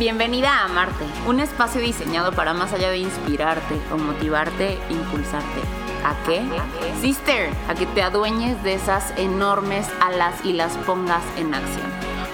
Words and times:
Bienvenida 0.00 0.50
a 0.50 0.64
Amarte, 0.64 1.04
un 1.26 1.40
espacio 1.40 1.78
diseñado 1.78 2.32
para 2.32 2.54
más 2.54 2.72
allá 2.72 2.88
de 2.88 2.96
inspirarte 2.96 3.74
o 3.92 3.98
motivarte, 3.98 4.78
impulsarte. 4.88 5.60
¿A 6.02 6.16
qué? 6.24 6.42
Sister, 7.02 7.50
a 7.68 7.74
que 7.74 7.84
te 7.84 8.02
adueñes 8.02 8.62
de 8.62 8.72
esas 8.72 9.12
enormes 9.18 9.86
alas 10.00 10.42
y 10.42 10.54
las 10.54 10.74
pongas 10.78 11.22
en 11.36 11.52
acción. 11.52 12.09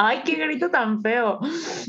Ay, 0.00 0.22
qué 0.24 0.36
grito 0.36 0.70
tan 0.70 1.02
feo. 1.02 1.40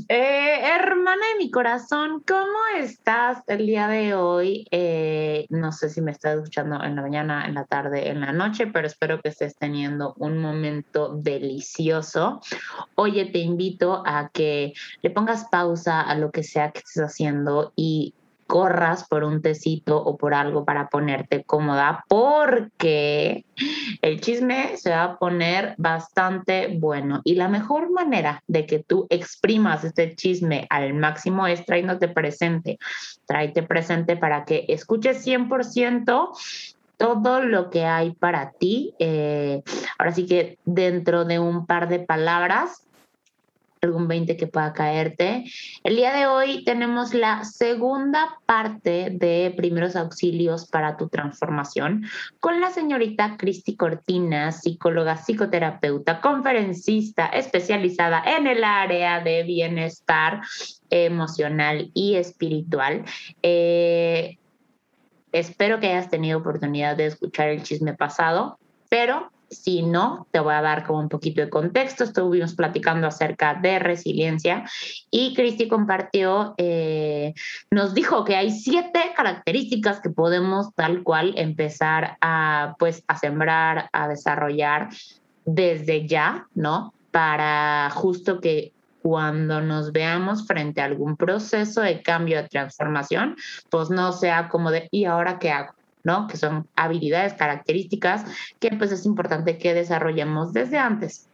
Eh, 0.07 0.59
hermana 0.63 1.21
de 1.33 1.37
mi 1.37 1.51
corazón, 1.51 2.23
¿cómo 2.27 2.57
estás 2.79 3.43
el 3.45 3.67
día 3.67 3.87
de 3.87 4.15
hoy? 4.15 4.65
Eh, 4.71 5.45
no 5.49 5.71
sé 5.71 5.91
si 5.91 6.01
me 6.01 6.09
estás 6.09 6.37
escuchando 6.37 6.83
en 6.83 6.95
la 6.95 7.03
mañana, 7.03 7.45
en 7.45 7.53
la 7.53 7.65
tarde, 7.65 8.09
en 8.09 8.21
la 8.21 8.31
noche, 8.31 8.65
pero 8.65 8.87
espero 8.87 9.21
que 9.21 9.29
estés 9.29 9.55
teniendo 9.55 10.15
un 10.17 10.39
momento 10.39 11.13
delicioso. 11.13 12.41
Oye, 12.95 13.25
te 13.25 13.37
invito 13.37 14.01
a 14.03 14.29
que 14.29 14.73
le 15.03 15.11
pongas 15.11 15.45
pausa 15.51 16.01
a 16.01 16.15
lo 16.15 16.31
que 16.31 16.41
sea 16.41 16.71
que 16.71 16.79
estés 16.79 17.03
haciendo 17.03 17.73
y 17.75 18.15
corras 18.49 19.07
por 19.07 19.23
un 19.23 19.43
tecito 19.43 20.01
o 20.03 20.17
por 20.17 20.33
algo 20.33 20.65
para 20.65 20.89
ponerte 20.89 21.43
cómoda 21.43 22.03
porque 22.07 23.45
el 24.01 24.19
chisme 24.21 24.75
se 24.75 24.89
va 24.89 25.03
a 25.03 25.19
poner 25.19 25.75
bastante 25.77 26.75
bueno 26.79 27.21
y 27.23 27.35
la 27.35 27.47
mejor 27.47 27.91
manera 27.91 28.43
de 28.47 28.65
que 28.65 28.79
tú 28.79 29.05
exprimas 29.11 29.83
este 29.83 30.15
chisme 30.15 30.65
al 30.71 30.95
máximo 30.95 31.45
es 31.45 31.63
trayéndote 31.63 32.07
presente, 32.07 32.79
tráete 33.27 33.61
presente 33.61 34.17
para 34.17 34.45
que 34.45 34.65
escuches 34.67 35.23
100% 35.27 36.29
todo 36.97 37.41
lo 37.41 37.69
que 37.69 37.85
hay 37.85 38.11
para 38.11 38.51
ti. 38.51 38.95
Eh, 38.97 39.61
ahora 39.99 40.11
sí 40.11 40.25
que 40.25 40.57
dentro 40.65 41.23
de 41.23 41.37
un 41.37 41.67
par 41.67 41.87
de 41.87 41.99
palabras 41.99 42.88
algún 43.81 44.07
20 44.07 44.35
que 44.35 44.47
pueda 44.47 44.73
caerte. 44.73 45.45
El 45.83 45.95
día 45.95 46.13
de 46.13 46.27
hoy 46.27 46.63
tenemos 46.65 47.13
la 47.13 47.45
segunda 47.45 48.37
parte 48.45 49.09
de 49.11 49.53
primeros 49.55 49.95
auxilios 49.95 50.67
para 50.67 50.97
tu 50.97 51.07
transformación 51.07 52.05
con 52.39 52.59
la 52.59 52.71
señorita 52.71 53.37
Cristi 53.37 53.75
Cortina, 53.75 54.51
psicóloga, 54.51 55.15
psicoterapeuta, 55.15 56.19
conferencista 56.19 57.27
especializada 57.27 58.21
en 58.25 58.47
el 58.47 58.63
área 58.63 59.21
de 59.21 59.43
bienestar 59.43 60.41
emocional 60.89 61.89
y 61.93 62.15
espiritual. 62.15 63.05
Eh, 63.41 64.37
espero 65.31 65.79
que 65.79 65.87
hayas 65.87 66.09
tenido 66.09 66.39
oportunidad 66.39 66.97
de 66.97 67.05
escuchar 67.05 67.47
el 67.49 67.63
chisme 67.63 67.93
pasado, 67.93 68.59
pero 68.89 69.31
si 69.49 69.81
no, 69.81 70.27
te 70.31 70.39
voy 70.39 70.53
a 70.53 70.61
dar 70.61 70.85
como 70.85 70.99
un 70.99 71.09
poquito 71.09 71.41
de 71.41 71.49
contexto. 71.49 72.03
Estuvimos 72.03 72.55
platicando 72.55 73.07
acerca 73.07 73.55
de 73.55 73.79
resiliencia 73.79 74.63
y 75.11 75.33
Cristi 75.33 75.67
compartió, 75.67 76.53
eh, 76.57 77.33
nos 77.71 77.93
dijo 77.93 78.23
que 78.23 78.35
hay 78.35 78.51
siete 78.51 78.99
características 79.15 80.01
que 80.01 80.09
podemos 80.09 80.73
tal 80.75 81.03
cual 81.03 81.33
empezar 81.37 82.17
a, 82.21 82.75
pues, 82.79 83.03
a 83.07 83.17
sembrar, 83.17 83.89
a 83.91 84.07
desarrollar 84.07 84.89
desde 85.45 86.07
ya, 86.07 86.47
¿no? 86.53 86.93
Para 87.11 87.89
justo 87.91 88.39
que 88.39 88.71
cuando 89.01 89.61
nos 89.61 89.91
veamos 89.91 90.45
frente 90.45 90.81
a 90.81 90.85
algún 90.85 91.15
proceso 91.15 91.81
de 91.81 92.01
cambio, 92.01 92.41
de 92.41 92.49
transformación, 92.49 93.35
pues 93.69 93.89
no 93.89 94.11
sea 94.11 94.49
como 94.49 94.71
de, 94.71 94.87
¿y 94.91 95.05
ahora 95.05 95.39
qué 95.39 95.51
hago? 95.51 95.73
¿No? 96.03 96.27
Que 96.27 96.37
son 96.37 96.67
habilidades, 96.75 97.33
características 97.33 98.25
que 98.59 98.71
pues 98.71 98.91
es 98.91 99.05
importante 99.05 99.57
que 99.57 99.73
desarrollemos 99.73 100.53
desde 100.53 100.77
antes 100.77 101.29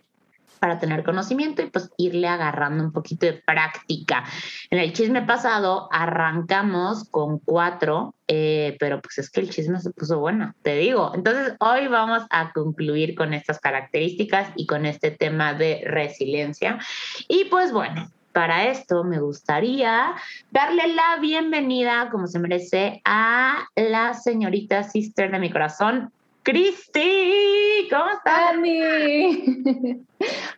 para 0.59 0.79
tener 0.79 1.03
conocimiento 1.03 1.61
y 1.61 1.69
pues 1.69 1.91
irle 1.97 2.27
agarrando 2.27 2.83
un 2.83 2.91
poquito 2.91 3.25
de 3.25 3.33
práctica. 3.33 4.23
En 4.69 4.79
el 4.79 4.93
chisme 4.93 5.21
pasado 5.21 5.87
arrancamos 5.91 7.07
con 7.09 7.39
cuatro, 7.39 8.15
eh, 8.27 8.75
pero 8.79 9.01
pues 9.01 9.19
es 9.19 9.29
que 9.29 9.41
el 9.41 9.49
chisme 9.49 9.79
se 9.79 9.91
puso 9.91 10.19
bueno, 10.19 10.55
te 10.63 10.75
digo. 10.75 11.11
Entonces 11.13 11.53
hoy 11.59 11.87
vamos 11.87 12.23
a 12.29 12.51
concluir 12.51 13.15
con 13.15 13.33
estas 13.33 13.59
características 13.59 14.49
y 14.55 14.65
con 14.65 14.85
este 14.85 15.11
tema 15.11 15.53
de 15.53 15.83
resiliencia. 15.85 16.79
Y 17.27 17.45
pues 17.45 17.71
bueno, 17.71 18.09
para 18.35 18.69
esto 18.69 19.06
me 19.06 19.18
gustaría 19.18 20.13
darle 20.51 20.90
la 20.90 21.16
bienvenida, 21.22 22.09
como 22.12 22.28
se 22.28 22.38
merece, 22.38 23.01
a 23.06 23.66
la 23.78 24.13
señorita 24.13 24.84
sister 24.84 25.31
de 25.31 25.40
mi 25.40 25.50
corazón, 25.50 26.12
Cristi. 26.44 27.88
¿Cómo 27.90 28.09
estás? 28.09 28.56
Andy. 28.56 30.03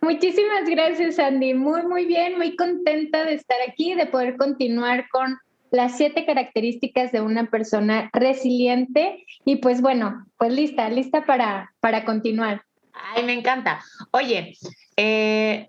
Muchísimas 0.02 0.68
gracias, 0.68 1.20
Andy. 1.20 1.54
Muy, 1.54 1.84
muy 1.84 2.04
bien, 2.04 2.36
muy 2.36 2.56
contenta 2.56 3.24
de 3.24 3.34
estar 3.34 3.58
aquí, 3.68 3.94
de 3.94 4.06
poder 4.06 4.36
continuar 4.36 5.08
con 5.10 5.38
las 5.70 5.96
siete 5.96 6.26
características 6.26 7.12
de 7.12 7.20
una 7.20 7.48
persona 7.48 8.10
resiliente. 8.12 9.24
Y 9.44 9.56
pues 9.56 9.80
bueno, 9.80 10.26
pues 10.36 10.52
lista, 10.52 10.90
lista 10.90 11.24
para, 11.24 11.72
para 11.78 12.04
continuar. 12.04 12.62
Ay, 12.92 13.22
me 13.22 13.34
encanta. 13.34 13.84
Oye, 14.10 14.56
eh, 14.96 15.68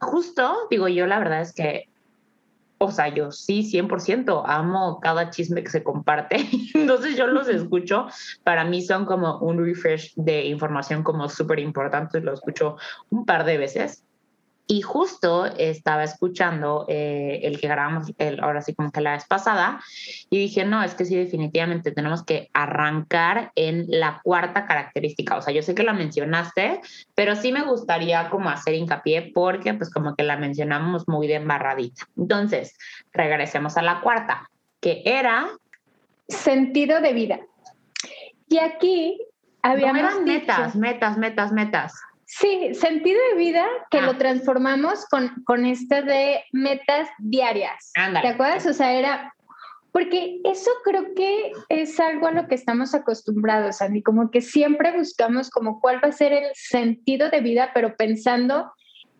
justo, 0.00 0.66
digo 0.70 0.88
yo, 0.88 1.06
la 1.06 1.18
verdad 1.18 1.40
es 1.40 1.52
que, 1.52 1.88
o 2.78 2.90
sea, 2.92 3.08
yo 3.08 3.32
sí, 3.32 3.62
100% 3.62 4.44
amo 4.46 5.00
cada 5.00 5.30
chisme 5.30 5.62
que 5.62 5.70
se 5.70 5.82
comparte. 5.82 6.36
Entonces 6.74 7.16
yo 7.16 7.26
los 7.26 7.48
escucho. 7.48 8.06
Para 8.44 8.64
mí 8.64 8.82
son 8.82 9.04
como 9.04 9.38
un 9.38 9.64
refresh 9.64 10.14
de 10.14 10.46
información 10.46 11.02
como 11.02 11.28
súper 11.28 11.58
importante. 11.58 12.20
Lo 12.20 12.32
escucho 12.32 12.76
un 13.10 13.26
par 13.26 13.44
de 13.44 13.58
veces. 13.58 14.04
Y 14.70 14.82
justo 14.82 15.46
estaba 15.46 16.04
escuchando 16.04 16.84
eh, 16.88 17.40
el 17.44 17.58
que 17.58 17.68
grabamos 17.68 18.12
el, 18.18 18.38
ahora 18.40 18.60
sí 18.60 18.74
como 18.74 18.92
que 18.92 19.00
la 19.00 19.12
vez 19.12 19.24
pasada 19.26 19.80
y 20.28 20.38
dije, 20.38 20.66
no, 20.66 20.82
es 20.82 20.94
que 20.94 21.06
sí, 21.06 21.16
definitivamente 21.16 21.90
tenemos 21.90 22.22
que 22.22 22.50
arrancar 22.52 23.50
en 23.54 23.86
la 23.88 24.20
cuarta 24.22 24.66
característica. 24.66 25.38
O 25.38 25.42
sea, 25.42 25.54
yo 25.54 25.62
sé 25.62 25.74
que 25.74 25.84
la 25.84 25.94
mencionaste, 25.94 26.82
pero 27.14 27.34
sí 27.34 27.50
me 27.50 27.62
gustaría 27.62 28.28
como 28.28 28.50
hacer 28.50 28.74
hincapié 28.74 29.32
porque 29.34 29.72
pues 29.72 29.90
como 29.90 30.14
que 30.14 30.22
la 30.22 30.36
mencionamos 30.36 31.08
muy 31.08 31.26
de 31.28 31.36
embarradita. 31.36 32.06
Entonces, 32.18 32.76
regresemos 33.14 33.78
a 33.78 33.82
la 33.82 34.02
cuarta, 34.02 34.50
que 34.80 35.02
era... 35.06 35.48
Sentido 36.28 37.00
de 37.00 37.14
vida. 37.14 37.40
Y 38.48 38.58
aquí 38.58 39.18
había... 39.62 39.94
metas, 39.94 40.76
metas, 40.76 41.16
metas, 41.16 41.52
metas. 41.52 41.94
Sí, 42.30 42.74
sentido 42.74 43.18
de 43.30 43.38
vida 43.38 43.66
que 43.90 44.02
lo 44.02 44.10
ah. 44.10 44.18
transformamos 44.18 45.06
con, 45.06 45.42
con 45.44 45.64
este 45.64 46.02
de 46.02 46.44
metas 46.52 47.08
diarias. 47.18 47.90
¿Te 47.94 48.28
acuerdas? 48.28 48.66
O 48.66 48.74
sea, 48.74 48.92
era 48.92 49.34
porque 49.92 50.38
eso 50.44 50.70
creo 50.84 51.14
que 51.16 51.52
es 51.70 51.98
algo 51.98 52.26
a 52.26 52.32
lo 52.32 52.46
que 52.46 52.54
estamos 52.54 52.94
acostumbrados, 52.94 53.80
Andy, 53.80 54.02
como 54.02 54.30
que 54.30 54.42
siempre 54.42 54.94
buscamos 54.94 55.48
como 55.48 55.80
cuál 55.80 56.04
va 56.04 56.08
a 56.08 56.12
ser 56.12 56.34
el 56.34 56.50
sentido 56.52 57.30
de 57.30 57.40
vida, 57.40 57.70
pero 57.72 57.96
pensando 57.96 58.70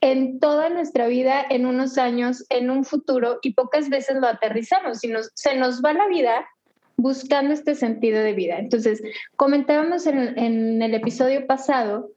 en 0.03 0.38
toda 0.38 0.69
nuestra 0.69 1.06
vida, 1.06 1.43
en 1.49 1.65
unos 1.65 1.97
años, 1.97 2.44
en 2.50 2.69
un 2.69 2.85
futuro, 2.85 3.38
y 3.41 3.55
pocas 3.55 3.88
veces 3.88 4.19
lo 4.21 4.27
aterrizamos, 4.27 5.03
y 5.03 5.11
se 5.35 5.56
nos 5.56 5.82
va 5.82 5.94
la 5.94 6.06
vida 6.09 6.47
buscando 6.99 7.55
este 7.55 7.75
sentido 7.75 8.23
de 8.23 8.35
vida. 8.35 8.59
Entonces, 8.59 9.03
comentábamos 9.37 10.06
en, 10.06 10.38
en 10.38 10.82
el 10.82 10.93
episodio 10.93 11.47
pasado 11.47 12.11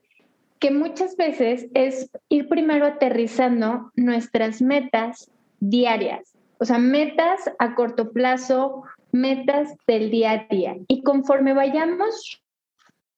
que 0.62 0.70
muchas 0.70 1.16
veces 1.16 1.66
es 1.74 2.08
ir 2.28 2.48
primero 2.48 2.86
aterrizando 2.86 3.90
nuestras 3.96 4.62
metas 4.62 5.28
diarias, 5.58 6.38
o 6.60 6.64
sea, 6.64 6.78
metas 6.78 7.50
a 7.58 7.74
corto 7.74 8.12
plazo, 8.12 8.84
metas 9.10 9.76
del 9.88 10.12
día 10.12 10.30
a 10.30 10.46
día. 10.48 10.76
Y 10.86 11.02
conforme 11.02 11.52
vayamos 11.52 12.40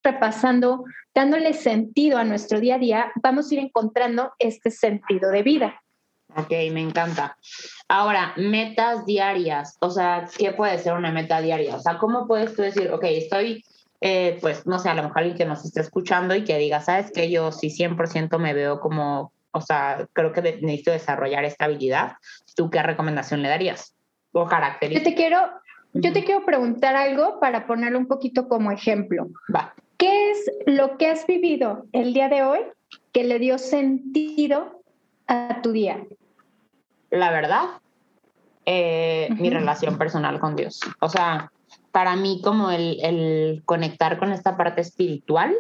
repasando, 0.03 0.85
dándole 1.15 1.53
sentido 1.53 2.17
a 2.17 2.25
nuestro 2.25 2.61
día 2.61 2.77
a 2.77 2.79
día, 2.79 3.13
vamos 3.17 3.51
a 3.51 3.55
ir 3.57 3.61
encontrando 3.61 4.33
este 4.39 4.71
sentido 4.71 5.31
de 5.31 5.43
vida. 5.43 5.83
Ok, 6.37 6.51
me 6.73 6.81
encanta. 6.81 7.37
Ahora, 7.89 8.33
metas 8.39 9.05
diarias, 9.05 9.77
o 9.81 9.91
sea, 9.91 10.27
¿qué 10.39 10.53
puede 10.53 10.79
ser 10.79 10.95
una 10.95 11.13
meta 11.13 11.43
diaria? 11.43 11.77
O 11.77 11.81
sea, 11.81 11.99
¿cómo 11.99 12.27
puedes 12.27 12.57
tú 12.57 12.63
decir, 12.63 12.91
ok, 12.91 13.05
estoy 13.05 13.63
eh, 14.07 14.37
pues 14.43 14.67
no 14.67 14.79
sé, 14.79 14.91
a 14.91 14.95
lo 14.95 15.03
mejor 15.03 15.21
alguien 15.21 15.39
que 15.39 15.47
nos 15.47 15.65
esté 15.65 15.81
escuchando 15.81 16.35
y 16.35 16.45
que 16.45 16.59
diga, 16.59 16.83
sabes 16.83 17.11
que 17.11 17.31
yo 17.31 17.51
sí 17.53 17.71
100% 17.71 18.39
me 18.39 18.53
veo 18.53 18.79
como, 18.79 19.33
o 19.51 19.63
sea, 19.63 20.07
creo 20.13 20.31
que 20.31 20.43
necesito 20.43 20.91
desarrollar 20.91 21.47
esta 21.47 21.65
habilidad, 21.65 22.19
¿tú 22.55 22.69
qué 22.69 22.83
recomendación 22.83 23.41
le 23.41 23.49
darías? 23.49 23.97
O 24.33 24.45
característica. 24.45 25.09
Yo 25.09 25.11
te 25.11 25.17
quiero, 25.17 25.39
yo 25.95 26.13
te 26.13 26.23
quiero 26.23 26.45
preguntar 26.45 26.97
algo 26.97 27.41
para 27.41 27.67
ponerlo 27.67 27.99
un 27.99 28.07
poquito 28.07 28.47
como 28.47 28.71
ejemplo. 28.71 29.29
Va. 29.55 29.75
¿Qué 29.97 30.33
es 30.33 30.51
lo 30.67 30.99
que 30.99 31.09
has 31.09 31.27
vivido 31.27 31.87
el 31.93 32.13
día 32.13 32.29
de 32.29 32.43
hoy 32.43 32.61
que 33.11 33.25
le 33.25 33.39
dio 33.39 33.57
sentido 33.57 34.83
a 35.29 35.63
tu 35.63 35.73
día? 35.73 36.05
La 37.09 37.31
verdad, 37.31 37.81
eh, 38.67 39.31
mi 39.39 39.49
relación 39.49 39.97
personal 39.97 40.41
con 40.41 40.57
Dios. 40.57 40.81
O 41.01 41.09
sea, 41.09 41.51
para 41.95 42.17
mí 42.17 42.41
como 42.43 42.73
el, 42.73 43.63
conectar 43.67 44.19
con 44.19 44.33
esta 44.33 44.57
parte 44.57 44.81
espiritual, 44.81 45.55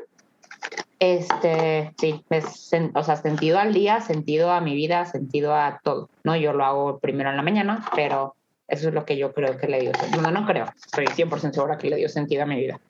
este, 0.99 1.95
sí, 1.97 2.25
es, 2.29 2.73
o 2.93 3.03
sea, 3.05 3.15
sentido 3.15 3.61
al 3.61 3.73
día, 3.73 4.01
sentido 4.01 4.51
a 4.51 4.61
mi 4.61 4.75
vida, 4.75 5.05
sentido 5.05 5.55
a 5.55 5.81
todo, 5.85 6.11
¿no? 6.25 6.35
Yo 6.35 6.53
lo 6.53 6.65
hago 6.65 6.99
primero 6.99 7.31
en 7.31 7.37
la 7.37 7.45
mañana, 7.45 7.85
pero 7.95 8.35
eso 8.67 8.89
es 8.89 8.95
lo 8.95 9.05
que 9.05 9.17
yo 9.17 9.33
creo 9.33 9.57
que 9.59 9.69
le 9.69 9.79
dio 9.79 9.93
sentido. 9.95 10.23
No, 10.23 10.33
no 10.33 10.45
creo, 10.45 10.67
estoy 10.85 11.05
100% 11.05 11.53
segura 11.53 11.79
que 11.79 11.89
le 11.89 11.97
dio 11.99 12.09
sentido 12.09 12.43
a 12.43 12.47
mi 12.47 12.57
vida. 12.57 12.81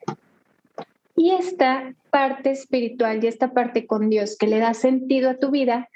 Y 1.15 1.29
esta 1.29 1.93
parte 2.09 2.49
espiritual 2.49 3.23
y 3.23 3.27
esta 3.27 3.51
parte 3.51 3.85
con 3.85 4.09
Dios 4.09 4.37
que 4.39 4.47
le 4.47 4.57
da 4.57 4.73
sentido 4.73 5.29
a 5.29 5.35
tu 5.35 5.51
vida, 5.51 5.87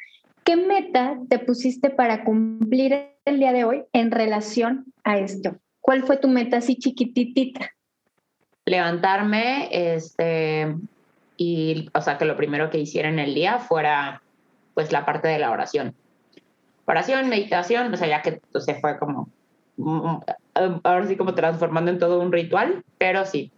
¿qué 0.43 0.55
meta 0.55 1.17
te 1.27 1.39
pusiste 1.39 1.89
para 1.89 2.23
cumplir 2.23 3.07
el 3.25 3.39
día 3.39 3.53
de 3.53 3.63
hoy 3.63 3.85
en 3.91 4.11
relación 4.11 4.85
a 5.03 5.17
esto? 5.17 5.55
¿Cuál 5.81 6.03
fue 6.03 6.17
tu 6.17 6.27
meta 6.27 6.57
así 6.57 6.75
chiquititita? 6.75 7.71
Levantarme, 8.65 9.69
este, 9.71 10.75
y, 11.37 11.89
o 11.93 12.01
sea, 12.01 12.17
que 12.17 12.25
lo 12.25 12.35
primero 12.35 12.69
que 12.69 12.79
hiciera 12.79 13.09
en 13.09 13.19
el 13.19 13.33
día 13.33 13.59
fuera, 13.59 14.21
pues, 14.73 14.91
la 14.91 15.05
parte 15.05 15.27
de 15.27 15.39
la 15.39 15.51
oración. 15.51 15.95
Oración, 16.85 17.29
meditación, 17.29 17.93
o 17.93 17.97
sea, 17.97 18.07
ya 18.07 18.21
que 18.21 18.41
se 18.59 18.75
fue 18.75 18.97
como, 18.99 19.29
mm, 19.77 20.17
ahora 20.83 21.07
sí 21.07 21.15
como 21.15 21.35
transformando 21.35 21.91
en 21.91 21.99
todo 21.99 22.19
un 22.19 22.31
ritual, 22.31 22.83
pero 22.97 23.25
sí, 23.25 23.51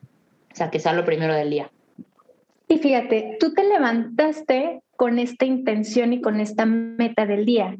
o 0.51 0.55
sea, 0.55 0.69
que 0.69 0.79
sea 0.79 0.93
lo 0.93 1.05
primero 1.05 1.33
del 1.33 1.49
día. 1.49 1.71
Y 2.67 2.77
fíjate, 2.77 3.37
tú 3.39 3.53
te 3.53 3.67
levantaste 3.67 4.81
con 4.95 5.19
esta 5.19 5.45
intención 5.45 6.13
y 6.13 6.21
con 6.21 6.39
esta 6.39 6.65
meta 6.65 7.25
del 7.25 7.45
día. 7.45 7.75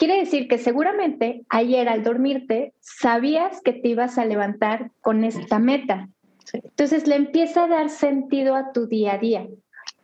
Quiere 0.00 0.16
decir 0.16 0.48
que 0.48 0.56
seguramente 0.56 1.44
ayer 1.50 1.86
al 1.86 2.02
dormirte 2.02 2.72
sabías 2.80 3.60
que 3.60 3.74
te 3.74 3.88
ibas 3.88 4.16
a 4.16 4.24
levantar 4.24 4.92
con 5.02 5.24
esta 5.24 5.58
meta. 5.58 6.08
Entonces 6.54 7.06
le 7.06 7.16
empieza 7.16 7.64
a 7.64 7.68
dar 7.68 7.90
sentido 7.90 8.54
a 8.54 8.72
tu 8.72 8.86
día 8.86 9.12
a 9.12 9.18
día. 9.18 9.46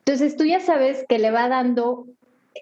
Entonces 0.01 0.37
tú 0.37 0.45
ya 0.45 0.61
sabes 0.61 1.07
que 1.09 1.19
le 1.19 1.31
va 1.31 1.49
dando 1.49 2.05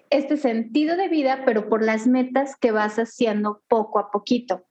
este 0.09 0.37
sentido 0.37 0.95
de 0.95 1.09
vida, 1.09 1.41
pero 1.45 1.67
por 1.67 1.83
las 1.83 2.07
metas 2.07 2.55
que 2.55 2.71
vas 2.71 2.97
haciendo 2.99 3.61
poco 3.67 3.99
a 3.99 4.11
poquito. 4.11 4.63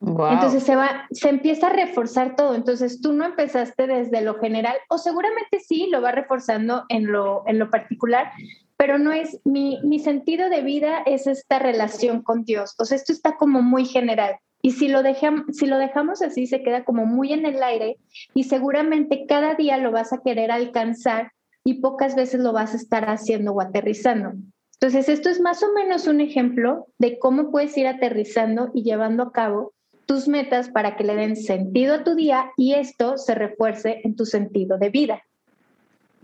Entonces 0.00 0.64
se 0.64 0.74
va, 0.74 1.06
se 1.12 1.28
empieza 1.28 1.68
a 1.68 1.72
reforzar 1.72 2.34
todo. 2.34 2.56
Entonces 2.56 3.00
tú 3.00 3.12
no 3.12 3.24
empezaste 3.24 3.86
desde 3.86 4.22
lo 4.22 4.40
general, 4.40 4.76
o 4.88 4.98
seguramente 4.98 5.60
sí 5.60 5.86
lo 5.86 6.02
va 6.02 6.10
reforzando 6.10 6.84
en 6.88 7.12
lo, 7.12 7.44
en 7.46 7.60
lo 7.60 7.70
particular, 7.70 8.32
pero 8.76 8.98
no 8.98 9.12
es 9.12 9.40
mi, 9.44 9.80
mi 9.82 9.98
sentido 9.98 10.48
de 10.50 10.62
vida 10.62 11.02
es 11.06 11.26
esta 11.26 11.58
relación 11.58 12.22
con 12.22 12.44
Dios. 12.44 12.74
O 12.78 12.84
sea, 12.84 12.96
esto 12.96 13.12
está 13.12 13.36
como 13.36 13.62
muy 13.62 13.84
general. 13.84 14.36
Y 14.62 14.72
si 14.72 14.88
lo, 14.88 15.02
dejamos, 15.02 15.44
si 15.52 15.66
lo 15.66 15.76
dejamos 15.76 16.22
así, 16.22 16.46
se 16.46 16.62
queda 16.62 16.84
como 16.84 17.04
muy 17.04 17.32
en 17.34 17.44
el 17.44 17.62
aire 17.62 17.98
y 18.32 18.44
seguramente 18.44 19.26
cada 19.28 19.54
día 19.54 19.76
lo 19.76 19.92
vas 19.92 20.12
a 20.14 20.22
querer 20.22 20.50
alcanzar 20.50 21.32
y 21.64 21.82
pocas 21.82 22.14
veces 22.14 22.40
lo 22.40 22.52
vas 22.52 22.72
a 22.72 22.78
estar 22.78 23.08
haciendo 23.10 23.52
o 23.52 23.60
aterrizando. 23.60 24.32
Entonces, 24.80 25.08
esto 25.08 25.28
es 25.28 25.40
más 25.40 25.62
o 25.62 25.72
menos 25.74 26.06
un 26.06 26.20
ejemplo 26.20 26.86
de 26.98 27.18
cómo 27.18 27.50
puedes 27.50 27.76
ir 27.76 27.86
aterrizando 27.86 28.70
y 28.74 28.82
llevando 28.82 29.22
a 29.22 29.32
cabo 29.32 29.74
tus 30.06 30.28
metas 30.28 30.70
para 30.70 30.96
que 30.96 31.04
le 31.04 31.14
den 31.14 31.36
sentido 31.36 31.94
a 31.94 32.04
tu 32.04 32.14
día 32.14 32.50
y 32.56 32.74
esto 32.74 33.16
se 33.16 33.34
refuerce 33.34 34.00
en 34.04 34.16
tu 34.16 34.26
sentido 34.26 34.78
de 34.78 34.90
vida. 34.90 35.22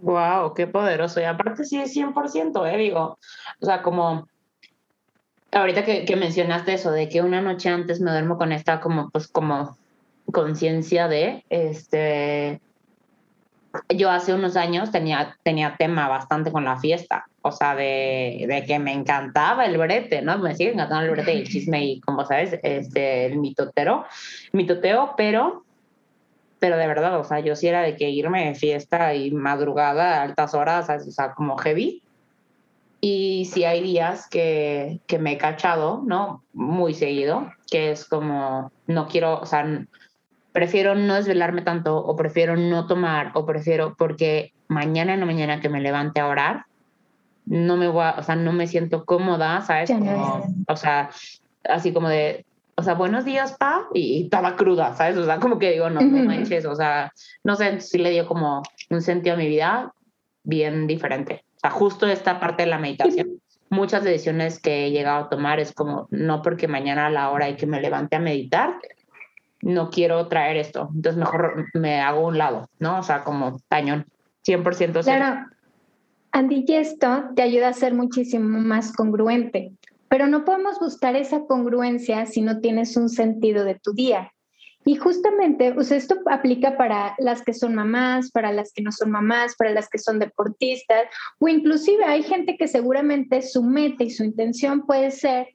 Wow, 0.02 0.54
qué 0.54 0.66
poderoso. 0.66 1.20
Y 1.20 1.24
aparte 1.24 1.64
sí 1.64 1.80
es 1.80 1.94
100%, 1.94 2.66
¿eh? 2.66 2.76
Digo, 2.78 3.18
o 3.60 3.66
sea, 3.66 3.82
como 3.82 4.28
ahorita 5.52 5.84
que, 5.84 6.04
que, 6.04 6.16
mencionaste 6.16 6.74
eso 6.74 6.90
de 6.92 7.08
que 7.08 7.22
una 7.22 7.40
noche 7.40 7.68
antes 7.68 8.00
me 8.00 8.10
duermo 8.10 8.38
con 8.38 8.52
esta 8.52 8.80
como, 8.80 9.10
pues 9.10 9.28
como 9.28 9.76
conciencia 10.32 11.08
de, 11.08 11.44
este, 11.50 12.60
yo 13.88 14.10
hace 14.10 14.34
unos 14.34 14.56
años 14.56 14.90
tenía, 14.90 15.36
tenía 15.42 15.76
tema 15.78 16.08
bastante 16.08 16.50
con 16.50 16.64
la 16.64 16.78
fiesta, 16.78 17.26
o 17.42 17.52
sea, 17.52 17.74
de, 17.74 18.44
de 18.48 18.64
que 18.66 18.78
me 18.78 18.92
encantaba 18.92 19.64
el 19.64 19.76
brete, 19.76 20.22
¿no? 20.22 20.38
Me 20.38 20.54
sigue 20.54 20.72
encantando 20.72 21.04
el 21.06 21.10
brete 21.10 21.34
y 21.34 21.40
el 21.40 21.48
chisme 21.48 21.84
y, 21.84 22.00
como 22.00 22.24
sabes, 22.24 22.58
este, 22.62 23.26
el 23.26 23.38
mitotero, 23.38 24.04
mitoteo, 24.52 25.14
pero 25.16 25.64
pero 26.60 26.76
de 26.76 26.86
verdad, 26.86 27.18
o 27.18 27.24
sea, 27.24 27.40
yo 27.40 27.56
sí 27.56 27.66
era 27.66 27.80
de 27.80 27.96
que 27.96 28.10
irme 28.10 28.46
de 28.46 28.54
fiesta 28.54 29.14
y 29.14 29.30
madrugada 29.30 30.18
a 30.18 30.22
altas 30.22 30.54
horas, 30.54 30.88
o 30.90 31.10
sea, 31.10 31.32
como 31.32 31.56
heavy. 31.56 32.02
Y 33.00 33.48
sí 33.50 33.64
hay 33.64 33.82
días 33.82 34.28
que, 34.28 35.00
que 35.06 35.18
me 35.18 35.32
he 35.32 35.38
cachado, 35.38 36.02
¿no? 36.04 36.44
Muy 36.52 36.92
seguido, 36.92 37.50
que 37.70 37.90
es 37.90 38.04
como, 38.04 38.70
no 38.86 39.08
quiero, 39.08 39.40
o 39.40 39.46
sea, 39.46 39.66
prefiero 40.52 40.94
no 40.94 41.14
desvelarme 41.14 41.62
tanto 41.62 41.96
o 41.96 42.14
prefiero 42.14 42.56
no 42.56 42.86
tomar 42.86 43.30
o 43.32 43.46
prefiero, 43.46 43.94
porque 43.96 44.52
mañana 44.68 45.14
en 45.14 45.20
la 45.20 45.26
mañana 45.26 45.60
que 45.60 45.70
me 45.70 45.80
levante 45.80 46.20
a 46.20 46.26
orar, 46.26 46.66
no 47.46 47.78
me 47.78 47.88
voy 47.88 48.04
a, 48.04 48.16
o 48.18 48.22
sea, 48.22 48.36
no 48.36 48.52
me 48.52 48.66
siento 48.66 49.06
cómoda, 49.06 49.62
¿sabes? 49.62 49.90
o 50.68 50.76
sea, 50.76 51.08
así 51.64 51.94
como 51.94 52.10
de, 52.10 52.44
o 52.80 52.82
sea, 52.82 52.94
buenos 52.94 53.26
días, 53.26 53.56
pa, 53.58 53.86
y, 53.92 54.24
estaba 54.24 54.56
cruda, 54.56 54.94
¿sabes? 54.96 55.18
O 55.18 55.24
sea, 55.26 55.38
como 55.38 55.58
que 55.58 55.72
digo, 55.72 55.90
no, 55.90 56.00
no 56.00 56.24
manches, 56.24 56.64
o 56.64 56.74
sea, 56.74 57.12
no 57.44 57.54
sé, 57.54 57.78
si 57.80 57.98
le 57.98 58.10
dio 58.10 58.26
como 58.26 58.62
un 58.88 59.02
sentido 59.02 59.34
a 59.34 59.38
mi 59.38 59.46
vida 59.46 59.92
bien 60.44 60.86
diferente. 60.86 61.44
O 61.56 61.58
sea, 61.60 61.70
justo 61.70 62.06
esta 62.06 62.40
parte 62.40 62.62
de 62.62 62.70
la 62.70 62.78
meditación. 62.78 63.28
Muchas 63.68 64.02
decisiones 64.02 64.58
que 64.58 64.86
he 64.86 64.90
llegado 64.90 65.26
a 65.26 65.28
tomar 65.28 65.60
es 65.60 65.72
como, 65.72 66.08
no 66.10 66.40
porque 66.40 66.68
mañana 66.68 67.06
a 67.06 67.10
la 67.10 67.30
hora 67.30 67.46
hay 67.46 67.56
que 67.56 67.66
me 67.66 67.82
levante 67.82 68.16
a 68.16 68.20
meditar, 68.20 68.78
no 69.60 69.90
quiero 69.90 70.26
traer 70.26 70.56
esto, 70.56 70.88
entonces 70.94 71.18
mejor 71.18 71.66
me 71.74 72.00
hago 72.00 72.26
un 72.26 72.38
lado, 72.38 72.70
¿no? 72.78 72.98
O 72.98 73.02
sea, 73.02 73.22
como 73.24 73.60
tañón, 73.68 74.06
100% 74.46 75.04
Claro. 75.04 75.46
Andy, 76.32 76.64
y 76.66 76.74
esto 76.74 77.24
te 77.36 77.42
ayuda 77.42 77.68
a 77.68 77.72
ser 77.74 77.92
muchísimo 77.92 78.58
más 78.58 78.92
congruente. 78.92 79.72
Pero 80.10 80.26
no 80.26 80.44
podemos 80.44 80.78
buscar 80.78 81.16
esa 81.16 81.46
congruencia 81.46 82.26
si 82.26 82.42
no 82.42 82.60
tienes 82.60 82.96
un 82.98 83.08
sentido 83.08 83.64
de 83.64 83.76
tu 83.76 83.94
día. 83.94 84.32
Y 84.84 84.96
justamente, 84.96 85.72
pues 85.72 85.92
esto 85.92 86.16
aplica 86.26 86.76
para 86.76 87.14
las 87.18 87.42
que 87.42 87.54
son 87.54 87.74
mamás, 87.74 88.30
para 88.32 88.50
las 88.50 88.72
que 88.72 88.82
no 88.82 88.90
son 88.92 89.10
mamás, 89.10 89.54
para 89.56 89.70
las 89.70 89.88
que 89.88 89.98
son 89.98 90.18
deportistas, 90.18 91.04
o 91.38 91.48
inclusive 91.48 92.04
hay 92.04 92.22
gente 92.22 92.56
que 92.56 92.66
seguramente 92.66 93.40
su 93.40 93.62
meta 93.62 94.04
y 94.04 94.10
su 94.10 94.24
intención 94.24 94.86
puede 94.86 95.12
ser 95.12 95.48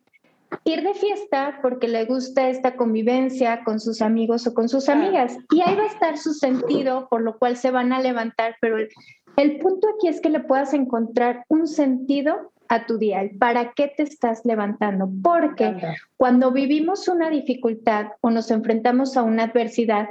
ir 0.64 0.84
de 0.84 0.94
fiesta 0.94 1.60
porque 1.62 1.90
le 1.90 2.06
gusta 2.06 2.50
esta 2.50 2.78
convivencia 2.78 3.64
con 3.66 3.80
sus 3.80 4.02
amigos 4.02 4.48
o 4.48 4.54
con 4.54 4.70
sus 4.70 4.88
amigas. 4.90 5.38
Y 5.52 5.62
ahí 5.62 5.76
va 5.76 5.84
a 5.84 5.88
estar 5.88 6.18
su 6.18 6.34
sentido, 6.34 7.08
por 7.10 7.22
lo 7.22 7.38
cual 7.38 7.58
se 7.58 7.72
van 7.72 7.92
a 7.92 8.00
levantar, 8.00 8.56
pero 8.62 8.78
el, 8.78 8.90
el 9.38 9.58
punto 9.58 9.88
aquí 9.96 10.08
es 10.08 10.22
que 10.22 10.30
le 10.30 10.40
puedas 10.40 10.74
encontrar 10.74 11.44
un 11.50 11.68
sentido 11.68 12.54
a 12.75 12.86
tu 12.86 12.98
día, 12.98 13.29
para 13.39 13.74
qué 13.74 13.91
te 13.96 14.03
estás 14.03 14.41
levantando, 14.46 15.10
porque 15.24 15.75
cuando 16.17 16.51
vivimos 16.51 17.08
una 17.08 17.29
dificultad 17.29 18.08
o 18.22 18.29
nos 18.29 18.51
enfrentamos 18.51 19.17
a 19.17 19.24
una 19.24 19.44
adversidad, 19.44 20.10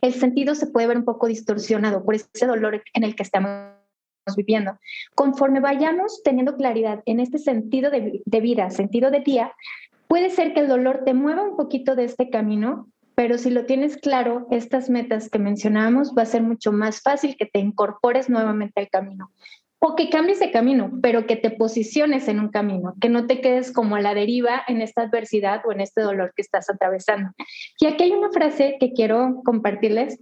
el 0.00 0.14
sentido 0.14 0.54
se 0.54 0.66
puede 0.66 0.86
ver 0.86 0.98
un 0.98 1.04
poco 1.04 1.26
distorsionado 1.26 2.04
por 2.04 2.14
ese 2.14 2.46
dolor 2.46 2.82
en 2.92 3.04
el 3.04 3.16
que 3.16 3.22
estamos 3.22 3.72
viviendo. 4.36 4.78
Conforme 5.14 5.60
vayamos 5.60 6.22
teniendo 6.22 6.56
claridad 6.56 7.02
en 7.06 7.20
este 7.20 7.38
sentido 7.38 7.90
de, 7.90 8.22
de 8.24 8.40
vida, 8.40 8.70
sentido 8.70 9.10
de 9.10 9.20
día, 9.20 9.52
puede 10.08 10.30
ser 10.30 10.54
que 10.54 10.60
el 10.60 10.68
dolor 10.68 11.02
te 11.04 11.14
mueva 11.14 11.42
un 11.42 11.56
poquito 11.56 11.96
de 11.96 12.04
este 12.04 12.30
camino, 12.30 12.88
pero 13.14 13.38
si 13.38 13.50
lo 13.50 13.64
tienes 13.64 13.96
claro, 13.96 14.46
estas 14.50 14.90
metas 14.90 15.30
que 15.30 15.38
mencionábamos, 15.38 16.14
va 16.16 16.22
a 16.22 16.26
ser 16.26 16.42
mucho 16.42 16.72
más 16.72 17.00
fácil 17.00 17.36
que 17.36 17.46
te 17.46 17.60
incorpores 17.60 18.28
nuevamente 18.28 18.80
al 18.80 18.88
camino 18.88 19.30
o 19.86 19.96
que 19.96 20.08
cambies 20.08 20.40
de 20.40 20.50
camino, 20.50 20.90
pero 21.02 21.26
que 21.26 21.36
te 21.36 21.50
posiciones 21.50 22.26
en 22.28 22.40
un 22.40 22.48
camino, 22.48 22.94
que 23.02 23.10
no 23.10 23.26
te 23.26 23.42
quedes 23.42 23.70
como 23.70 23.96
a 23.96 24.00
la 24.00 24.14
deriva 24.14 24.62
en 24.66 24.80
esta 24.80 25.02
adversidad 25.02 25.60
o 25.66 25.72
en 25.72 25.82
este 25.82 26.00
dolor 26.00 26.32
que 26.34 26.40
estás 26.40 26.70
atravesando. 26.70 27.32
Y 27.78 27.86
aquí 27.86 28.04
hay 28.04 28.12
una 28.12 28.30
frase 28.30 28.78
que 28.80 28.94
quiero 28.94 29.42
compartirles, 29.44 30.18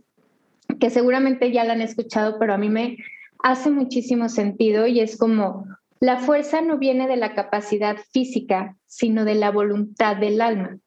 que 0.81 0.91
seguramente 0.91 1.53
ya 1.53 1.63
la 1.63 1.75
han 1.75 1.81
escuchado, 1.81 2.41
pero 2.41 2.55
a 2.55 2.59
mí 2.59 2.71
me 2.71 2.97
hace 3.39 3.71
muchísimo 3.71 4.29
sentido 4.29 4.89
y 4.89 4.99
es 4.99 5.17
como, 5.17 5.65
la 6.01 6.17
fuerza 6.19 6.61
no 6.61 6.79
viene 6.79 7.07
de 7.07 7.17
la 7.17 7.37
capacidad 7.37 7.97
física, 8.13 8.77
sino 8.87 9.25
de 9.25 9.37
la 9.37 9.53
voluntad 9.53 10.17
del 10.17 10.41
alma. 10.41 10.79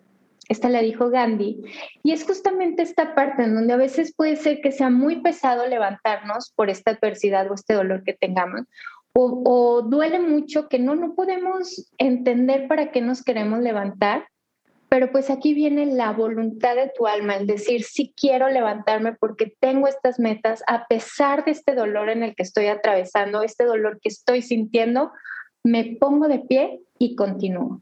Esta 0.48 0.70
la 0.70 0.82
dijo 0.82 1.10
Gandhi, 1.10 1.62
y 2.04 2.12
es 2.12 2.24
justamente 2.24 2.84
esta 2.84 3.16
parte 3.16 3.44
en 3.44 3.56
donde 3.56 3.74
a 3.74 3.78
veces 3.78 4.14
puede 4.16 4.36
ser 4.36 4.62
que 4.62 4.72
sea 4.72 4.90
muy 4.90 5.22
pesado 5.22 5.68
levantarnos 5.68 6.52
por 6.56 6.70
esta 6.70 6.92
adversidad 6.92 7.50
o 7.50 7.56
este 7.56 7.74
dolor 7.74 8.04
que 8.04 8.14
tengamos, 8.14 8.62
o, 9.18 9.82
duele 9.82 10.20
mucho 10.20 10.68
que 10.68 10.78
no, 10.78 10.94
no 10.96 11.16
podemos 11.16 11.90
entender 11.98 12.68
para 12.68 12.92
qué 12.92 13.00
nos 13.02 13.24
queremos 13.24 13.62
levantar, 13.62 14.28
pero 14.90 15.12
pues 15.12 15.30
aquí 15.30 15.54
viene 15.54 15.86
la 15.86 16.12
voluntad 16.12 16.75
de 16.75 16.92
tu 16.96 17.08
alma, 17.08 17.38
el 17.38 17.48
decir, 17.48 17.84
sí 17.84 18.14
quiero 18.16 18.50
levantarme 18.50 19.14
porque 19.14 19.56
tengo 19.60 19.88
estas 19.88 20.20
metas, 20.20 20.64
a 20.68 20.86
pesar 20.88 21.46
de 21.46 21.52
este 21.52 21.75
dolor 21.75 22.10
en 22.10 22.24
el 22.24 22.36
que 22.36 22.44
estoy 22.44 22.68
atravesando, 22.68 23.42
este 23.42 23.64
dolor 23.64 24.00
que 24.02 24.10
estoy 24.10 24.42
sintiendo, 24.42 25.12
me 25.64 25.96
pongo 26.00 26.28
de 26.28 26.40
pie 26.40 26.82
y 27.00 27.16
continúo. 27.16 27.82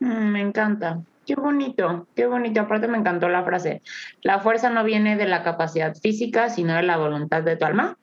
Mm, 0.00 0.32
me 0.32 0.40
encanta. 0.40 1.02
Qué 1.26 1.34
bonito, 1.34 2.06
qué 2.14 2.26
bonito. 2.26 2.60
Aparte 2.60 2.88
me 2.88 2.98
encantó 2.98 3.28
la 3.28 3.44
frase. 3.44 3.82
La 4.22 4.40
fuerza 4.40 4.70
no 4.70 4.84
viene 4.84 5.16
de 5.16 5.26
la 5.26 5.42
capacidad 5.42 5.94
física, 5.94 6.50
sino 6.50 6.74
de 6.74 6.82
la 6.82 6.96
voluntad 6.96 7.42
de 7.42 7.56
tu 7.56 7.64
alma. 7.64 7.96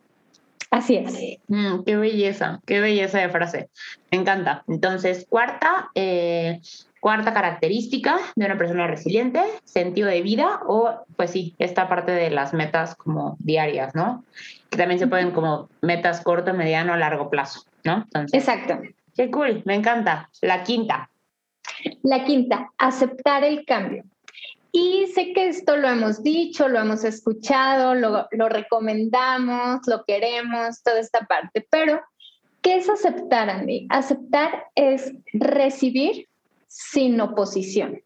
Así 0.72 0.96
es. 0.96 1.14
Mm, 1.50 1.84
qué 1.86 1.98
belleza, 1.98 2.62
qué 2.66 2.80
belleza 2.80 3.20
de 3.20 3.30
frase. 3.30 3.70
Me 4.10 4.20
encanta. 4.20 4.64
Entonces, 4.70 5.28
cuarta, 5.30 5.92
eh, 5.96 6.62
cuarta 7.02 7.34
característica 7.34 8.18
de 8.38 8.46
una 8.46 8.58
persona 8.58 8.88
resiliente, 8.88 9.42
sentido 9.66 10.08
de 10.08 10.22
vida 10.22 10.62
o, 10.66 11.04
pues 11.18 11.32
sí, 11.32 11.56
esta 11.60 11.90
parte 11.90 12.14
de 12.14 12.32
las 12.32 12.54
metas 12.54 12.96
como 12.96 13.36
diarias, 13.40 13.94
¿no? 13.96 14.24
Que 14.70 14.78
también 14.78 15.00
se 15.00 15.08
pueden 15.08 15.32
como 15.32 15.70
metas 15.82 16.22
corto, 16.22 16.54
mediano, 16.54 16.96
largo 16.96 17.30
plazo, 17.30 17.66
¿no? 17.84 18.08
Exacto. 18.32 18.80
Qué 19.16 19.30
cool, 19.30 19.62
me 19.66 19.76
encanta. 19.76 20.30
La 20.40 20.64
quinta. 20.64 21.11
La 22.04 22.24
quinta, 22.26 22.72
aceptar 22.78 23.44
el 23.44 23.66
cambio. 23.66 24.04
Y 24.72 25.08
sé 25.14 25.34
que 25.34 25.50
esto 25.50 25.76
lo 25.76 25.90
hemos 25.90 26.24
dicho, 26.24 26.70
lo 26.70 26.80
hemos 26.80 27.04
escuchado, 27.04 27.94
lo, 27.94 28.50
recomendamos, 28.50 29.82
lo 29.86 30.06
queremos, 30.06 30.82
toda 30.82 31.00
esta 31.00 31.26
parte, 31.26 31.68
pero 31.70 32.02
¿qué 32.62 32.76
es 32.76 32.90
aceptar, 32.90 33.50
Andy? 33.50 33.88
Aceptar 33.90 34.68
es 34.76 35.14
recibir 35.34 36.30
sin 36.68 37.20
oposición. 37.20 38.02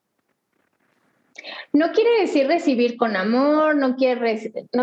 No 1.71 1.91
quiere 1.91 2.21
decir 2.21 2.47
recibir 2.47 2.97
con 2.97 3.15
amor, 3.15 3.75
no 3.75 3.95
quiere, 3.95 4.39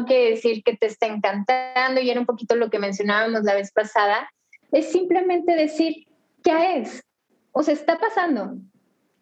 decir 0.07 0.63
que 0.63 0.77
te 0.77 0.87
está 0.87 1.07
encantando, 1.07 2.01
y 2.01 2.11
era 2.11 2.21
un 2.21 2.27
poquito 2.27 2.55
lo 2.55 2.71
que 2.71 2.79
mencionábamos 2.79 3.43
la 3.43 3.55
vez 3.55 3.73
pasada, 3.73 4.31
es 4.71 4.93
simplemente 4.93 5.57
decir, 5.57 6.07
¿qué 6.45 6.77
es? 6.77 7.03
O 7.51 7.65
sea, 7.65 7.75
está 7.75 7.99
pasando, 7.99 8.55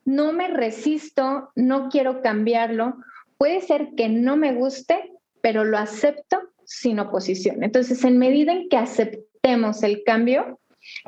no 0.04 0.32
me 0.32 0.48
resisto, 0.48 1.50
no 1.54 1.88
quiero 1.88 2.22
cambiarlo. 2.22 2.96
Puede 3.38 3.60
ser 3.60 3.90
que 3.96 4.08
no 4.08 4.36
me 4.36 4.54
guste, 4.54 5.12
pero 5.40 5.64
lo 5.64 5.78
acepto 5.78 6.40
sin 6.64 6.98
oposición. 7.00 7.62
Entonces, 7.64 8.04
en 8.04 8.18
medida 8.18 8.52
en 8.52 8.68
que 8.68 8.76
aceptemos 8.76 9.82
el 9.82 10.02
cambio, 10.04 10.60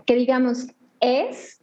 que 0.07 0.17
digamos 0.17 0.67
es, 1.01 1.61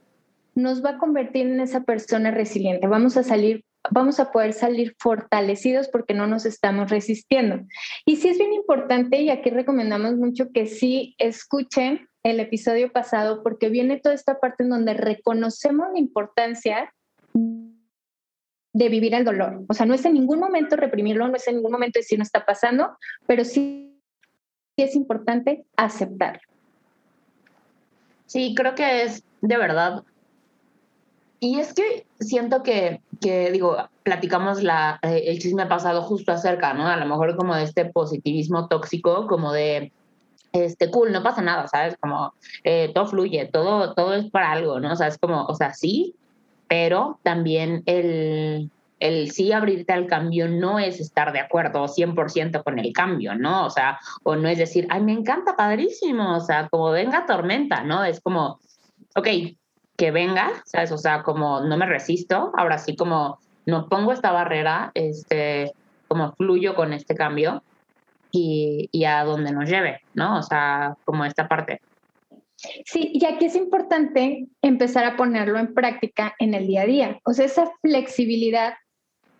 nos 0.56 0.84
va 0.84 0.92
a 0.92 0.98
convertir 0.98 1.48
en 1.48 1.60
esa 1.60 1.84
persona 1.84 2.32
resiliente. 2.32 2.88
Vamos 2.88 3.18
a 3.18 3.24
salir, 3.24 3.64
vamos 3.92 4.20
a 4.20 4.32
poder 4.32 4.54
salir 4.54 4.96
fortalecidos 5.00 5.88
porque 5.88 6.14
no 6.14 6.28
nos 6.28 6.46
estamos 6.46 6.90
resistiendo. 6.90 7.62
Y 8.06 8.18
sí 8.18 8.30
es 8.30 8.38
bien 8.38 8.54
importante, 8.54 9.22
y 9.22 9.30
aquí 9.30 9.50
recomendamos 9.50 10.16
mucho 10.16 10.52
que 10.52 10.66
sí 10.66 11.16
escuchen 11.18 12.08
el 12.24 12.40
episodio 12.40 12.92
pasado 12.92 13.44
porque 13.44 13.70
viene 13.70 14.00
toda 14.00 14.16
esta 14.16 14.40
parte 14.40 14.64
en 14.64 14.70
donde 14.70 14.94
reconocemos 14.94 15.88
la 15.94 16.00
importancia 16.00 16.94
de 18.74 18.90
vivir 18.90 19.16
el 19.16 19.26
dolor. 19.26 19.64
O 19.68 19.74
sea, 19.74 19.86
no 19.86 19.94
es 19.94 20.06
en 20.06 20.14
ningún 20.14 20.40
momento 20.40 20.76
reprimirlo, 20.76 21.28
no 21.28 21.36
es 21.36 21.48
en 21.48 21.56
ningún 21.56 21.72
momento 21.72 22.00
decir 22.00 22.18
no 22.18 22.24
está 22.24 22.46
pasando, 22.46 22.98
pero 23.26 23.44
sí, 23.44 24.00
es 24.78 24.96
importante 24.96 25.66
aceptarlo. 25.76 26.42
Sí, 28.26 28.54
creo 28.56 28.76
que 28.76 29.04
es 29.04 29.24
de 29.42 29.58
verdad. 29.58 30.04
Y 31.40 31.60
es 31.60 31.74
que 31.74 32.06
siento 32.20 32.64
que, 32.64 33.02
que 33.22 33.52
digo, 33.52 33.78
platicamos 34.04 34.62
la, 34.62 35.00
eh, 35.02 35.24
el 35.28 35.40
chisme 35.40 35.66
pasado 35.66 36.02
justo 36.02 36.32
acerca, 36.32 36.74
¿no? 36.74 36.86
A 36.86 36.98
lo 36.98 37.06
mejor 37.06 37.36
como 37.38 37.56
de 37.56 37.64
este 37.64 37.86
positivismo 37.86 38.68
tóxico, 38.68 39.26
como 39.26 39.54
de, 39.54 39.92
este, 40.52 40.90
cool, 40.92 41.12
no 41.12 41.24
pasa 41.24 41.42
nada, 41.42 41.68
¿sabes? 41.68 41.96
Como 42.00 42.34
eh, 42.64 42.92
todo 42.94 43.08
fluye, 43.08 43.50
todo, 43.52 43.94
todo 43.94 44.14
es 44.14 44.30
para 44.30 44.52
algo, 44.52 44.80
¿no? 44.80 44.94
O 44.94 44.96
sea, 44.96 45.08
es 45.08 45.18
como, 45.18 45.46
o 45.46 45.56
sea, 45.56 45.74
sí, 45.74 46.16
pero 46.70 47.20
también 47.24 47.84
el, 47.88 48.70
el 49.00 49.32
sí 49.32 49.52
abrirte 49.52 49.92
al 49.92 50.06
cambio 50.06 50.48
no 50.48 50.80
es 50.80 51.00
estar 51.00 51.34
de 51.34 51.40
acuerdo 51.40 51.88
100% 51.88 52.64
con 52.64 52.80
el 52.80 52.94
cambio, 52.94 53.36
¿no? 53.36 53.66
O 53.66 53.70
sea, 53.70 54.00
o 54.24 54.36
no 54.36 54.48
es 54.48 54.60
decir, 54.60 54.88
ay, 54.90 55.02
me 55.02 55.12
encanta, 55.12 55.56
padrísimo, 55.56 56.38
o 56.38 56.40
sea, 56.40 56.70
como 56.70 56.92
venga 56.92 57.26
tormenta, 57.26 57.84
¿no? 57.84 58.04
Es 58.04 58.22
como, 58.22 58.60
ok, 59.16 59.28
que 59.98 60.12
venga, 60.12 60.52
¿sabes? 60.66 60.92
O 60.92 60.98
sea, 60.98 61.24
como 61.24 61.62
no 61.62 61.76
me 61.76 61.88
resisto, 61.88 62.54
ahora 62.56 62.78
sí 62.78 62.96
como 62.96 63.40
no 63.66 63.90
pongo 63.90 64.12
esta 64.12 64.32
barrera, 64.32 64.92
este, 64.94 65.74
como 66.08 66.34
fluyo 66.34 66.76
con 66.76 66.94
este 66.94 67.16
cambio 67.16 67.64
y, 68.32 68.90
y 68.92 69.06
a 69.06 69.24
donde 69.24 69.52
nos 69.52 69.68
lleve, 69.68 70.02
¿no? 70.14 70.38
O 70.38 70.44
sea, 70.44 70.96
como 71.04 71.26
esta 71.26 71.48
parte. 71.48 71.82
Sí, 72.86 73.12
y 73.14 73.26
aquí 73.26 73.46
es 73.46 73.56
importante 73.56 74.48
empezar 74.62 75.06
a 75.06 75.16
ponerlo 75.16 75.60
en 75.60 75.74
práctica 75.74 76.36
en 76.40 76.54
el 76.54 76.68
día 76.68 76.82
a 76.82 76.86
día. 76.86 77.20
O 77.24 77.34
sea, 77.34 77.46
esa 77.46 77.72
flexibilidad 77.82 78.74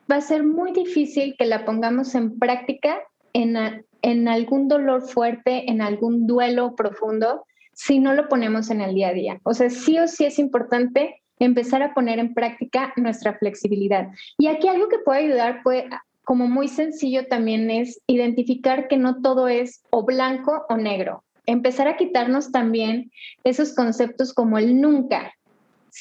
va 0.10 0.18
a 0.18 0.22
ser 0.22 0.44
muy 0.44 0.72
difícil 0.72 1.36
que 1.38 1.46
la 1.46 1.66
pongamos 1.66 2.16
en 2.16 2.40
práctica 2.40 3.02
en, 3.34 3.58
en 4.02 4.28
algún 4.28 4.68
dolor 4.68 5.02
fuerte, 5.02 5.70
en 5.70 5.82
algún 5.82 6.28
duelo 6.28 6.76
profundo, 6.76 7.46
si 7.74 8.00
no 8.00 8.14
lo 8.14 8.28
ponemos 8.30 8.70
en 8.70 8.82
el 8.82 8.96
día 8.96 9.10
a 9.10 9.14
día. 9.14 9.40
O 9.44 9.54
sea, 9.54 9.70
sí 9.70 10.00
o 10.00 10.08
sí 10.08 10.26
es 10.26 10.40
importante 10.40 11.22
empezar 11.40 11.84
a 11.84 11.94
poner 11.94 12.20
en 12.20 12.34
práctica 12.34 12.94
nuestra 12.96 13.38
flexibilidad. 13.38 14.10
Y 14.38 14.48
aquí 14.48 14.68
algo 14.68 14.90
que 14.90 15.00
puede 15.00 15.26
ayudar, 15.26 15.62
puede, 15.64 15.90
como 16.24 16.48
muy 16.48 16.68
sencillo 16.68 17.28
también 17.28 17.70
es 17.70 18.02
identificar 18.08 18.88
que 18.88 18.98
no 18.98 19.22
todo 19.22 19.48
es 19.48 19.84
o 19.90 20.06
blanco 20.06 20.66
o 20.70 20.78
negro 20.78 21.24
empezar 21.52 21.88
a 21.88 21.98
quitarnos 21.98 22.52
también 22.52 23.12
esos 23.44 23.74
conceptos 23.74 24.34
como 24.34 24.58
el 24.58 24.80
nunca, 24.80 25.34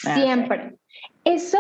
ah, 0.07 0.15
siempre. 0.15 0.77
Eso 1.25 1.59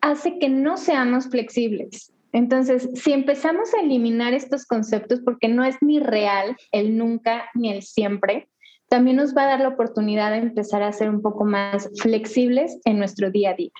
hace 0.00 0.38
que 0.38 0.48
no 0.48 0.76
seamos 0.76 1.28
flexibles. 1.28 2.12
Entonces, 2.32 2.88
si 2.94 3.12
empezamos 3.12 3.74
a 3.74 3.80
eliminar 3.80 4.34
estos 4.34 4.64
conceptos, 4.64 5.20
porque 5.24 5.48
no 5.48 5.64
es 5.64 5.76
ni 5.80 5.98
real 5.98 6.56
el 6.72 6.96
nunca 6.96 7.50
ni 7.54 7.70
el 7.70 7.82
siempre, 7.82 8.48
también 8.88 9.16
nos 9.16 9.36
va 9.36 9.44
a 9.44 9.46
dar 9.46 9.60
la 9.60 9.68
oportunidad 9.68 10.32
de 10.32 10.38
empezar 10.38 10.82
a 10.82 10.92
ser 10.92 11.08
un 11.10 11.22
poco 11.22 11.44
más 11.44 11.88
flexibles 12.00 12.78
en 12.84 12.98
nuestro 12.98 13.30
día 13.30 13.50
a 13.50 13.54
día. 13.54 13.70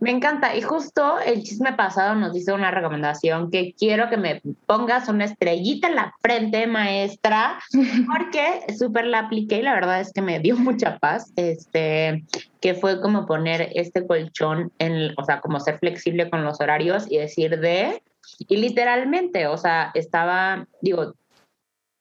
Me 0.00 0.10
encanta. 0.10 0.56
Y 0.56 0.62
justo 0.62 1.18
el 1.20 1.42
chisme 1.42 1.72
pasado 1.72 2.14
nos 2.14 2.32
dice 2.32 2.52
una 2.52 2.70
recomendación 2.70 3.50
que 3.50 3.74
quiero 3.74 4.08
que 4.08 4.16
me 4.16 4.42
pongas 4.66 5.08
una 5.08 5.24
estrellita 5.24 5.88
en 5.88 5.96
la 5.96 6.14
frente, 6.20 6.66
maestra, 6.66 7.58
porque 8.06 8.74
súper 8.76 9.06
la 9.06 9.20
apliqué 9.20 9.58
y 9.58 9.62
la 9.62 9.74
verdad 9.74 10.00
es 10.00 10.12
que 10.12 10.22
me 10.22 10.40
dio 10.40 10.56
mucha 10.56 10.98
paz. 10.98 11.32
Este, 11.36 12.24
que 12.60 12.74
fue 12.74 13.00
como 13.00 13.26
poner 13.26 13.70
este 13.74 14.06
colchón 14.06 14.72
en, 14.78 15.14
o 15.16 15.24
sea, 15.24 15.40
como 15.40 15.60
ser 15.60 15.78
flexible 15.78 16.28
con 16.28 16.44
los 16.44 16.60
horarios 16.60 17.10
y 17.10 17.18
decir 17.18 17.58
de, 17.60 18.02
y 18.48 18.56
literalmente, 18.56 19.46
o 19.46 19.56
sea, 19.56 19.90
estaba, 19.94 20.66
digo, 20.80 21.14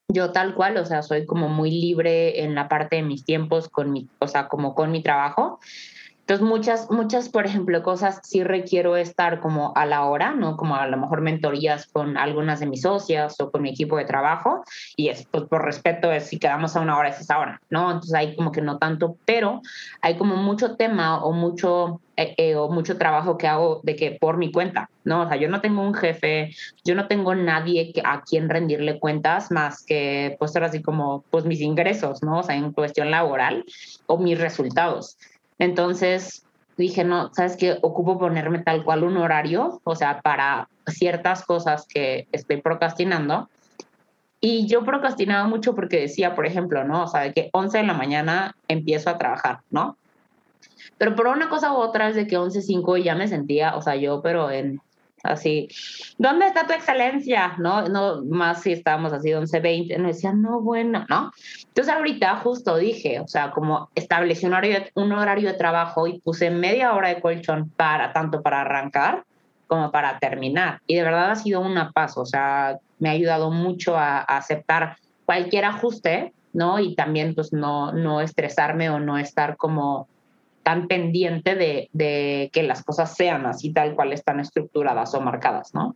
yo 0.10 0.32
tal 0.32 0.56
cual, 0.56 0.78
o 0.78 0.86
sea, 0.86 1.04
soy 1.04 1.26
como 1.26 1.50
muy 1.50 1.70
libre 1.70 2.44
en 2.44 2.56
la 2.56 2.70
parte 2.70 2.98
de 2.98 3.04
mis 3.04 3.26
tiempos 3.26 3.70
con 3.70 3.92
mi, 3.92 4.08
o 4.20 4.28
sea, 4.28 4.48
como 4.48 4.74
con 4.74 4.92
mi 4.92 5.04
trabajo. 5.04 5.60
Entonces, 6.28 6.46
muchas, 6.46 6.92
muchas, 6.92 7.30
por 7.30 7.46
ejemplo, 7.46 7.82
cosas 7.84 8.20
sí 8.22 8.44
requiero 8.44 8.98
estar 8.98 9.40
como 9.40 9.72
a 9.78 9.86
la 9.86 10.04
hora, 10.04 10.34
¿no? 10.34 10.58
Como 10.58 10.76
a 10.76 10.86
lo 10.86 10.98
mejor 10.98 11.22
mentorías 11.22 11.88
con 11.88 12.18
algunas 12.18 12.60
de 12.60 12.66
mis 12.66 12.82
socias 12.82 13.40
o 13.40 13.50
con 13.50 13.62
mi 13.62 13.70
equipo 13.70 13.96
de 13.96 14.04
trabajo. 14.04 14.62
Y 14.98 15.08
es, 15.08 15.26
pues, 15.32 15.46
por 15.46 15.64
respeto, 15.64 16.12
es 16.12 16.26
si 16.26 16.38
quedamos 16.38 16.76
a 16.76 16.82
una 16.82 16.98
hora, 16.98 17.08
es 17.08 17.22
esa 17.22 17.40
hora, 17.40 17.62
¿no? 17.70 17.92
Entonces, 17.92 18.14
hay 18.14 18.36
como 18.36 18.52
que 18.52 18.62
no 18.62 18.78
tanto, 18.78 19.16
pero 19.24 19.62
hay 20.02 20.18
como 20.18 20.36
mucho 20.36 20.76
tema 20.76 21.24
o 21.24 21.32
mucho, 21.32 22.02
eh, 22.18 22.36
eh, 22.36 22.56
o 22.58 22.68
mucho 22.68 22.98
trabajo 22.98 23.38
que 23.38 23.48
hago 23.48 23.80
de 23.84 23.96
que 23.96 24.18
por 24.20 24.36
mi 24.36 24.52
cuenta, 24.52 24.90
¿no? 25.06 25.22
O 25.22 25.28
sea, 25.30 25.38
yo 25.38 25.48
no 25.48 25.62
tengo 25.62 25.82
un 25.82 25.94
jefe, 25.94 26.54
yo 26.84 26.94
no 26.94 27.08
tengo 27.08 27.36
nadie 27.36 27.94
que, 27.94 28.02
a 28.04 28.24
quien 28.24 28.50
rendirle 28.50 29.00
cuentas 29.00 29.50
más 29.50 29.82
que, 29.86 30.36
pues, 30.40 30.52
ser 30.52 30.66
así 30.66 30.82
como, 30.82 31.24
pues, 31.30 31.46
mis 31.46 31.62
ingresos, 31.62 32.22
¿no? 32.22 32.40
O 32.40 32.44
sea, 32.44 32.58
en 32.58 32.74
cuestión 32.74 33.12
laboral 33.12 33.64
o 34.08 34.18
mis 34.18 34.38
resultados. 34.38 35.18
Entonces 35.60 36.46
dije, 36.78 37.04
no, 37.04 37.34
¿sabes 37.34 37.58
qué? 37.58 37.78
Ocupo 37.82 38.20
ponerme 38.20 38.60
tal 38.60 38.84
cual 38.84 39.04
un 39.04 39.18
horario, 39.18 39.82
o 39.84 39.96
sea, 39.96 40.22
para 40.22 40.70
ciertas 40.88 41.44
cosas 41.44 41.86
que 41.88 42.28
estoy 42.32 42.62
procrastinando. 42.62 43.50
Y 44.40 44.68
yo 44.68 44.86
procrastinaba 44.86 45.48
mucho 45.48 45.74
porque 45.74 46.02
decía, 46.02 46.36
por 46.36 46.46
ejemplo, 46.46 46.84
¿no? 46.84 47.04
O 47.04 47.08
sea, 47.08 47.22
de 47.22 47.34
que 47.34 47.50
11 47.54 47.80
de 47.80 47.84
la 47.86 47.94
mañana 47.94 48.56
empiezo 48.68 49.10
a 49.10 49.18
trabajar, 49.18 49.62
¿no? 49.72 49.98
Pero 50.98 51.16
por 51.16 51.28
una 51.28 51.50
cosa 51.50 51.74
u 51.74 51.78
otra 51.78 52.10
es 52.10 52.16
de 52.16 52.28
que 52.28 52.38
11.5 52.38 53.04
ya 53.04 53.16
me 53.16 53.28
sentía, 53.28 53.76
o 53.76 53.82
sea, 53.82 53.96
yo, 53.96 54.22
pero 54.22 54.52
en 54.52 54.80
así, 55.28 55.68
¿dónde 56.18 56.48
está 56.48 56.66
tu 56.66 56.74
excelencia? 56.74 57.56
No, 57.58 57.88
no, 57.88 58.24
más 58.24 58.62
si 58.62 58.74
estábamos 58.74 59.14
así 59.14 59.30
11.20, 59.30 59.98
no 59.98 60.08
decía, 60.08 60.34
no, 60.34 60.62
bueno, 60.62 61.06
¿no? 61.10 61.32
Entonces 61.68 61.94
ahorita 61.94 62.38
justo 62.38 62.78
dije, 62.78 63.20
o 63.20 63.28
sea, 63.28 63.52
como 63.52 63.90
establecí 63.96 64.46
un 64.46 64.54
horario, 64.54 64.80
un 64.96 65.12
horario 65.12 65.52
de 65.52 65.58
trabajo 65.58 66.08
y 66.08 66.20
puse 66.20 66.50
media 66.50 66.94
hora 66.94 67.10
de 67.10 67.22
colchón 67.22 67.70
para, 67.70 68.14
tanto 68.14 68.42
para 68.42 68.62
arrancar 68.62 69.24
como 69.68 69.92
para 69.92 70.20
terminar. 70.20 70.82
Y 70.88 70.96
de 70.96 71.04
verdad 71.04 71.32
ha 71.32 71.36
sido 71.36 71.62
una 71.62 71.92
paz, 71.92 72.18
o 72.18 72.26
sea, 72.26 72.78
me 73.00 73.10
ha 73.10 73.14
ayudado 73.14 73.52
mucho 73.52 73.98
a, 73.98 74.20
a 74.20 74.38
aceptar 74.38 74.98
cualquier 75.26 75.66
ajuste, 75.66 76.34
¿no? 76.54 76.80
Y 76.80 76.96
también 76.96 77.36
pues 77.36 77.54
no, 77.54 77.92
no 77.92 78.22
estresarme 78.22 78.90
o 78.90 79.00
no 79.00 79.18
estar 79.18 79.58
como 79.58 80.08
tan 80.68 80.90
pendiente 80.90 81.56
de, 81.56 82.50
que 82.52 82.64
las 82.64 82.84
cosas 82.84 83.16
sean 83.16 83.46
así 83.46 83.72
tal 83.72 83.96
cual 83.96 84.12
están 84.12 84.42
estructuradas 84.42 85.14
o 85.14 85.22
marcadas, 85.22 85.74
¿no? 85.74 85.96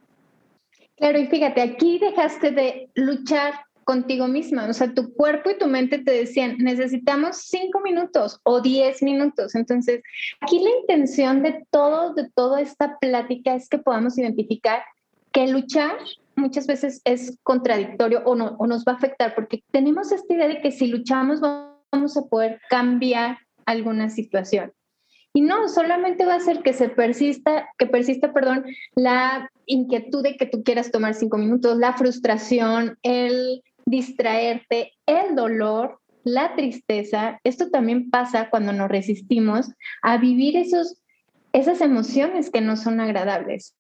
Claro, 0.96 1.20
y 1.20 1.28
fíjate, 1.28 1.62
aquí 1.62 2.00
dejaste 2.00 2.52
de 2.52 2.90
luchar 2.96 3.54
contigo 3.84 4.30
misma, 4.30 4.66
o 4.70 4.72
sea, 4.72 4.94
tu 4.94 5.14
cuerpo 5.14 5.50
y 5.50 5.58
tu 5.58 5.68
mente 5.68 5.98
te 5.98 6.12
decían, 6.12 6.56
necesitamos 6.60 7.36
cinco 7.50 7.82
minutos 7.82 8.40
o 8.44 8.62
diez 8.62 9.04
minutos. 9.04 9.56
Entonces, 9.56 10.02
aquí 10.40 10.64
la 10.64 10.70
intención 10.80 11.44
de 11.44 11.66
todo, 11.70 12.14
de 12.14 12.30
toda 12.34 12.62
esta 12.62 12.98
plática 12.98 13.56
es 13.56 13.68
que 13.68 13.78
podamos 13.78 14.18
identificar 14.18 14.84
que 15.34 15.48
luchar 15.48 15.98
muchas 16.38 16.66
veces 16.66 17.02
es 17.04 17.38
contradictorio 17.44 18.22
o, 18.24 18.36
no, 18.36 18.56
o 18.58 18.68
nos 18.68 18.86
va 18.86 18.94
a 18.94 18.96
afectar, 18.96 19.36
porque 19.36 19.66
tenemos 19.72 20.14
esta 20.14 20.34
idea 20.34 20.48
de 20.48 20.62
que 20.62 20.72
si 20.72 20.88
luchamos 20.88 21.42
vamos 21.42 22.16
a 22.16 22.22
poder 22.22 22.62
cambiar 22.70 23.38
alguna 23.66 24.10
situación. 24.10 24.74
Y 25.34 25.42
no, 25.42 25.70
solamente 25.70 26.26
va 26.26 26.36
a 26.36 26.40
ser 26.42 26.62
que 26.62 26.74
se 26.74 26.90
persista, 26.90 27.70
que 27.78 27.88
persista, 27.88 28.34
perdón, 28.34 28.66
la 28.96 29.50
inquietud 29.66 30.24
de 30.24 30.36
que 30.36 30.46
tú 30.46 30.64
quieras 30.64 30.92
tomar 30.92 31.14
cinco 31.14 31.38
minutos, 31.38 31.78
la 31.78 31.94
frustración, 31.94 32.98
el 33.02 33.64
distraerte, 33.86 34.94
el 35.06 35.36
dolor, 35.36 36.00
la 36.24 36.56
tristeza. 36.56 37.40
Esto 37.44 37.70
también 37.70 38.10
pasa 38.10 38.50
cuando 38.50 38.74
nos 38.74 38.90
resistimos 38.90 39.72
a 40.02 40.18
vivir 40.18 40.58
esos, 40.58 41.02
esas 41.54 41.80
emociones 41.80 42.50
que 42.50 42.62
no 42.62 42.76
son 42.76 43.00
agradables. 43.00 43.76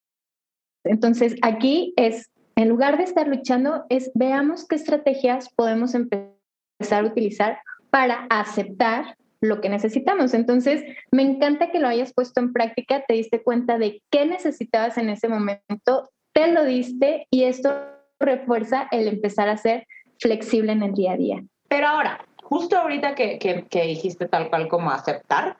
Entonces, 0.85 1.35
aquí 1.41 1.93
es, 1.97 2.31
en 2.55 2.69
lugar 2.69 2.97
de 2.97 3.03
estar 3.03 3.27
luchando, 3.27 3.83
es 3.89 4.09
veamos 4.15 4.67
qué 4.67 4.75
estrategias 4.75 5.50
podemos 5.53 5.93
empezar 5.93 7.03
a 7.03 7.07
utilizar 7.07 7.59
para 7.89 8.25
aceptar 8.29 9.17
lo 9.41 9.60
que 9.60 9.69
necesitamos. 9.69 10.33
Entonces, 10.33 10.83
me 11.12 11.24
encanta 11.24 11.71
que 11.71 11.79
lo 11.79 11.88
hayas 11.88 12.13
puesto 12.13 12.39
en 12.39 12.53
práctica, 12.53 13.03
te 13.07 13.15
diste 13.15 13.41
cuenta 13.41 13.77
de 13.77 14.01
qué 14.12 14.25
necesitabas 14.25 14.98
en 14.98 15.10
ese 15.10 15.27
momento, 15.27 16.10
te 16.31 16.51
lo 16.51 16.63
diste 16.63 17.27
y 17.31 17.43
esto 17.43 17.74
refuerza 18.19 18.88
el 18.91 19.07
empezar 19.07 19.50
a 19.50 19.57
ser 19.57 19.88
flexible 20.19 20.71
en 20.71 20.83
el 20.83 20.93
día 20.93 21.13
a 21.13 21.17
día. 21.17 21.43
Pero 21.67 21.88
ahora, 21.88 22.24
justo 22.43 22.77
ahorita 22.77 23.15
que, 23.15 23.39
que, 23.39 23.83
dijiste 23.83 24.27
tal 24.27 24.50
cual 24.50 24.67
como 24.67 24.91
aceptar, 24.91 25.57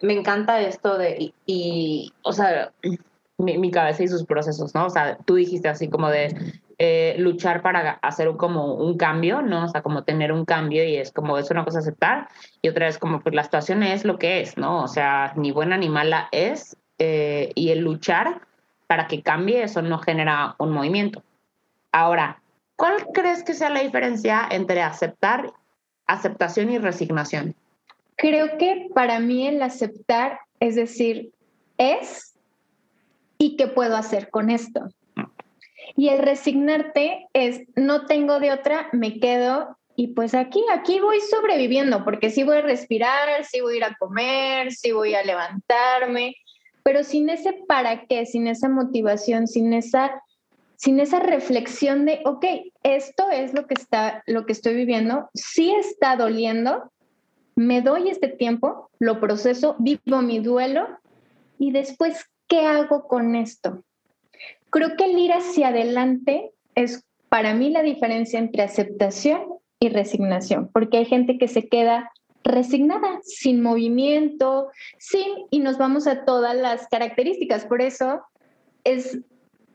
me 0.00 0.12
encanta 0.12 0.60
esto 0.60 0.96
de, 0.96 1.32
y, 1.46 2.12
o 2.22 2.32
sea, 2.32 2.72
mi, 3.38 3.58
mi, 3.58 3.70
cabeza 3.70 4.04
y 4.04 4.08
sus 4.08 4.24
procesos, 4.24 4.74
¿no? 4.74 4.86
O 4.86 4.90
sea, 4.90 5.18
tú 5.24 5.34
dijiste 5.34 5.68
así 5.68 5.88
como 5.88 6.08
de, 6.10 6.34
eh, 6.78 7.16
luchar 7.18 7.62
para 7.62 7.98
hacer 8.02 8.28
un, 8.28 8.36
como 8.36 8.74
un 8.74 8.96
cambio, 8.96 9.42
¿no? 9.42 9.64
O 9.64 9.68
sea, 9.68 9.82
como 9.82 10.04
tener 10.04 10.32
un 10.32 10.44
cambio 10.44 10.84
y 10.84 10.96
es 10.96 11.12
como, 11.12 11.38
es 11.38 11.50
una 11.50 11.64
cosa 11.64 11.78
aceptar 11.78 12.28
y 12.62 12.68
otra 12.68 12.88
es 12.88 12.98
como, 12.98 13.20
pues 13.20 13.34
la 13.34 13.44
situación 13.44 13.82
es 13.82 14.04
lo 14.04 14.18
que 14.18 14.40
es, 14.40 14.56
¿no? 14.56 14.82
O 14.82 14.88
sea, 14.88 15.32
ni 15.36 15.52
buena 15.52 15.76
ni 15.76 15.88
mala 15.88 16.28
es 16.32 16.76
eh, 16.98 17.52
y 17.54 17.70
el 17.70 17.80
luchar 17.80 18.42
para 18.86 19.06
que 19.06 19.22
cambie, 19.22 19.62
eso 19.62 19.82
no 19.82 19.98
genera 19.98 20.54
un 20.58 20.70
movimiento. 20.70 21.22
Ahora, 21.92 22.40
¿cuál 22.76 23.06
crees 23.12 23.42
que 23.42 23.54
sea 23.54 23.70
la 23.70 23.80
diferencia 23.80 24.46
entre 24.50 24.82
aceptar, 24.82 25.52
aceptación 26.06 26.70
y 26.70 26.78
resignación? 26.78 27.54
Creo 28.16 28.58
que 28.58 28.88
para 28.94 29.18
mí 29.18 29.46
el 29.46 29.60
aceptar 29.62 30.40
es 30.60 30.74
decir, 30.74 31.32
es 31.78 32.34
y 33.38 33.56
qué 33.56 33.66
puedo 33.66 33.96
hacer 33.96 34.30
con 34.30 34.50
esto. 34.50 34.88
Y 35.94 36.08
el 36.08 36.18
resignarte 36.18 37.28
es, 37.32 37.62
no 37.76 38.06
tengo 38.06 38.40
de 38.40 38.52
otra, 38.52 38.88
me 38.92 39.20
quedo 39.20 39.76
y 39.96 40.08
pues 40.08 40.34
aquí, 40.34 40.62
aquí 40.70 41.00
voy 41.00 41.20
sobreviviendo, 41.22 42.04
porque 42.04 42.30
sí 42.30 42.44
voy 42.44 42.58
a 42.58 42.62
respirar, 42.62 43.44
sí 43.46 43.62
voy 43.62 43.74
a 43.74 43.76
ir 43.78 43.84
a 43.84 43.96
comer, 43.98 44.72
sí 44.72 44.92
voy 44.92 45.14
a 45.14 45.24
levantarme, 45.24 46.36
pero 46.82 47.02
sin 47.02 47.30
ese 47.30 47.54
para 47.66 48.06
qué, 48.06 48.26
sin 48.26 48.46
esa 48.46 48.68
motivación, 48.68 49.48
sin 49.48 49.72
esa, 49.72 50.22
sin 50.76 51.00
esa 51.00 51.18
reflexión 51.18 52.04
de, 52.04 52.20
ok, 52.26 52.44
esto 52.82 53.30
es 53.30 53.54
lo 53.54 53.66
que, 53.66 53.72
está, 53.72 54.22
lo 54.26 54.44
que 54.44 54.52
estoy 54.52 54.74
viviendo, 54.74 55.30
sí 55.32 55.72
está 55.72 56.14
doliendo, 56.16 56.92
me 57.54 57.80
doy 57.80 58.10
este 58.10 58.28
tiempo, 58.28 58.90
lo 58.98 59.18
proceso, 59.18 59.76
vivo 59.78 60.20
mi 60.20 60.40
duelo 60.40 60.88
y 61.58 61.72
después, 61.72 62.26
¿qué 62.48 62.66
hago 62.66 63.08
con 63.08 63.34
esto? 63.34 63.82
Creo 64.70 64.96
que 64.96 65.04
el 65.04 65.18
ir 65.18 65.32
hacia 65.32 65.68
adelante 65.68 66.52
es 66.74 67.04
para 67.28 67.54
mí 67.54 67.70
la 67.70 67.82
diferencia 67.82 68.38
entre 68.38 68.62
aceptación 68.62 69.42
y 69.80 69.88
resignación, 69.88 70.70
porque 70.72 70.98
hay 70.98 71.04
gente 71.04 71.38
que 71.38 71.48
se 71.48 71.68
queda 71.68 72.10
resignada, 72.44 73.20
sin 73.22 73.60
movimiento, 73.60 74.70
sin, 74.98 75.26
y 75.50 75.58
nos 75.58 75.78
vamos 75.78 76.06
a 76.06 76.24
todas 76.24 76.56
las 76.56 76.86
características. 76.88 77.66
Por 77.66 77.82
eso 77.82 78.22
es, 78.84 79.18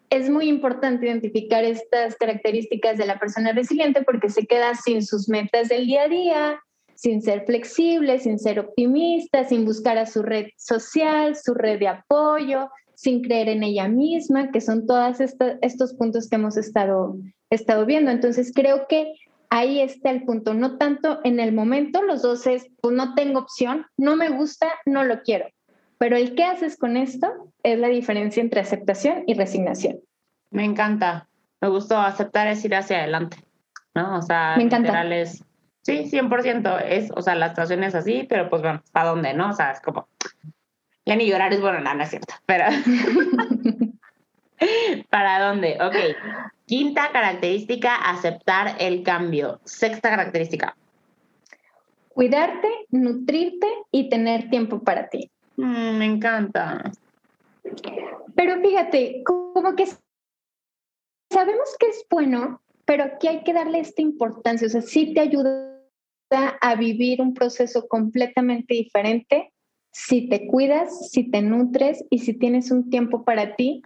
es 0.09 0.29
muy 0.29 0.47
importante 0.47 1.05
identificar 1.05 1.63
estas 1.63 2.15
características 2.15 2.97
de 2.97 3.05
la 3.05 3.19
persona 3.19 3.51
resiliente 3.51 4.03
porque 4.03 4.29
se 4.29 4.45
queda 4.45 4.73
sin 4.75 5.05
sus 5.05 5.27
metas 5.27 5.69
del 5.69 5.85
día 5.85 6.03
a 6.03 6.07
día, 6.07 6.59
sin 6.95 7.21
ser 7.21 7.45
flexible, 7.45 8.19
sin 8.19 8.39
ser 8.39 8.59
optimista, 8.59 9.43
sin 9.43 9.65
buscar 9.65 9.97
a 9.97 10.05
su 10.05 10.21
red 10.21 10.47
social, 10.57 11.35
su 11.35 11.53
red 11.53 11.79
de 11.79 11.87
apoyo, 11.87 12.69
sin 13.01 13.23
creer 13.23 13.49
en 13.49 13.63
ella 13.63 13.87
misma, 13.87 14.51
que 14.51 14.61
son 14.61 14.85
todos 14.85 15.19
estos 15.19 15.93
puntos 15.95 16.29
que 16.29 16.35
hemos 16.35 16.55
estado, 16.55 17.17
estado 17.49 17.87
viendo. 17.87 18.11
Entonces 18.11 18.51
creo 18.53 18.85
que 18.87 19.15
ahí 19.49 19.81
está 19.81 20.11
el 20.11 20.23
punto, 20.23 20.53
no 20.53 20.77
tanto 20.77 21.19
en 21.23 21.39
el 21.39 21.51
momento, 21.51 22.03
los 22.03 22.21
dos 22.21 22.45
es, 22.45 22.67
pues 22.79 22.95
no 22.95 23.15
tengo 23.15 23.39
opción, 23.39 23.87
no 23.97 24.15
me 24.15 24.29
gusta, 24.29 24.67
no 24.85 25.03
lo 25.03 25.23
quiero. 25.23 25.47
Pero 25.97 26.15
el 26.15 26.35
qué 26.35 26.43
haces 26.43 26.77
con 26.77 26.95
esto 26.95 27.51
es 27.63 27.79
la 27.79 27.87
diferencia 27.87 28.39
entre 28.39 28.61
aceptación 28.61 29.23
y 29.25 29.33
resignación. 29.33 29.99
Me 30.51 30.63
encanta, 30.63 31.27
me 31.59 31.69
gustó 31.69 31.97
aceptar 31.97 32.47
es 32.49 32.63
ir 32.63 32.75
hacia 32.75 32.99
adelante, 32.99 33.37
¿no? 33.95 34.19
O 34.19 34.21
sea, 34.21 34.53
me 34.57 34.63
encanta. 34.63 35.03
sí, 35.81 36.07
100%, 36.11 36.83
es, 36.87 37.09
o 37.15 37.21
sea, 37.23 37.33
la 37.33 37.49
situación 37.49 37.83
es 37.83 37.95
así, 37.95 38.27
pero 38.29 38.47
pues 38.47 38.61
bueno, 38.61 38.83
¿para 38.91 39.09
dónde, 39.09 39.33
no? 39.33 39.49
O 39.49 39.53
sea, 39.53 39.71
es 39.71 39.81
como, 39.81 40.07
ya 41.05 41.15
ni 41.15 41.27
llorar 41.27 41.53
es 41.53 41.61
bueno, 41.61 41.79
no, 41.79 41.93
no 41.93 42.03
es 42.03 42.09
cierto, 42.09 42.33
pero... 42.45 42.65
¿Para 45.09 45.47
dónde? 45.47 45.77
Ok. 45.81 45.95
Quinta 46.65 47.11
característica, 47.11 47.95
aceptar 47.95 48.75
el 48.79 49.03
cambio. 49.03 49.59
Sexta 49.65 50.09
característica. 50.09 50.77
Cuidarte, 52.09 52.67
nutrirte 52.91 53.67
y 53.91 54.09
tener 54.09 54.49
tiempo 54.49 54.79
para 54.79 55.09
ti. 55.09 55.31
Mm, 55.57 55.97
me 55.97 56.05
encanta. 56.05 56.91
Pero 58.35 58.61
fíjate, 58.61 59.23
como 59.23 59.75
que 59.75 59.87
sabemos 61.31 61.75
que 61.79 61.87
es 61.87 62.05
bueno, 62.09 62.61
pero 62.85 63.03
aquí 63.05 63.27
hay 63.27 63.43
que 63.43 63.53
darle 63.53 63.79
esta 63.79 64.01
importancia. 64.01 64.67
O 64.67 64.69
sea, 64.69 64.81
sí 64.81 65.13
te 65.13 65.21
ayuda 65.21 65.79
a 66.61 66.75
vivir 66.75 67.21
un 67.21 67.33
proceso 67.33 67.87
completamente 67.87 68.75
diferente 68.75 69.50
si 69.91 70.29
te 70.29 70.47
cuidas, 70.47 71.11
si 71.11 71.29
te 71.29 71.41
nutres 71.41 72.03
y 72.09 72.19
si 72.19 72.33
tienes 72.33 72.71
un 72.71 72.89
tiempo 72.89 73.23
para 73.23 73.55
ti, 73.55 73.81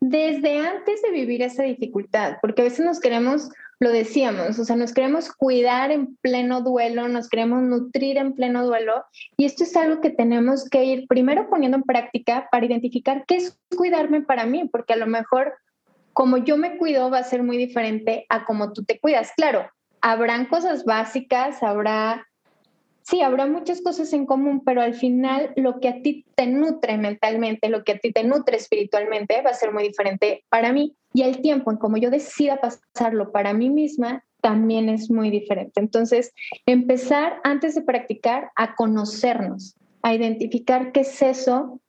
desde 0.00 0.58
antes 0.58 1.02
de 1.02 1.10
vivir 1.10 1.42
esa 1.42 1.62
dificultad, 1.62 2.38
porque 2.40 2.62
a 2.62 2.64
veces 2.64 2.84
nos 2.84 3.00
queremos, 3.00 3.50
lo 3.80 3.90
decíamos, 3.90 4.58
o 4.58 4.64
sea, 4.64 4.76
nos 4.76 4.94
queremos 4.94 5.30
cuidar 5.30 5.90
en 5.90 6.16
pleno 6.16 6.62
duelo, 6.62 7.06
nos 7.08 7.28
queremos 7.28 7.62
nutrir 7.62 8.16
en 8.16 8.34
pleno 8.34 8.64
duelo, 8.64 9.04
y 9.36 9.44
esto 9.44 9.64
es 9.64 9.76
algo 9.76 10.00
que 10.00 10.10
tenemos 10.10 10.68
que 10.68 10.84
ir 10.84 11.06
primero 11.06 11.50
poniendo 11.50 11.76
en 11.76 11.82
práctica 11.82 12.48
para 12.50 12.66
identificar 12.66 13.24
qué 13.26 13.36
es 13.36 13.58
cuidarme 13.76 14.22
para 14.22 14.46
mí, 14.46 14.68
porque 14.72 14.94
a 14.94 14.96
lo 14.96 15.06
mejor 15.06 15.52
como 16.12 16.38
yo 16.38 16.56
me 16.56 16.76
cuido 16.76 17.10
va 17.10 17.18
a 17.18 17.24
ser 17.24 17.42
muy 17.42 17.56
diferente 17.56 18.26
a 18.28 18.44
como 18.44 18.72
tú 18.72 18.84
te 18.84 18.98
cuidas. 18.98 19.32
Claro, 19.36 19.70
habrán 20.00 20.46
cosas 20.46 20.84
básicas, 20.84 21.62
habrá 21.62 22.26
sí, 23.02 23.20
habrá 23.20 23.46
muchas 23.46 23.82
cosas 23.82 24.12
en 24.12 24.26
común, 24.26 24.62
pero 24.64 24.82
al 24.82 24.94
final 24.94 25.52
lo 25.56 25.80
que 25.80 25.88
a 25.88 26.02
ti 26.02 26.24
te 26.34 26.46
nutre 26.46 26.98
mentalmente, 26.98 27.68
lo 27.68 27.84
que 27.84 27.92
a 27.92 27.98
ti 27.98 28.12
te 28.12 28.24
nutre 28.24 28.56
espiritualmente 28.56 29.42
va 29.42 29.50
a 29.50 29.54
ser 29.54 29.72
muy 29.72 29.82
diferente 29.82 30.44
para 30.48 30.72
mí. 30.72 30.96
Y 31.12 31.22
el 31.22 31.40
tiempo 31.40 31.70
en 31.70 31.78
como 31.78 31.96
yo 31.96 32.10
decida 32.10 32.60
pasarlo 32.60 33.32
para 33.32 33.52
mí 33.52 33.68
misma 33.68 34.24
también 34.40 34.88
es 34.88 35.10
muy 35.10 35.30
diferente. 35.30 35.80
Entonces, 35.80 36.32
empezar 36.66 37.40
antes 37.44 37.74
de 37.74 37.82
practicar 37.82 38.50
a 38.56 38.74
conocernos, 38.74 39.76
a 40.02 40.14
identificar 40.14 40.92
qué 40.92 41.00
es 41.00 41.20
eso 41.22 41.80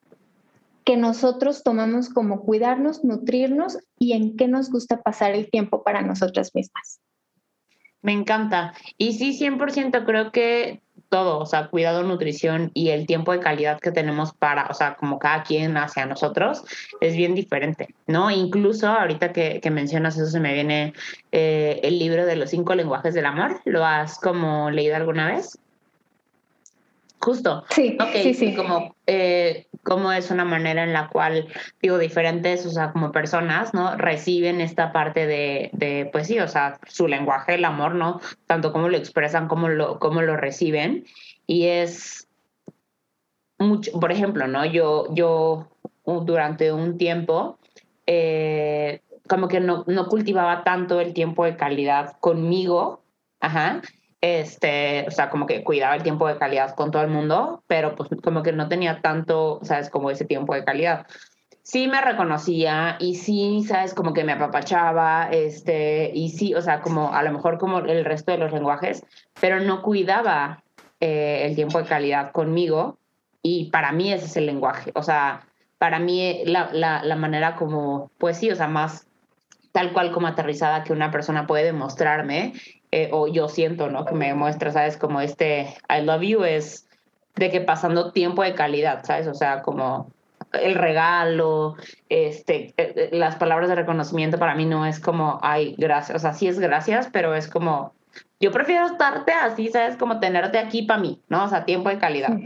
que 0.84 0.97
nosotros 0.97 1.63
tomamos 1.63 2.10
como 2.10 2.41
cuidarnos, 2.41 3.04
nutrirnos 3.04 3.78
y 4.00 4.13
en 4.13 4.36
qué 4.36 4.47
nos 4.47 4.71
gusta 4.71 5.02
pasar 5.02 5.34
el 5.34 5.50
tiempo 5.50 5.84
para 5.84 6.02
nosotras 6.02 6.52
mismas. 6.56 7.00
Me 8.02 8.13
encanta. 8.13 8.74
Y 8.97 9.13
sí, 9.13 9.38
100% 9.38 10.06
creo 10.06 10.32
que 10.32 10.82
todo, 11.12 11.39
o 11.39 11.45
sea, 11.45 11.67
cuidado, 11.67 12.04
nutrición 12.04 12.71
y 12.74 12.89
el 12.89 13.06
tiempo 13.06 13.34
de 13.34 13.41
calidad 13.41 13.82
que 13.82 13.91
tenemos 13.91 14.32
para, 14.34 14.67
o 14.67 14.74
sea, 14.74 14.95
como 14.95 15.19
cada 15.19 15.43
quien 15.43 15.76
hacia 15.76 16.06
nosotros, 16.06 16.63
es 17.02 17.17
bien 17.17 17.36
diferente, 17.36 17.93
¿no? 18.08 18.32
Incluso 18.32 18.88
ahorita 18.88 19.34
que, 19.34 19.60
que 19.62 19.69
mencionas 19.71 20.15
eso, 20.17 20.28
se 20.28 20.39
me 20.39 20.54
viene 20.54 20.93
eh, 21.34 21.82
el 21.84 22.00
libro 22.00 22.26
de 22.26 22.38
los 22.38 22.50
cinco 22.50 22.76
lenguajes 22.76 23.13
del 23.13 23.26
amor. 23.26 23.60
¿Lo 23.65 23.86
has 23.86 24.17
como 24.19 24.71
leído 24.71 24.95
alguna 24.95 25.28
vez? 25.28 25.60
Justo. 27.21 27.63
Sí, 27.69 27.97
sí, 28.23 28.34
sí. 28.34 28.55
Como, 28.55 28.95
eh, 29.05 29.67
como 29.84 30.12
es 30.12 30.31
una 30.31 30.43
manera 30.43 30.84
en 30.84 30.91
la 30.91 31.07
cual, 31.07 31.47
digo, 31.79 31.99
diferentes, 31.99 32.65
o 32.65 32.71
sea, 32.71 32.91
como 32.91 33.12
personas, 33.12 33.75
¿no? 33.75 33.95
Reciben 33.95 34.60
esta 34.60 34.91
parte 34.91 35.27
de, 35.27 35.69
de 35.73 36.10
pues 36.12 36.27
sí, 36.27 36.39
o 36.39 36.47
sea, 36.47 36.79
su 36.88 37.07
lenguaje, 37.07 37.55
el 37.55 37.65
amor, 37.65 37.93
¿no? 37.93 38.19
Tanto 38.47 38.73
como 38.73 38.89
lo 38.89 38.97
expresan, 38.97 39.47
como 39.47 39.69
lo, 39.69 39.99
como 39.99 40.23
lo 40.23 40.36
reciben. 40.36 41.05
Y 41.45 41.67
es 41.67 42.27
mucho, 43.60 43.91
por 43.99 44.12
ejemplo, 44.12 44.47
¿no? 44.47 44.65
Yo, 44.65 45.13
yo 45.13 45.67
durante 46.05 46.73
un 46.73 46.97
tiempo, 46.97 47.60
eh, 48.07 49.01
como 49.27 49.47
que 49.47 49.60
no, 49.60 49.84
no 49.86 50.07
cultivaba 50.07 50.63
tanto 50.63 50.99
el 50.99 51.13
tiempo 51.13 51.45
de 51.45 51.55
calidad 51.55 52.17
conmigo, 52.19 53.03
ajá, 53.39 53.81
este, 54.21 55.05
o 55.07 55.12
sea, 55.12 55.31
como 55.31 55.47
que 55.47 55.63
cuidaba 55.63 55.95
el 55.95 56.03
tiempo 56.03 56.27
de 56.27 56.38
calidad 56.38 56.75
con 56.75 56.91
todo 56.91 57.01
el 57.01 57.10
mundo, 57.10 57.63
pero 57.67 57.95
pues 57.95 58.10
como 58.23 58.43
que 58.43 58.53
no 58.53 58.69
tenía 58.69 59.01
tanto, 59.01 59.60
sabes, 59.63 59.89
como 59.89 60.12
ese 60.12 60.25
tiempo 60.25 60.53
de 60.53 60.63
calidad. 60.63 61.07
Sí 61.63 61.88
me 61.88 62.01
reconocía 62.01 62.97
y 62.99 63.15
sí, 63.15 63.63
sabes, 63.67 63.93
como 63.93 64.13
que 64.13 64.23
me 64.23 64.34
apapachaba, 64.34 65.29
este, 65.31 66.12
y 66.13 66.29
sí, 66.29 66.53
o 66.53 66.62
sea, 66.62 66.81
como 66.81 67.13
a 67.13 67.23
lo 67.23 67.31
mejor 67.31 67.57
como 67.57 67.79
el 67.79 68.05
resto 68.05 68.31
de 68.31 68.38
los 68.38 68.51
lenguajes, 68.51 69.03
pero 69.39 69.60
no 69.60 69.81
cuidaba 69.81 70.63
eh, 70.99 71.45
el 71.45 71.55
tiempo 71.55 71.79
de 71.79 71.86
calidad 71.86 72.31
conmigo 72.31 72.97
y 73.41 73.71
para 73.71 73.91
mí 73.91 74.13
ese 74.13 74.25
es 74.25 74.38
el 74.38 74.45
lenguaje, 74.45 74.91
o 74.95 75.01
sea, 75.01 75.47
para 75.79 75.97
mí 75.97 76.43
la, 76.45 76.69
la, 76.73 77.03
la 77.03 77.15
manera 77.15 77.55
como, 77.55 78.12
pues 78.19 78.38
sí, 78.38 78.51
o 78.51 78.55
sea, 78.55 78.67
más 78.67 79.07
tal 79.71 79.93
cual 79.93 80.12
como 80.12 80.27
aterrizada 80.27 80.84
que 80.84 80.93
una 80.93 81.10
persona 81.10 81.47
puede 81.47 81.63
demostrarme 81.63 82.53
eh, 82.91 83.10
o 83.12 83.27
yo 83.27 83.47
siento, 83.47 83.89
¿no? 83.89 84.06
Que 84.06 84.15
me 84.15 84.34
muestra, 84.34 84.71
¿sabes? 84.71 84.97
Como 84.97 85.21
este 85.21 85.75
I 85.89 86.04
love 86.04 86.21
you 86.21 86.43
es 86.43 86.88
de 87.36 87.49
que 87.49 87.62
pasando 87.62 88.12
tiempo 88.12 88.43
de 88.43 88.54
calidad, 88.54 89.04
¿sabes? 89.06 89.27
O 89.27 89.34
sea, 89.34 89.62
como 89.62 90.12
el 90.54 90.75
regalo, 90.75 91.75
este, 92.10 92.73
eh, 92.77 92.93
eh, 92.95 93.10
las 93.13 93.36
palabras 93.38 93.69
de 93.69 93.75
reconocimiento 93.75 94.38
para 94.38 94.56
mí 94.56 94.65
no 94.65 94.86
es 94.86 94.99
como, 94.99 95.39
ay, 95.41 95.75
gracias, 95.77 96.15
o 96.15 96.19
sea, 96.19 96.34
sí 96.34 96.47
es 96.47 96.60
gracias, 96.60 97.10
pero 97.12 97.36
es 97.36 97.47
como, 97.47 97.93
yo 98.39 98.51
prefiero 98.51 98.86
estarte 98.88 99.32
así, 99.32 99.69
¿sabes? 99.69 99.95
Como 99.95 100.19
tenerte 100.19 100.60
aquí 100.60 100.82
para 100.82 100.99
mí, 100.99 101.21
¿no? 101.30 101.45
O 101.45 101.47
sea, 101.47 101.65
tiempo 101.65 101.89
de 101.89 101.99
calidad. 101.99 102.38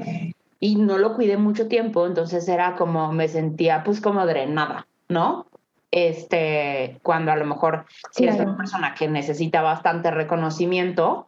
Y 0.60 0.76
no 0.76 0.98
lo 0.98 1.16
cuidé 1.16 1.38
mucho 1.38 1.68
tiempo, 1.68 2.06
entonces 2.06 2.48
era 2.48 2.76
como, 2.76 3.12
me 3.12 3.28
sentía 3.28 3.84
pues 3.84 4.02
como 4.02 4.26
drenada, 4.26 4.88
¿no? 5.10 5.48
Este, 5.92 7.00
cuando 7.04 7.32
a 7.32 7.36
lo 7.36 7.46
mejor 7.46 7.86
si 8.12 8.24
eres 8.24 8.40
una 8.40 8.58
persona 8.58 8.96
que 8.96 9.08
necesita 9.08 9.62
bastante 9.62 10.12
reconocimiento, 10.12 11.28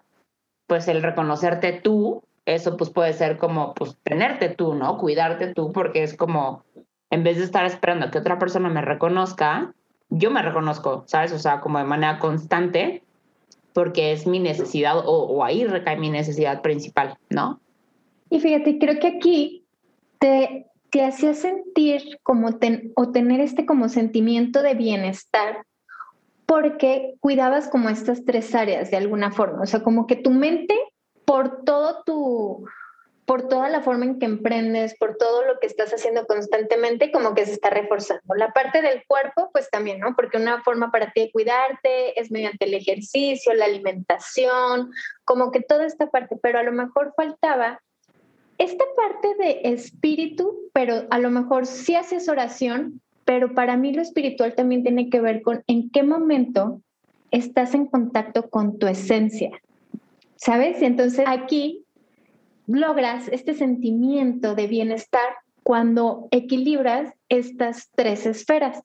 pues 0.68 0.88
el 0.88 1.02
reconocerte 1.02 1.74
tú, 1.74 2.24
eso 2.46 2.78
pues 2.78 2.90
puede 2.90 3.14
ser 3.14 3.38
como 3.38 3.74
pues 3.74 3.98
tenerte 4.04 4.50
tú, 4.50 4.74
¿no? 4.74 4.98
Cuidarte 4.98 5.54
tú, 5.54 5.72
porque 5.72 6.04
es 6.04 6.16
como, 6.16 6.64
en 7.10 7.24
vez 7.24 7.38
de 7.38 7.44
estar 7.44 7.66
esperando 7.66 8.12
que 8.12 8.20
otra 8.20 8.40
persona 8.40 8.70
me 8.70 8.82
reconozca, 8.82 9.74
yo 10.10 10.32
me 10.32 10.42
reconozco, 10.42 11.04
¿sabes? 11.08 11.32
O 11.34 11.40
sea, 11.40 11.60
como 11.60 11.80
de 11.80 11.86
manera 11.86 12.20
constante, 12.20 13.04
porque 13.74 14.12
es 14.12 14.26
mi 14.26 14.40
necesidad 14.40 14.96
o, 15.06 15.44
ahí 15.44 15.66
recae 15.66 15.98
mi 15.98 16.10
necesidad 16.10 16.62
principal, 16.62 17.18
¿no? 17.30 17.60
Y 18.30 18.40
fíjate, 18.40 18.80
creo 18.80 19.00
que 19.00 19.08
aquí 19.08 19.66
te, 20.20 20.68
te 20.90 21.04
hacía 21.04 21.34
sentir 21.34 22.20
como 22.24 22.50
o 22.96 23.12
tener 23.12 23.40
este 23.42 23.66
como 23.66 23.90
sentimiento 23.90 24.62
de 24.62 24.74
bienestar 24.74 25.66
porque 26.46 27.16
cuidabas 27.20 27.68
como 27.68 27.90
estas 27.90 28.24
tres 28.24 28.56
áreas 28.56 28.90
de 28.90 28.98
alguna 28.98 29.32
forma, 29.32 29.64
o 29.64 29.66
sea, 29.66 29.84
como 29.84 30.08
que 30.08 30.16
tu 30.16 30.32
mente 30.32 30.76
por 31.26 31.66
todo 31.66 32.04
tu 32.06 32.66
por 33.28 33.50
toda 33.50 33.68
la 33.68 33.82
forma 33.82 34.06
en 34.06 34.20
que 34.20 34.26
emprendes, 34.26 34.98
por 34.98 35.18
todo 35.18 35.44
lo 35.44 35.60
que 35.60 35.68
estás 35.68 35.94
haciendo 35.94 36.26
constantemente, 36.26 37.12
como 37.12 37.36
que 37.36 37.46
se 37.46 37.52
está 37.52 37.70
reforzando. 37.70 38.36
La 38.36 38.54
parte 38.54 38.82
del 38.82 39.04
cuerpo, 39.06 39.50
pues 39.52 39.70
también, 39.70 40.00
¿no? 40.00 40.16
Porque 40.16 40.38
una 40.38 40.64
forma 40.64 40.92
para 40.92 41.12
ti 41.12 41.26
de 41.26 41.32
cuidarte 41.34 42.18
es 42.18 42.32
mediante 42.32 42.64
el 42.64 42.74
ejercicio, 42.74 43.54
la 43.54 43.66
alimentación, 43.66 44.92
como 45.26 45.52
que 45.52 45.60
toda 45.60 45.86
esta 45.86 46.10
parte, 46.10 46.38
pero 46.42 46.58
a 46.58 46.64
lo 46.64 46.72
mejor 46.72 47.14
faltaba 47.18 47.82
esta 48.58 48.86
parte 48.96 49.36
de 49.36 49.62
espíritu, 49.74 50.70
pero 50.74 51.06
a 51.10 51.20
lo 51.20 51.30
mejor 51.30 51.66
sí 51.66 51.96
haces 51.96 52.28
oración, 52.28 53.02
pero 53.26 53.54
para 53.54 53.78
mí 53.78 53.94
lo 53.94 54.02
espiritual 54.02 54.56
también 54.56 54.84
tiene 54.84 55.10
que 55.10 55.22
ver 55.22 55.42
con 55.42 55.64
en 55.68 55.90
qué 55.90 56.04
momento 56.04 56.82
estás 57.32 57.74
en 57.74 57.86
contacto 57.86 58.50
con 58.50 58.80
tu 58.80 58.88
esencia, 58.88 59.52
¿sabes? 60.36 60.82
Y 60.82 60.86
entonces 60.86 61.26
aquí 61.28 61.84
logras 62.68 63.28
este 63.30 63.54
sentimiento 63.54 64.56
de 64.56 64.68
bienestar 64.68 65.28
cuando 65.64 66.28
equilibras 66.32 67.14
estas 67.30 67.90
tres 67.96 68.26
esferas. 68.26 68.82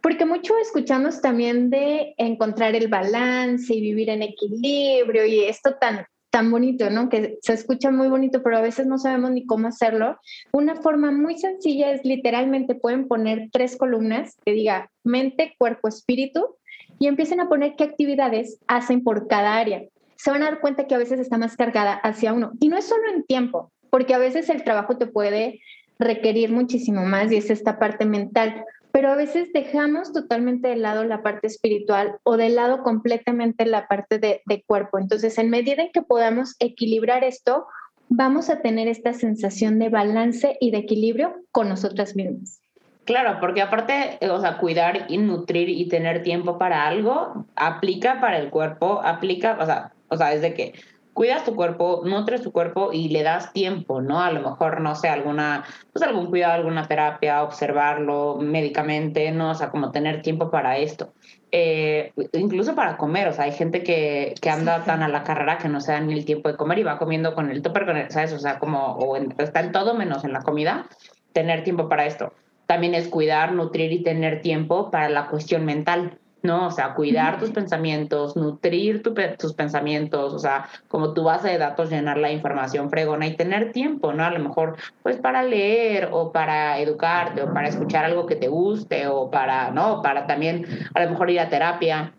Porque 0.00 0.26
mucho 0.26 0.56
escuchamos 0.58 1.20
también 1.20 1.70
de 1.70 2.14
encontrar 2.18 2.74
el 2.74 2.88
balance 2.88 3.74
y 3.74 3.80
vivir 3.80 4.10
en 4.10 4.22
equilibrio 4.22 5.26
y 5.26 5.40
esto 5.44 5.74
tan 5.80 6.06
tan 6.30 6.50
bonito, 6.50 6.90
¿no? 6.90 7.08
Que 7.08 7.38
se 7.42 7.52
escucha 7.52 7.90
muy 7.90 8.08
bonito, 8.08 8.42
pero 8.42 8.58
a 8.58 8.62
veces 8.62 8.86
no 8.86 8.98
sabemos 8.98 9.30
ni 9.30 9.46
cómo 9.46 9.68
hacerlo. 9.68 10.18
Una 10.52 10.76
forma 10.76 11.10
muy 11.10 11.38
sencilla 11.38 11.90
es 11.92 12.04
literalmente 12.04 12.74
pueden 12.74 13.08
poner 13.08 13.48
tres 13.52 13.76
columnas 13.76 14.36
que 14.44 14.52
diga 14.52 14.90
mente, 15.04 15.54
cuerpo, 15.58 15.88
espíritu 15.88 16.56
y 16.98 17.06
empiecen 17.06 17.40
a 17.40 17.48
poner 17.48 17.74
qué 17.76 17.84
actividades 17.84 18.58
hacen 18.66 19.02
por 19.02 19.28
cada 19.28 19.56
área. 19.56 19.84
Se 20.16 20.30
van 20.30 20.42
a 20.42 20.46
dar 20.46 20.60
cuenta 20.60 20.86
que 20.86 20.94
a 20.94 20.98
veces 20.98 21.20
está 21.20 21.38
más 21.38 21.56
cargada 21.56 21.94
hacia 21.94 22.32
uno. 22.32 22.52
Y 22.60 22.68
no 22.68 22.76
es 22.76 22.86
solo 22.86 23.04
en 23.14 23.24
tiempo, 23.24 23.72
porque 23.88 24.14
a 24.14 24.18
veces 24.18 24.48
el 24.48 24.64
trabajo 24.64 24.98
te 24.98 25.06
puede 25.06 25.60
requerir 25.98 26.50
muchísimo 26.50 27.04
más 27.04 27.32
y 27.32 27.36
es 27.36 27.50
esta 27.50 27.78
parte 27.78 28.04
mental 28.04 28.64
pero 28.98 29.12
a 29.12 29.14
veces 29.14 29.52
dejamos 29.52 30.12
totalmente 30.12 30.66
de 30.66 30.74
lado 30.74 31.04
la 31.04 31.22
parte 31.22 31.46
espiritual 31.46 32.16
o 32.24 32.36
de 32.36 32.48
lado 32.48 32.82
completamente 32.82 33.64
la 33.64 33.86
parte 33.86 34.18
de, 34.18 34.64
cuerpo. 34.66 34.98
Entonces, 34.98 35.38
en 35.38 35.50
medida 35.50 35.84
en 35.84 35.92
que 35.92 36.02
podamos 36.02 36.56
equilibrar 36.58 37.22
esto, 37.22 37.68
vamos 38.08 38.50
a 38.50 38.60
tener 38.60 38.88
esta 38.88 39.12
sensación 39.12 39.78
de 39.78 39.88
balance 39.88 40.56
y 40.60 40.72
de 40.72 40.78
equilibrio 40.78 41.36
con 41.52 41.68
nosotras 41.68 42.16
mismas. 42.16 42.60
Claro, 43.04 43.38
porque 43.38 43.62
aparte, 43.62 44.18
o 44.28 44.40
sea, 44.40 44.58
cuidar 44.58 45.06
y 45.08 45.18
nutrir 45.18 45.68
y 45.68 45.86
tener 45.86 46.24
tiempo 46.24 46.58
para 46.58 46.88
algo 46.88 47.46
aplica 47.54 48.20
para 48.20 48.38
el 48.38 48.50
cuerpo, 48.50 49.00
aplica, 49.04 49.58
o 49.60 49.64
sea, 49.64 49.92
o 50.08 50.16
sea, 50.16 50.30
desde 50.30 50.54
que 50.54 50.72
cuidas 51.18 51.44
tu 51.44 51.56
cuerpo, 51.56 52.02
nutres 52.04 52.42
tu 52.42 52.52
cuerpo 52.52 52.90
y 52.92 53.08
le 53.08 53.24
das 53.24 53.52
tiempo, 53.52 54.00
¿no? 54.00 54.22
A 54.22 54.30
lo 54.30 54.40
mejor, 54.40 54.80
no 54.80 54.94
sé, 54.94 55.08
alguna, 55.08 55.64
pues 55.92 56.04
algún 56.04 56.26
cuidado, 56.26 56.52
alguna 56.54 56.86
terapia, 56.86 57.42
observarlo 57.42 58.38
médicamente, 58.40 59.32
¿no? 59.32 59.50
O 59.50 59.54
sea, 59.56 59.70
como 59.70 59.90
tener 59.90 60.22
tiempo 60.22 60.48
para 60.48 60.78
esto. 60.78 61.12
Eh, 61.50 62.12
incluso 62.34 62.76
para 62.76 62.96
comer, 62.96 63.26
o 63.26 63.32
sea, 63.32 63.46
hay 63.46 63.52
gente 63.52 63.82
que, 63.82 64.32
que 64.40 64.48
anda 64.48 64.84
tan 64.84 65.02
a 65.02 65.08
la 65.08 65.24
carrera 65.24 65.58
que 65.58 65.68
no 65.68 65.80
se 65.80 65.90
da 65.90 65.98
ni 65.98 66.12
el 66.12 66.24
tiempo 66.24 66.50
de 66.50 66.56
comer 66.56 66.78
y 66.78 66.84
va 66.84 66.98
comiendo 66.98 67.34
con 67.34 67.50
el 67.50 67.62
topper, 67.62 67.84
con 67.84 67.96
el, 67.96 68.08
¿sabes? 68.12 68.32
O 68.32 68.38
sea, 68.38 68.60
como, 68.60 68.92
o 68.92 69.16
está 69.16 69.58
en 69.58 69.72
todo 69.72 69.94
menos 69.94 70.22
en 70.22 70.32
la 70.32 70.42
comida, 70.42 70.86
tener 71.32 71.64
tiempo 71.64 71.88
para 71.88 72.06
esto. 72.06 72.32
También 72.66 72.94
es 72.94 73.08
cuidar, 73.08 73.50
nutrir 73.54 73.90
y 73.90 74.04
tener 74.04 74.40
tiempo 74.40 74.92
para 74.92 75.08
la 75.08 75.26
cuestión 75.26 75.64
mental, 75.64 76.20
¿no? 76.42 76.68
O 76.68 76.70
sea, 76.70 76.94
cuidar 76.94 77.38
tus 77.38 77.50
pensamientos, 77.50 78.36
nutrir 78.36 79.02
tus 79.02 79.54
pensamientos, 79.54 80.34
o 80.34 80.38
sea, 80.38 80.68
como 80.88 81.14
tu 81.14 81.24
base 81.24 81.48
de 81.48 81.58
datos, 81.58 81.90
llenar 81.90 82.18
la 82.18 82.30
información 82.30 82.90
fregona 82.90 83.26
y 83.26 83.36
tener 83.36 83.72
tiempo, 83.72 84.12
¿no? 84.12 84.24
A 84.24 84.30
lo 84.30 84.38
mejor, 84.40 84.76
pues 85.02 85.16
para 85.16 85.42
leer 85.42 86.08
o 86.12 86.32
para 86.32 86.78
educarte 86.78 87.42
o 87.42 87.52
para 87.52 87.68
escuchar 87.68 88.04
algo 88.04 88.26
que 88.26 88.36
te 88.36 88.48
guste 88.48 89.06
o 89.08 89.30
para, 89.30 89.70
¿no? 89.70 90.02
Para 90.02 90.26
también 90.26 90.66
a 90.94 91.02
lo 91.02 91.10
mejor 91.10 91.30
ir 91.30 91.40
a 91.40 91.48
terapia 91.48 92.12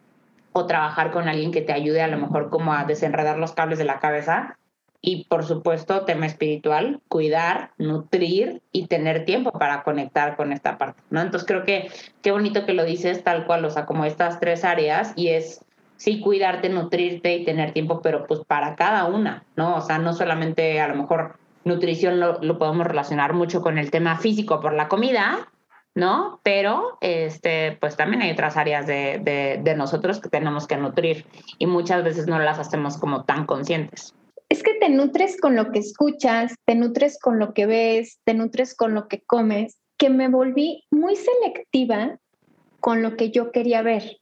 o 0.52 0.66
trabajar 0.66 1.12
con 1.12 1.28
alguien 1.28 1.52
que 1.52 1.62
te 1.62 1.74
ayude 1.74 2.02
a 2.02 2.08
lo 2.08 2.18
mejor 2.18 2.50
como 2.50 2.74
a 2.74 2.84
desenredar 2.84 3.38
los 3.38 3.54
cables 3.54 3.78
de 3.78 3.86
la 3.86 4.00
cabeza 4.00 4.59
y 5.02 5.26
por 5.26 5.46
supuesto 5.46 6.06
tema 6.06 6.26
espiritual, 6.26 7.02
cuidar, 7.08 7.72
nutrir 7.78 8.62
y 8.72 8.88
tener 8.88 9.26
tiempo 9.26 9.52
para 9.52 9.84
conectar 9.84 10.36
con 10.36 10.52
esta 10.52 10.78
parte, 10.78 11.02
¿no? 11.10 11.22
Entonces 11.22 11.48
creo 11.48 11.64
que 11.64 11.90
qué 12.22 12.32
bonito 12.32 12.66
que 12.66 12.74
lo 12.74 12.84
dices 12.84 13.24
tal 13.24 13.46
cual, 13.46 13.64
o 13.66 13.70
sea, 13.70 13.86
como 13.86 14.06
estas 14.06 14.40
tres 14.40 14.66
áreas 14.66 15.14
y 15.16 15.30
es 15.30 15.66
sí 15.96 16.20
cuidarte, 16.22 16.70
nutrirte 16.70 17.36
y 17.36 17.46
tener 17.46 17.74
tiempo, 17.74 18.02
pero 18.02 18.26
pues 18.28 18.42
para 18.46 18.76
cada 18.76 19.06
una, 19.06 19.44
¿no? 19.56 19.78
O 19.78 19.82
sea, 19.82 19.98
no 19.98 20.14
solamente 20.14 20.80
a 20.82 20.88
lo 20.88 20.96
mejor 20.96 21.38
nutrición 21.64 22.20
lo, 22.20 22.42
lo 22.42 22.58
podemos 22.58 22.88
relacionar 22.88 23.34
mucho 23.34 23.62
con 23.62 23.78
el 23.78 23.92
tema 23.92 24.18
físico 24.18 24.60
por 24.62 24.74
la 24.74 24.88
comida, 24.88 25.50
¿no? 25.96 26.40
Pero 26.44 26.98
este, 27.02 27.78
pues 27.80 27.96
también 27.96 28.22
hay 28.22 28.32
otras 28.32 28.58
áreas 28.58 28.88
de, 28.88 29.60
de, 29.62 29.76
nosotros 29.76 30.20
que 30.20 30.30
tenemos 30.30 30.68
que 30.68 30.78
nutrir 30.78 31.26
y 31.58 31.68
muchas 31.68 32.04
veces 32.04 32.28
no 32.28 32.40
las 32.40 32.60
hacemos 32.60 32.98
como 32.98 33.24
tan 33.26 33.46
conscientes. 33.46 34.16
Es 34.50 34.64
que 34.64 34.74
te 34.74 34.90
nutres 34.90 35.40
con 35.40 35.56
lo 35.56 35.72
que 35.72 35.80
escuchas, 35.80 36.56
te 36.66 36.74
nutres 36.74 37.20
con 37.20 37.38
lo 37.38 37.54
que 37.54 37.68
ves, 37.68 38.20
te 38.26 38.34
nutres 38.34 38.76
con 38.76 38.96
lo 38.96 39.08
que 39.08 39.22
comes, 39.22 39.78
que 39.98 40.10
me 40.10 40.28
volví 40.28 40.84
muy 40.90 41.16
selectiva 41.16 42.18
con 42.80 43.04
lo 43.04 43.16
que 43.16 43.30
yo 43.30 43.52
quería 43.52 43.84
ver. 43.84 44.18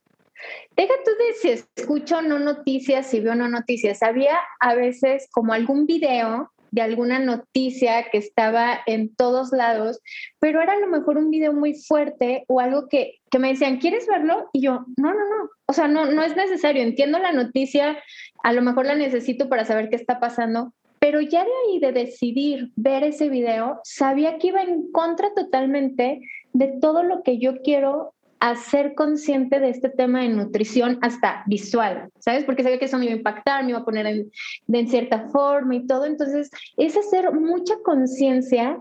Deja 0.76 0.94
tú 1.06 1.12
de 1.12 1.34
si 1.34 1.50
escucho 1.50 2.22
no 2.22 2.40
noticias, 2.40 3.08
si 3.08 3.22
veo 3.22 3.36
no 3.36 3.48
noticias. 3.48 4.04
Había 4.04 4.38
a 4.60 4.76
veces 4.76 5.28
como 5.32 5.54
algún 5.54 5.86
video 5.86 6.52
de 6.72 6.82
alguna 6.82 7.20
noticia 7.20 8.10
que 8.12 8.18
estaba 8.18 8.80
en 8.86 9.16
todos 9.16 9.52
lados, 9.52 10.02
pero 10.40 10.62
era 10.62 10.74
a 10.74 10.80
lo 10.80 10.88
mejor 10.88 11.18
un 11.18 11.32
video 11.32 11.54
muy 11.54 11.76
fuerte 11.76 12.44
o 12.48 12.60
algo 12.60 12.88
que, 12.90 13.16
que 13.32 13.40
me 13.40 13.50
decían, 13.50 13.78
¿quieres 13.78 14.06
verlo? 14.08 14.50
Y 14.54 14.62
yo, 14.62 14.86
no, 14.98 15.14
no, 15.14 15.20
no, 15.20 15.50
o 15.66 15.74
sea, 15.74 15.88
no, 15.88 16.06
no 16.06 16.24
es 16.24 16.36
necesario, 16.36 16.84
entiendo 16.84 17.20
la 17.20 17.32
noticia, 17.32 17.98
a 18.44 18.54
lo 18.54 18.62
mejor 18.62 18.86
la 18.86 18.96
necesito 18.96 19.50
para 19.50 19.66
saber 19.66 19.90
qué 19.90 19.96
está 19.96 20.20
pasando, 20.20 20.74
pero 21.00 21.22
ya 21.22 21.44
de 21.44 21.52
ahí 21.66 21.80
de 21.80 21.92
decidir 21.92 22.72
ver 22.76 23.04
ese 23.04 23.30
video, 23.30 23.80
sabía 23.84 24.38
que 24.38 24.48
iba 24.48 24.62
en 24.62 24.92
contra 24.92 25.34
totalmente 25.34 26.22
de 26.54 26.68
todo 26.82 27.04
lo 27.04 27.24
que 27.24 27.38
yo 27.38 27.62
quiero 27.62 28.14
a 28.40 28.56
ser 28.56 28.94
consciente 28.94 29.60
de 29.60 29.70
este 29.70 29.90
tema 29.90 30.22
de 30.22 30.30
nutrición 30.30 31.00
hasta 31.02 31.44
visual, 31.48 32.10
¿sabes? 32.20 32.44
Porque 32.46 32.64
sabía 32.64 32.78
que 32.78 32.86
eso 32.86 32.98
me 32.98 33.06
iba 33.06 33.14
a 33.14 33.18
impactar, 33.18 33.64
me 33.64 33.72
iba 33.72 33.80
a 33.80 33.86
poner 33.86 34.06
en, 34.06 34.32
de 34.68 34.88
cierta 34.88 35.28
forma 35.30 35.76
y 35.76 35.88
todo. 35.88 36.06
Entonces, 36.06 36.52
es 36.78 36.96
hacer 36.96 37.32
mucha 37.34 37.76
conciencia 37.84 38.80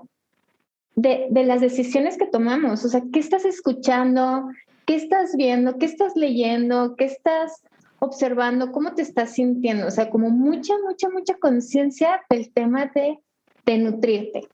de, 0.95 1.27
de, 1.31 1.45
las 1.45 1.61
decisiones 1.61 2.19
que 2.19 2.27
tomamos. 2.27 2.85
O 2.85 2.89
sea, 2.89 3.03
¿qué 3.13 3.19
estás 3.19 3.45
escuchando? 3.45 4.49
¿Qué 4.87 4.95
estás 4.95 5.35
viendo? 5.37 5.79
¿Qué 5.79 5.87
estás 5.87 6.17
leyendo? 6.17 6.95
¿Qué 6.97 7.05
estás 7.05 7.63
observando? 7.99 8.73
¿Cómo 8.73 8.95
te 8.95 9.03
estás 9.03 9.35
sintiendo? 9.35 9.87
O 9.87 9.91
sea, 9.91 10.11
como 10.11 10.31
mucha, 10.31 10.75
mucha, 10.85 11.09
mucha 11.09 11.35
conciencia 11.35 12.23
del 12.31 12.53
tema 12.53 12.91
de, 12.95 13.19
de 13.65 13.79
nutrirte. 13.79 14.49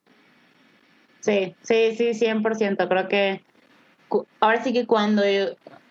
Sí, 1.20 1.54
sí, 1.62 1.94
sí, 1.96 2.14
100%. 2.14 2.88
Creo 2.88 3.08
que 3.08 3.42
ahora 4.40 4.62
sí 4.62 4.72
que 4.72 4.86
cuando, 4.86 5.22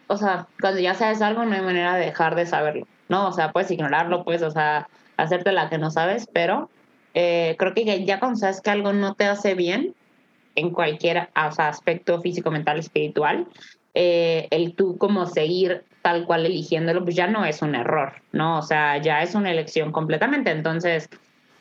o 0.08 0.18
sea, 0.18 0.48
cuando 0.60 0.80
ya 0.80 0.94
sabes 0.94 1.22
algo 1.22 1.46
no 1.46 1.56
hay 1.56 1.62
manera 1.62 1.96
de 1.96 2.06
dejar 2.06 2.36
de 2.36 2.46
saberlo, 2.46 2.88
¿no? 3.10 3.28
O 3.28 3.32
sea, 3.32 3.52
puedes 3.52 3.72
ignorarlo, 3.72 4.24
puedes, 4.24 4.42
o 4.42 4.52
sea, 4.52 4.90
hacerte 5.18 5.52
la 5.52 5.70
que 5.70 5.78
no 5.78 5.92
sabes, 5.92 6.28
pero 6.32 6.70
eh, 7.14 7.56
creo 7.58 7.74
que 7.74 8.06
ya 8.06 8.20
cuando 8.20 8.40
sabes 8.40 8.62
que 8.62 8.70
algo 8.70 8.94
no 8.94 9.16
te 9.16 9.26
hace 9.26 9.56
bien, 9.56 9.96
en 10.56 10.72
cualquier 10.72 11.30
aspecto 11.34 12.22
físico, 12.22 12.52
mental, 12.52 12.80
espiritual, 12.80 13.48
eh, 13.93 14.47
el 14.51 14.75
tú 14.75 14.97
como 14.97 15.25
seguir 15.25 15.84
tal 16.01 16.25
cual 16.25 16.45
eligiéndolo, 16.45 17.04
pues 17.04 17.15
ya 17.15 17.27
no 17.27 17.45
es 17.45 17.62
un 17.62 17.75
error, 17.75 18.13
¿no? 18.32 18.58
O 18.58 18.62
sea, 18.62 18.97
ya 18.97 19.21
es 19.21 19.36
una 19.36 19.51
elección 19.51 19.91
completamente. 19.91 20.51
Entonces, 20.51 21.10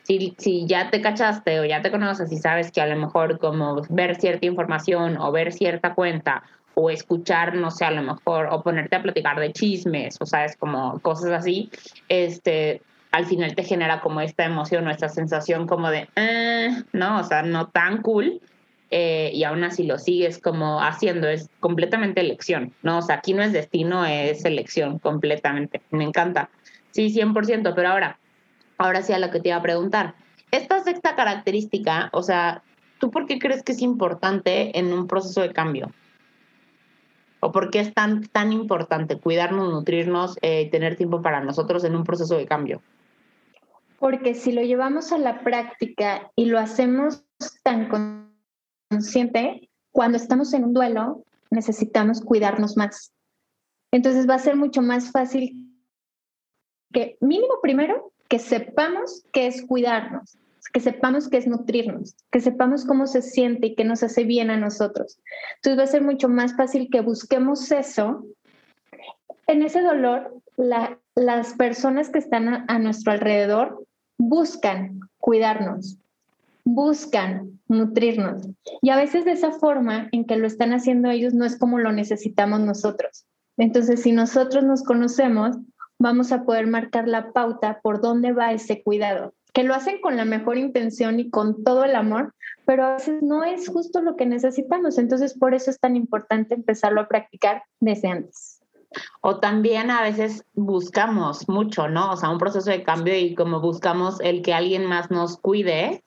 si, 0.03 0.33
si 0.37 0.65
ya 0.65 0.89
te 0.89 1.01
cachaste 1.01 1.59
o 1.59 1.65
ya 1.65 1.81
te 1.81 1.91
conoces 1.91 2.31
y 2.31 2.37
sabes 2.37 2.71
que 2.71 2.81
a 2.81 2.87
lo 2.87 2.95
mejor 2.95 3.37
como 3.37 3.81
ver 3.89 4.15
cierta 4.15 4.45
información 4.45 5.17
o 5.17 5.31
ver 5.31 5.51
cierta 5.51 5.93
cuenta 5.93 6.43
o 6.73 6.89
escuchar, 6.89 7.55
no 7.55 7.69
sé, 7.69 7.85
a 7.85 7.91
lo 7.91 8.01
mejor, 8.01 8.47
o 8.51 8.63
ponerte 8.63 8.95
a 8.95 9.01
platicar 9.01 9.39
de 9.39 9.51
chismes, 9.51 10.17
o 10.19 10.25
sabes, 10.25 10.55
como 10.55 10.99
cosas 11.01 11.31
así, 11.31 11.69
este, 12.07 12.81
al 13.11 13.25
final 13.25 13.55
te 13.55 13.63
genera 13.63 13.99
como 13.99 14.21
esta 14.21 14.45
emoción 14.45 14.87
o 14.87 14.91
esta 14.91 15.09
sensación 15.09 15.67
como 15.67 15.89
de, 15.89 16.07
eh", 16.15 16.69
no, 16.93 17.19
o 17.19 17.23
sea, 17.23 17.43
no 17.43 17.67
tan 17.67 18.01
cool, 18.01 18.41
eh, 18.93 19.31
y 19.33 19.45
aún 19.45 19.63
así 19.63 19.83
lo 19.83 19.97
sigues 19.97 20.37
como 20.37 20.81
haciendo, 20.81 21.29
es 21.29 21.49
completamente 21.61 22.19
elección, 22.19 22.73
¿no? 22.83 22.97
O 22.97 23.01
sea, 23.01 23.15
aquí 23.15 23.33
no 23.33 23.41
es 23.41 23.53
destino, 23.53 24.05
es 24.05 24.43
elección 24.43 24.99
completamente, 24.99 25.81
me 25.91 26.03
encanta, 26.03 26.49
sí, 26.91 27.09
100%, 27.09 27.73
pero 27.73 27.87
ahora, 27.87 28.19
ahora 28.77 29.01
sí 29.01 29.13
a 29.13 29.19
lo 29.19 29.31
que 29.31 29.39
te 29.39 29.47
iba 29.47 29.57
a 29.57 29.61
preguntar. 29.61 30.15
Esta 30.51 30.83
sexta 30.83 31.15
característica, 31.15 32.09
o 32.11 32.21
sea, 32.21 32.63
¿tú 32.99 33.11
por 33.11 33.27
qué 33.27 33.39
crees 33.39 33.63
que 33.63 33.71
es 33.71 33.81
importante 33.81 34.77
en 34.77 34.91
un 34.91 35.07
proceso 35.07 35.41
de 35.41 35.53
cambio? 35.53 35.93
¿O 37.39 37.53
por 37.53 37.71
qué 37.71 37.79
es 37.79 37.93
tan, 37.93 38.27
tan 38.27 38.51
importante 38.51 39.17
cuidarnos, 39.17 39.71
nutrirnos 39.71 40.37
eh, 40.41 40.69
tener 40.69 40.97
tiempo 40.97 41.21
para 41.21 41.41
nosotros 41.41 41.85
en 41.85 41.95
un 41.95 42.03
proceso 42.03 42.35
de 42.35 42.45
cambio? 42.45 42.81
Porque 43.99 44.33
si 44.33 44.51
lo 44.51 44.61
llevamos 44.61 45.13
a 45.13 45.17
la 45.17 45.39
práctica 45.39 46.29
y 46.35 46.45
lo 46.45 46.59
hacemos 46.59 47.23
tan 47.63 47.87
consciente, 48.91 49.69
cuando 49.91 50.17
estamos 50.17 50.53
en 50.53 50.65
un 50.65 50.73
duelo, 50.73 51.23
necesitamos 51.49 52.19
cuidarnos 52.21 52.75
más. 52.75 53.13
Entonces 53.91 54.29
va 54.29 54.35
a 54.35 54.39
ser 54.39 54.55
mucho 54.55 54.81
más 54.81 55.11
fácil 55.11 55.69
que 56.93 57.17
mínimo 57.21 57.55
primero 57.61 58.11
que 58.27 58.37
sepamos 58.39 59.23
qué 59.31 59.47
es 59.47 59.65
cuidarnos, 59.65 60.37
que 60.73 60.81
sepamos 60.81 61.29
qué 61.29 61.37
es 61.37 61.47
nutrirnos, 61.47 62.15
que 62.31 62.41
sepamos 62.41 62.85
cómo 62.85 63.07
se 63.07 63.21
siente 63.21 63.67
y 63.67 63.75
qué 63.75 63.85
nos 63.85 64.03
hace 64.03 64.25
bien 64.25 64.49
a 64.49 64.57
nosotros. 64.57 65.19
Entonces 65.55 65.79
va 65.79 65.83
a 65.83 65.87
ser 65.87 66.01
mucho 66.01 66.27
más 66.27 66.55
fácil 66.55 66.89
que 66.91 67.01
busquemos 67.01 67.71
eso. 67.71 68.25
En 69.47 69.63
ese 69.63 69.81
dolor, 69.81 70.35
las 71.15 71.53
personas 71.53 72.09
que 72.09 72.19
están 72.19 72.49
a, 72.49 72.65
a 72.67 72.79
nuestro 72.79 73.13
alrededor 73.13 73.85
buscan 74.17 74.99
cuidarnos, 75.17 75.97
buscan 76.73 77.59
nutrirnos. 77.67 78.47
Y 78.81 78.89
a 78.89 78.95
veces 78.95 79.25
de 79.25 79.31
esa 79.31 79.51
forma 79.51 80.09
en 80.11 80.25
que 80.25 80.37
lo 80.37 80.47
están 80.47 80.73
haciendo 80.73 81.09
ellos 81.09 81.33
no 81.33 81.45
es 81.45 81.57
como 81.57 81.79
lo 81.79 81.91
necesitamos 81.91 82.59
nosotros. 82.59 83.25
Entonces, 83.57 84.01
si 84.01 84.11
nosotros 84.11 84.63
nos 84.63 84.83
conocemos, 84.83 85.57
vamos 85.99 86.31
a 86.31 86.43
poder 86.43 86.67
marcar 86.67 87.07
la 87.07 87.31
pauta 87.31 87.79
por 87.81 88.01
dónde 88.01 88.31
va 88.33 88.53
ese 88.53 88.81
cuidado, 88.81 89.33
que 89.53 89.63
lo 89.63 89.75
hacen 89.75 90.01
con 90.01 90.17
la 90.17 90.25
mejor 90.25 90.57
intención 90.57 91.19
y 91.19 91.29
con 91.29 91.63
todo 91.63 91.83
el 91.83 91.95
amor, 91.95 92.33
pero 92.65 92.85
a 92.85 92.93
veces 92.93 93.21
no 93.21 93.43
es 93.43 93.67
justo 93.67 94.01
lo 94.01 94.15
que 94.15 94.25
necesitamos. 94.25 94.97
Entonces, 94.97 95.37
por 95.37 95.53
eso 95.53 95.69
es 95.69 95.79
tan 95.79 95.95
importante 95.95 96.55
empezarlo 96.55 97.01
a 97.01 97.07
practicar 97.07 97.63
desde 97.79 98.07
antes. 98.07 98.61
O 99.21 99.39
también 99.39 99.89
a 99.89 100.01
veces 100.01 100.43
buscamos 100.53 101.47
mucho, 101.47 101.87
¿no? 101.87 102.11
O 102.11 102.17
sea, 102.17 102.29
un 102.29 102.39
proceso 102.39 102.69
de 102.69 102.83
cambio 102.83 103.17
y 103.17 103.35
como 103.35 103.61
buscamos 103.61 104.19
el 104.21 104.41
que 104.41 104.53
alguien 104.53 104.85
más 104.85 105.11
nos 105.11 105.37
cuide, 105.37 106.03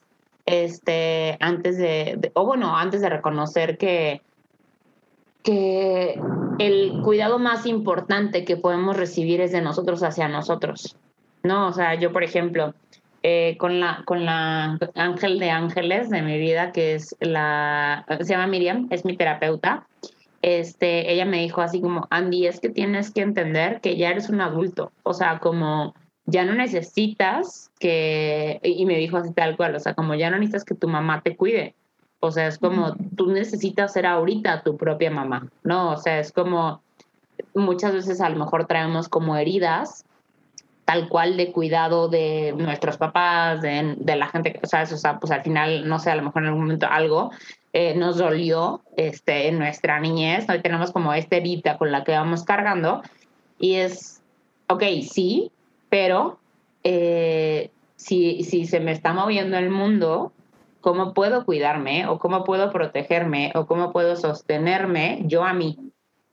este, 0.46 1.36
antes 1.40 1.78
de 1.78 2.30
o 2.34 2.44
bueno, 2.44 2.76
antes 2.76 3.00
de 3.00 3.08
reconocer 3.08 3.78
que, 3.78 4.22
que 5.42 6.20
el 6.58 7.00
cuidado 7.02 7.38
más 7.38 7.66
importante 7.66 8.44
que 8.44 8.56
podemos 8.56 8.96
recibir 8.96 9.40
es 9.40 9.52
de 9.52 9.62
nosotros 9.62 10.02
hacia 10.02 10.28
nosotros, 10.28 10.96
¿no? 11.42 11.68
O 11.68 11.72
sea, 11.72 11.94
yo, 11.94 12.12
por 12.12 12.24
ejemplo, 12.24 12.74
eh, 13.22 13.56
con, 13.58 13.80
la, 13.80 14.02
con 14.04 14.24
la 14.24 14.78
ángel 14.94 15.38
de 15.38 15.50
ángeles 15.50 16.10
de 16.10 16.22
mi 16.22 16.38
vida, 16.38 16.72
que 16.72 16.94
es 16.94 17.16
la, 17.20 18.04
se 18.20 18.34
llama 18.34 18.46
Miriam, 18.46 18.86
es 18.90 19.04
mi 19.04 19.16
terapeuta, 19.16 19.86
este, 20.42 21.10
ella 21.10 21.24
me 21.24 21.38
dijo 21.38 21.62
así 21.62 21.80
como, 21.80 22.06
Andy, 22.10 22.46
es 22.46 22.60
que 22.60 22.68
tienes 22.68 23.10
que 23.10 23.22
entender 23.22 23.80
que 23.80 23.96
ya 23.96 24.10
eres 24.10 24.28
un 24.28 24.42
adulto, 24.42 24.92
o 25.02 25.14
sea, 25.14 25.38
como 25.38 25.94
ya 26.26 26.44
no 26.44 26.54
necesitas 26.54 27.70
que, 27.78 28.60
y 28.62 28.86
me 28.86 28.96
dijo 28.96 29.16
así 29.16 29.32
tal 29.32 29.56
cual, 29.56 29.74
o 29.74 29.80
sea, 29.80 29.94
como 29.94 30.14
ya 30.14 30.30
no 30.30 30.38
necesitas 30.38 30.64
que 30.64 30.74
tu 30.74 30.88
mamá 30.88 31.22
te 31.22 31.36
cuide, 31.36 31.74
o 32.20 32.30
sea, 32.30 32.46
es 32.46 32.58
como 32.58 32.94
tú 33.16 33.26
necesitas 33.26 33.92
ser 33.92 34.06
ahorita 34.06 34.62
tu 34.62 34.76
propia 34.76 35.10
mamá, 35.10 35.48
¿no? 35.62 35.92
O 35.92 35.96
sea, 35.98 36.18
es 36.18 36.32
como 36.32 36.80
muchas 37.52 37.92
veces 37.92 38.20
a 38.20 38.30
lo 38.30 38.36
mejor 38.36 38.66
traemos 38.66 39.08
como 39.08 39.36
heridas 39.36 40.04
tal 40.84 41.08
cual 41.08 41.36
de 41.36 41.50
cuidado 41.50 42.08
de 42.08 42.54
nuestros 42.56 42.96
papás, 42.98 43.62
de, 43.62 43.96
la 44.16 44.26
gente 44.28 44.52
que, 44.52 44.66
¿sabes? 44.66 44.92
O 44.92 44.96
sea, 44.96 45.18
pues 45.18 45.32
al 45.32 45.42
final, 45.42 45.88
no 45.88 45.98
sé, 45.98 46.10
a 46.10 46.16
lo 46.16 46.22
mejor 46.22 46.42
en 46.42 46.48
algún 46.48 46.62
momento 46.62 46.86
algo 46.90 47.30
eh, 47.72 47.94
nos 47.94 48.18
dolió 48.18 48.82
este, 48.96 49.48
en 49.48 49.58
nuestra 49.58 49.98
niñez, 50.00 50.46
hoy 50.48 50.60
tenemos 50.60 50.92
como 50.92 51.14
esta 51.14 51.36
herida 51.36 51.78
con 51.78 51.90
la 51.90 52.04
que 52.04 52.12
vamos 52.12 52.44
cargando 52.44 53.02
y 53.58 53.74
es, 53.74 54.20
ok, 54.68 54.82
sí, 55.10 55.50
pero 55.94 56.40
eh, 56.82 57.70
si, 57.94 58.42
si 58.42 58.66
se 58.66 58.80
me 58.80 58.90
está 58.90 59.12
moviendo 59.12 59.56
el 59.56 59.70
mundo, 59.70 60.32
cómo 60.80 61.14
puedo 61.14 61.44
cuidarme 61.44 62.08
o 62.08 62.18
cómo 62.18 62.42
puedo 62.42 62.72
protegerme 62.72 63.52
o 63.54 63.66
cómo 63.66 63.92
puedo 63.92 64.16
sostenerme 64.16 65.22
yo 65.26 65.44
a 65.44 65.52
mí, 65.52 65.78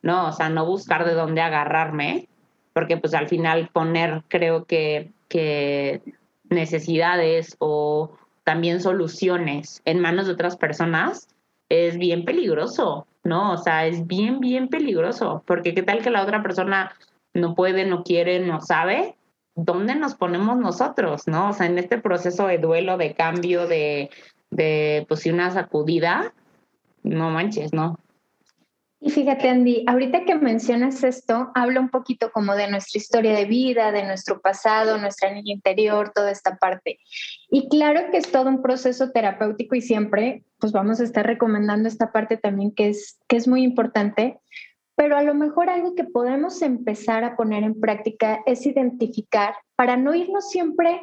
¿no? 0.02 0.30
O 0.30 0.32
sea, 0.32 0.50
no 0.50 0.66
buscar 0.66 1.06
de 1.06 1.14
dónde 1.14 1.42
agarrarme, 1.42 2.28
porque 2.74 2.98
pues 2.98 3.14
al 3.14 3.30
final 3.30 3.70
poner 3.72 4.24
creo 4.30 4.66
que, 4.66 5.12
que 5.28 6.02
necesidades 6.50 7.56
o 7.60 8.18
también 8.44 8.82
soluciones 8.82 9.84
en 9.86 10.00
manos 10.00 10.26
de 10.26 10.34
otras 10.34 10.58
personas 10.58 11.28
es 11.70 12.00
bien 12.00 12.26
peligroso, 12.26 13.06
¿no? 13.24 13.52
O 13.52 13.58
sea, 13.58 13.86
es 13.86 14.08
bien, 14.08 14.40
bien 14.40 14.70
peligroso, 14.70 15.44
porque 15.46 15.76
qué 15.76 15.84
tal 15.84 16.02
que 16.02 16.10
la 16.10 16.24
otra 16.24 16.42
persona 16.42 16.94
no 17.36 17.54
puede, 17.54 17.86
no 17.86 18.04
quiere, 18.04 18.40
no 18.40 18.60
sabe, 18.60 19.18
¿dónde 19.56 19.96
nos 19.96 20.16
ponemos 20.16 20.58
nosotros, 20.58 21.28
no? 21.28 21.50
O 21.50 21.54
sea, 21.54 21.68
en 21.68 21.78
este 21.78 21.98
proceso 21.98 22.48
de 22.48 22.58
duelo, 22.58 22.98
de 22.98 23.14
cambio, 23.14 23.68
de, 23.68 24.10
de 24.50 25.06
pues, 25.08 25.26
una 25.26 25.52
sacudida, 25.52 26.34
no 27.04 27.30
manches, 27.30 27.74
¿no? 27.74 27.98
Y 29.04 29.10
fíjate, 29.10 29.50
Andy, 29.50 29.84
ahorita 29.88 30.26
que 30.26 30.36
mencionas 30.36 31.04
esto, 31.04 31.52
habla 31.56 31.80
un 31.80 31.90
poquito 31.90 32.32
como 32.32 32.54
de 32.54 32.70
nuestra 32.70 33.00
historia 33.00 33.34
de 33.34 33.46
vida, 33.46 33.92
de 33.92 34.04
nuestro 34.04 34.42
pasado, 34.42 35.00
nuestra 35.00 35.34
niña 35.34 35.54
interior, 35.54 36.12
toda 36.14 36.30
esta 36.30 36.58
parte. 36.58 37.00
Y 37.50 37.68
claro 37.68 38.12
que 38.12 38.18
es 38.18 38.32
todo 38.32 38.48
un 38.48 38.62
proceso 38.62 39.10
terapéutico 39.10 39.74
y 39.74 39.82
siempre, 39.82 40.44
pues 40.60 40.72
vamos 40.72 41.00
a 41.00 41.04
estar 41.04 41.26
recomendando 41.26 41.90
esta 41.90 42.12
parte 42.12 42.38
también 42.38 42.76
que 42.76 42.90
es, 42.90 43.18
que 43.28 43.38
es 43.38 43.48
muy 43.48 43.64
importante, 43.64 44.40
pero 45.02 45.18
a 45.18 45.24
lo 45.24 45.34
mejor 45.34 45.68
algo 45.68 45.96
que 45.96 46.04
podemos 46.04 46.62
empezar 46.62 47.24
a 47.24 47.36
poner 47.36 47.64
en 47.64 47.80
práctica 47.80 48.44
es 48.46 48.68
identificar 48.68 49.56
para 49.76 49.98
no 49.98 50.14
irnos 50.14 50.52
siempre 50.52 51.02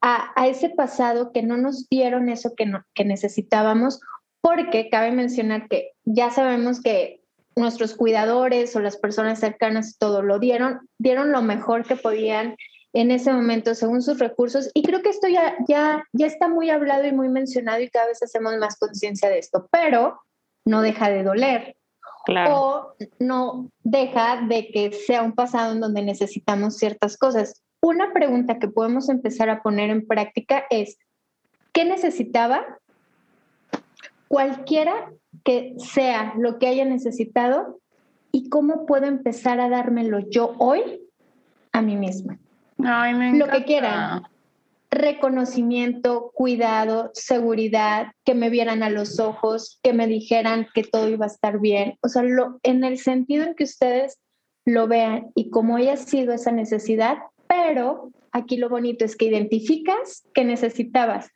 a, 0.00 0.32
ese 0.46 0.70
pasado 0.70 1.30
que 1.30 1.42
no 1.42 1.58
nos 1.58 1.86
dieron 1.90 2.30
eso 2.30 2.54
que, 2.56 2.72
que 2.94 3.04
necesitábamos, 3.04 4.00
porque 4.40 4.88
cabe 4.88 5.12
mencionar 5.12 5.68
que 5.68 5.90
ya 6.06 6.30
sabemos 6.30 6.80
que 6.80 7.20
nuestros 7.54 7.94
cuidadores 7.94 8.74
o 8.76 8.80
las 8.80 8.96
personas 8.96 9.40
cercanas 9.40 9.98
todo 9.98 10.22
lo 10.22 10.38
dieron, 10.38 10.88
dieron 10.98 11.30
lo 11.30 11.42
mejor 11.42 11.86
que 11.86 11.96
podían 11.96 12.56
en 12.94 13.10
ese 13.10 13.30
momento 13.30 13.74
según 13.74 14.00
sus 14.00 14.20
recursos 14.20 14.70
y 14.72 14.82
creo 14.84 15.02
que 15.02 15.10
esto 15.10 15.28
ya, 15.28 15.54
ya, 15.68 16.02
ya 16.14 16.26
está 16.26 16.48
muy 16.48 16.70
hablado 16.70 17.06
y 17.06 17.12
muy 17.12 17.28
mencionado 17.28 17.82
y 17.82 17.90
cada 17.90 18.06
vez 18.06 18.22
hacemos 18.22 18.56
más 18.56 18.78
conciencia 18.78 19.28
de 19.28 19.38
esto, 19.38 19.68
pero 19.70 20.18
no 20.64 20.80
deja 20.80 21.10
de 21.10 21.24
doler. 21.24 21.76
O 22.26 22.94
no 23.18 23.70
deja 23.82 24.42
de 24.48 24.68
que 24.68 24.92
sea 24.92 25.22
un 25.22 25.32
pasado 25.32 25.72
en 25.72 25.80
donde 25.80 26.02
necesitamos 26.02 26.76
ciertas 26.76 27.16
cosas. 27.16 27.62
Una 27.80 28.12
pregunta 28.12 28.58
que 28.58 28.68
podemos 28.68 29.08
empezar 29.08 29.50
a 29.50 29.62
poner 29.62 29.90
en 29.90 30.06
práctica 30.06 30.64
es, 30.70 30.98
¿qué 31.72 31.84
necesitaba? 31.84 32.64
Cualquiera 34.28 35.12
que 35.44 35.74
sea 35.78 36.34
lo 36.38 36.58
que 36.58 36.68
haya 36.68 36.84
necesitado 36.84 37.80
y 38.32 38.48
cómo 38.48 38.86
puedo 38.86 39.06
empezar 39.06 39.60
a 39.60 39.68
dármelo 39.68 40.20
yo 40.30 40.54
hoy 40.58 41.00
a 41.72 41.82
mí 41.82 41.96
misma. 41.96 42.38
lo 42.78 43.48
que 43.48 43.64
quiera. 43.64 44.22
Reconocimiento, 44.94 46.30
cuidado, 46.34 47.10
seguridad, 47.14 48.12
que 48.24 48.34
me 48.34 48.48
vieran 48.48 48.84
a 48.84 48.90
los 48.90 49.18
ojos, 49.18 49.80
que 49.82 49.92
me 49.92 50.06
dijeran 50.06 50.68
que 50.72 50.84
todo 50.84 51.08
iba 51.08 51.24
a 51.24 51.28
estar 51.28 51.58
bien. 51.58 51.98
O 52.00 52.08
sea, 52.08 52.22
en 52.62 52.84
el 52.84 52.98
sentido 52.98 53.44
en 53.44 53.56
que 53.56 53.64
ustedes 53.64 54.20
lo 54.64 54.86
vean 54.86 55.32
y 55.34 55.50
cómo 55.50 55.76
haya 55.76 55.96
sido 55.96 56.32
esa 56.32 56.52
necesidad, 56.52 57.18
pero 57.48 58.12
aquí 58.30 58.56
lo 58.56 58.68
bonito 58.68 59.04
es 59.04 59.16
que 59.16 59.24
identificas 59.24 60.22
que 60.32 60.44
necesitabas. 60.44 61.28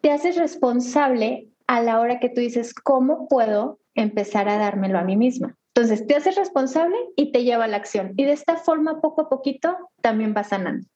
Te 0.00 0.10
haces 0.10 0.36
responsable 0.36 1.48
a 1.66 1.82
la 1.82 2.00
hora 2.00 2.18
que 2.18 2.30
tú 2.30 2.40
dices, 2.40 2.72
¿cómo 2.72 3.28
puedo 3.28 3.78
empezar 3.94 4.48
a 4.48 4.56
dármelo 4.56 4.98
a 4.98 5.04
mí 5.04 5.18
misma? 5.18 5.54
Entonces, 5.74 6.06
te 6.06 6.16
haces 6.16 6.36
responsable 6.36 6.96
y 7.14 7.30
te 7.30 7.44
lleva 7.44 7.64
a 7.64 7.68
la 7.68 7.76
acción. 7.76 8.14
Y 8.16 8.24
de 8.24 8.32
esta 8.32 8.56
forma, 8.56 9.02
poco 9.02 9.20
a 9.20 9.28
poquito, 9.28 9.76
también 10.00 10.32
vas 10.32 10.48
sanando. 10.48 10.86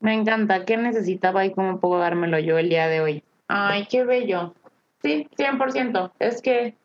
Me 0.00 0.14
encanta. 0.14 0.64
¿Qué 0.64 0.76
necesitaba 0.76 1.44
y 1.44 1.52
cómo 1.52 1.80
puedo 1.80 1.98
dármelo 1.98 2.38
yo 2.38 2.58
el 2.58 2.68
día 2.68 2.88
de 2.88 3.00
hoy? 3.00 3.24
Ay, 3.48 3.86
qué 3.90 4.04
bello. 4.04 4.54
Sí, 5.02 5.28
100%. 5.36 6.12
Es 6.18 6.42
que... 6.42 6.76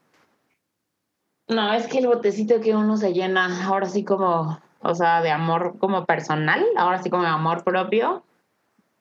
No, 1.47 1.73
es 1.73 1.87
que 1.87 1.99
el 1.99 2.07
botecito 2.07 2.61
que 2.61 2.75
uno 2.75 2.95
se 2.95 3.13
llena, 3.13 3.65
ahora 3.65 3.87
sí 3.87 4.05
como, 4.05 4.59
o 4.79 4.95
sea, 4.95 5.21
de 5.21 5.31
amor 5.31 5.77
como 5.79 6.05
personal, 6.05 6.63
ahora 6.77 7.03
sí 7.03 7.09
como 7.09 7.23
de 7.23 7.29
amor 7.29 7.63
propio, 7.65 8.23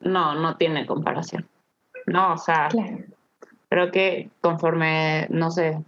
no, 0.01 0.35
no 0.35 0.57
tiene 0.57 0.85
comparación. 0.87 1.49
No, 2.07 2.33
o 2.33 2.39
sea, 2.39 2.69
claro 2.69 3.05
creo 3.71 3.91
que 3.93 4.31
conforme, 4.41 5.27
no 5.31 5.51
sé, 5.51 5.83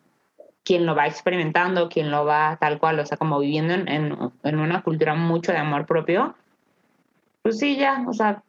quien 0.64 0.86
lo 0.86 0.94
va 0.94 1.08
experimentando, 1.08 1.88
quien 1.88 2.10
lo 2.10 2.24
va 2.24 2.56
tal 2.60 2.78
cual, 2.78 3.00
o 3.00 3.04
sea, 3.04 3.18
como 3.18 3.40
viviendo 3.40 3.74
en, 3.74 3.88
en, 3.88 4.58
una 4.58 4.82
cultura 4.82 5.14
mucho 5.14 5.52
de 5.52 5.58
amor 5.58 5.84
propio, 5.84 6.36
pues 7.42 7.58
sí, 7.58 7.76
ya, 7.76 8.04
o 8.06 8.12
sea, 8.12 8.42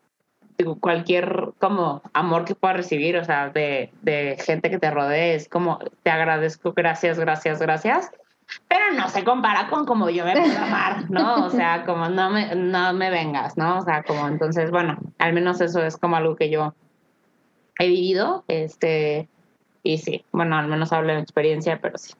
cualquier 0.79 1.49
como 1.59 2.01
amor 2.13 2.45
que 2.45 2.55
puedas 2.55 2.77
recibir, 2.77 3.17
o 3.17 3.25
sea, 3.25 3.49
de, 3.49 3.91
de 4.01 4.37
gente 4.39 4.69
que 4.69 4.79
te 4.79 4.91
rodee, 4.91 5.35
es 5.35 5.49
como, 5.49 5.79
te 6.03 6.11
agradezco, 6.11 6.73
gracias, 6.73 7.19
gracias, 7.19 7.59
gracias, 7.59 8.11
pero 8.67 8.91
no 8.93 9.09
se 9.09 9.23
compara 9.23 9.67
con 9.69 9.85
como 9.85 10.09
yo 10.09 10.25
me 10.25 10.33
puedo 10.33 10.59
amar, 10.59 11.09
¿no? 11.09 11.45
O 11.45 11.49
sea, 11.49 11.85
como 11.85 12.09
no 12.09 12.29
me, 12.29 12.55
no 12.55 12.93
me 12.93 13.09
vengas, 13.09 13.57
¿no? 13.57 13.79
O 13.79 13.81
sea, 13.81 14.03
como 14.03 14.27
entonces, 14.27 14.69
bueno, 14.69 14.97
al 15.17 15.33
menos 15.33 15.61
eso 15.61 15.83
es 15.83 15.97
como 15.97 16.15
algo 16.15 16.35
que 16.35 16.49
yo 16.49 16.73
he 17.79 17.87
vivido, 17.87 18.43
este, 18.47 19.27
y 19.81 19.97
sí, 19.97 20.23
bueno, 20.31 20.57
al 20.57 20.67
menos 20.67 20.93
hablo 20.93 21.13
de 21.13 21.19
experiencia, 21.19 21.79
pero 21.81 21.97
sí. 21.97 22.13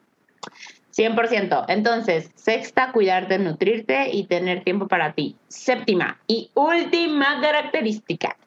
100%. 0.96 1.66
Entonces, 1.68 2.32
sexta, 2.36 2.92
cuidarte, 2.92 3.40
nutrirte 3.40 4.10
y 4.12 4.28
tener 4.28 4.64
tiempo 4.64 4.88
para 4.88 5.14
ti. 5.14 5.36
Séptima 5.48 6.20
y 6.28 6.52
última 6.54 7.42
característica. 7.42 8.38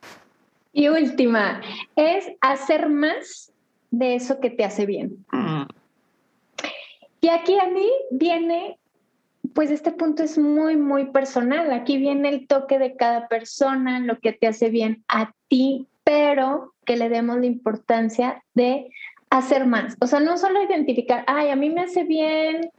Y 0.73 0.89
última, 0.89 1.63
es 1.97 2.31
hacer 2.41 2.89
más 2.89 3.53
de 3.91 4.15
eso 4.15 4.41
que 4.41 4.51
te 4.51 4.65
hace 4.65 4.87
bien. 4.87 5.25
Mm. 5.33 5.63
Y 7.23 7.29
aquí 7.29 7.59
a 7.59 7.67
mí 7.67 7.91
viene, 8.11 8.79
pues 9.55 9.71
este 9.71 9.91
punto 9.91 10.23
es 10.23 10.39
muy, 10.39 10.77
muy 10.77 11.07
personal. 11.07 11.73
Aquí 11.73 11.97
viene 11.97 12.29
el 12.29 12.47
toque 12.47 12.79
de 12.79 12.95
cada 12.95 13.27
persona, 13.27 14.01
lo 14.01 14.19
que 14.21 14.33
te 14.33 14.47
hace 14.47 14.69
bien 14.69 15.03
a 15.09 15.33
ti, 15.49 15.87
pero 16.05 16.75
que 16.85 16.97
le 16.97 17.09
demos 17.09 17.39
la 17.39 17.47
importancia 17.47 18.45
de 18.55 18.91
hacer 19.31 19.67
más. 19.67 19.97
O 20.01 20.07
sea, 20.07 20.21
no 20.21 20.37
solo 20.39 20.63
identificar, 20.63 21.25
ay, 21.27 21.51
a 21.51 21.57
mí 21.57 21.71
me 21.71 21.83
hace 21.83 22.05
bien 22.05 22.71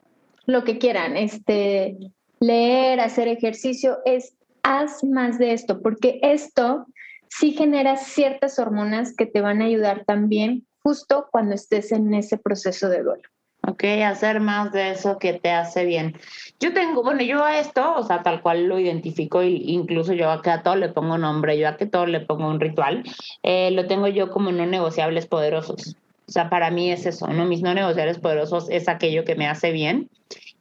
lo 0.45 0.63
que 0.63 0.77
quieran, 0.77 1.17
este, 1.17 1.97
leer, 2.39 2.99
hacer 2.99 3.27
ejercicio, 3.27 3.99
es 4.05 4.33
haz 4.63 5.03
más 5.03 5.38
de 5.39 5.53
esto, 5.53 5.81
porque 5.81 6.19
esto 6.21 6.86
sí 7.29 7.53
genera 7.53 7.97
ciertas 7.97 8.60
hormonas 8.60 9.15
que 9.15 9.25
te 9.25 9.41
van 9.41 9.62
a 9.62 9.65
ayudar 9.65 10.05
también 10.05 10.65
justo 10.83 11.27
cuando 11.31 11.55
estés 11.55 11.91
en 11.91 12.13
ese 12.13 12.38
proceso 12.38 12.89
de 12.89 13.03
duelo. 13.03 13.23
Ok, 13.67 13.83
hacer 14.05 14.39
más 14.39 14.71
de 14.71 14.91
eso 14.91 15.19
que 15.19 15.33
te 15.33 15.51
hace 15.51 15.83
bien. 15.83 16.15
Yo 16.60 16.73
tengo, 16.73 17.03
bueno, 17.03 17.21
yo 17.23 17.43
a 17.43 17.60
esto, 17.60 17.95
o 17.95 18.03
sea, 18.03 18.23
tal 18.23 18.41
cual 18.41 18.67
lo 18.67 18.79
identifico, 18.79 19.41
e 19.41 19.49
incluso 19.49 20.13
yo 20.13 20.29
a 20.29 20.41
a 20.41 20.63
todo 20.63 20.77
le 20.77 20.88
pongo 20.89 21.17
nombre, 21.17 21.57
yo 21.57 21.67
a 21.67 21.75
que 21.75 21.86
todo 21.86 22.05
le 22.05 22.21
pongo 22.21 22.47
un 22.47 22.62
ritual, 22.62 23.03
eh, 23.43 23.71
lo 23.71 23.86
tengo 23.86 24.07
yo 24.07 24.29
como 24.29 24.53
no 24.53 24.65
negociables 24.65 25.27
poderosos. 25.27 25.97
O 26.28 26.32
sea, 26.32 26.50
para 26.50 26.72
mí 26.72 26.92
es 26.92 27.06
eso, 27.06 27.28
¿no? 27.28 27.46
Mis 27.46 27.62
no 27.62 27.74
negociables 27.74 28.20
poderosos 28.20 28.70
es 28.70 28.90
aquello 28.90 29.24
que 29.24 29.36
me 29.36 29.48
hace 29.48 29.72
bien, 29.72 30.10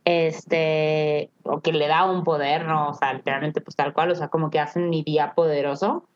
este, 0.05 1.31
o 1.43 1.61
que 1.61 1.73
le 1.73 1.89
da 1.89 2.09
un 2.09 2.23
poder, 2.23 2.67
¿no? 2.67 2.91
O 2.91 2.95
sea, 2.95 3.15
literalmente, 3.15 3.61
pues 3.61 3.75
tal 3.75 3.93
cual, 3.93 4.13
o 4.13 4.15
sea, 4.15 4.29
como 4.29 4.51
que 4.51 4.61
hacen 4.61 4.89
mi 4.89 5.03
día 5.03 5.35
poderoso. 5.35 6.09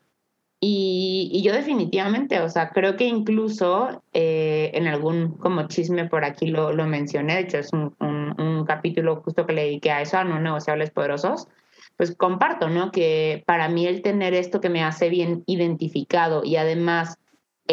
Y, 0.63 1.41
yo 1.43 1.53
definitivamente, 1.53 2.39
o 2.39 2.47
sea, 2.47 2.69
creo 2.69 2.95
que 2.95 3.05
incluso 3.05 4.03
eh, 4.13 4.69
en 4.75 4.87
algún 4.87 5.31
como 5.37 5.67
chisme 5.67 6.07
por 6.07 6.23
aquí 6.23 6.47
lo, 6.47 6.71
lo 6.71 6.85
mencioné, 6.85 7.33
de 7.33 7.41
hecho 7.41 7.57
es 7.57 7.73
un, 7.73 7.95
un, 7.99 8.63
capítulo 8.65 9.21
justo 9.23 9.47
que 9.47 9.53
le 9.53 9.63
dediqué 9.63 9.89
a 9.89 10.01
eso, 10.01 10.17
a 10.19 10.23
no 10.23 10.39
negociables 10.39 10.91
poderosos, 10.91 11.47
pues 11.97 12.15
comparto, 12.15 12.69
¿no? 12.69 12.91
Que 12.91 13.43
para 13.47 13.69
mí 13.69 13.87
el 13.87 14.03
tener 14.03 14.35
esto 14.35 14.61
que 14.61 14.69
me 14.69 14.83
hace 14.83 15.09
bien 15.09 15.43
identificado 15.47 16.43
y 16.43 16.57
además 16.57 17.17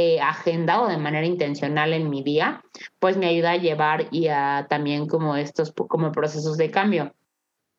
eh, 0.00 0.20
agendado 0.20 0.86
de 0.86 0.96
manera 0.96 1.26
intencional 1.26 1.92
en 1.92 2.08
mi 2.08 2.22
día, 2.22 2.62
pues 3.00 3.16
me 3.16 3.26
ayuda 3.26 3.50
a 3.50 3.56
llevar 3.56 4.06
y 4.12 4.28
a 4.28 4.68
también 4.70 5.08
como 5.08 5.34
estos 5.34 5.72
como 5.72 6.12
procesos 6.12 6.56
de 6.56 6.70
cambio 6.70 7.12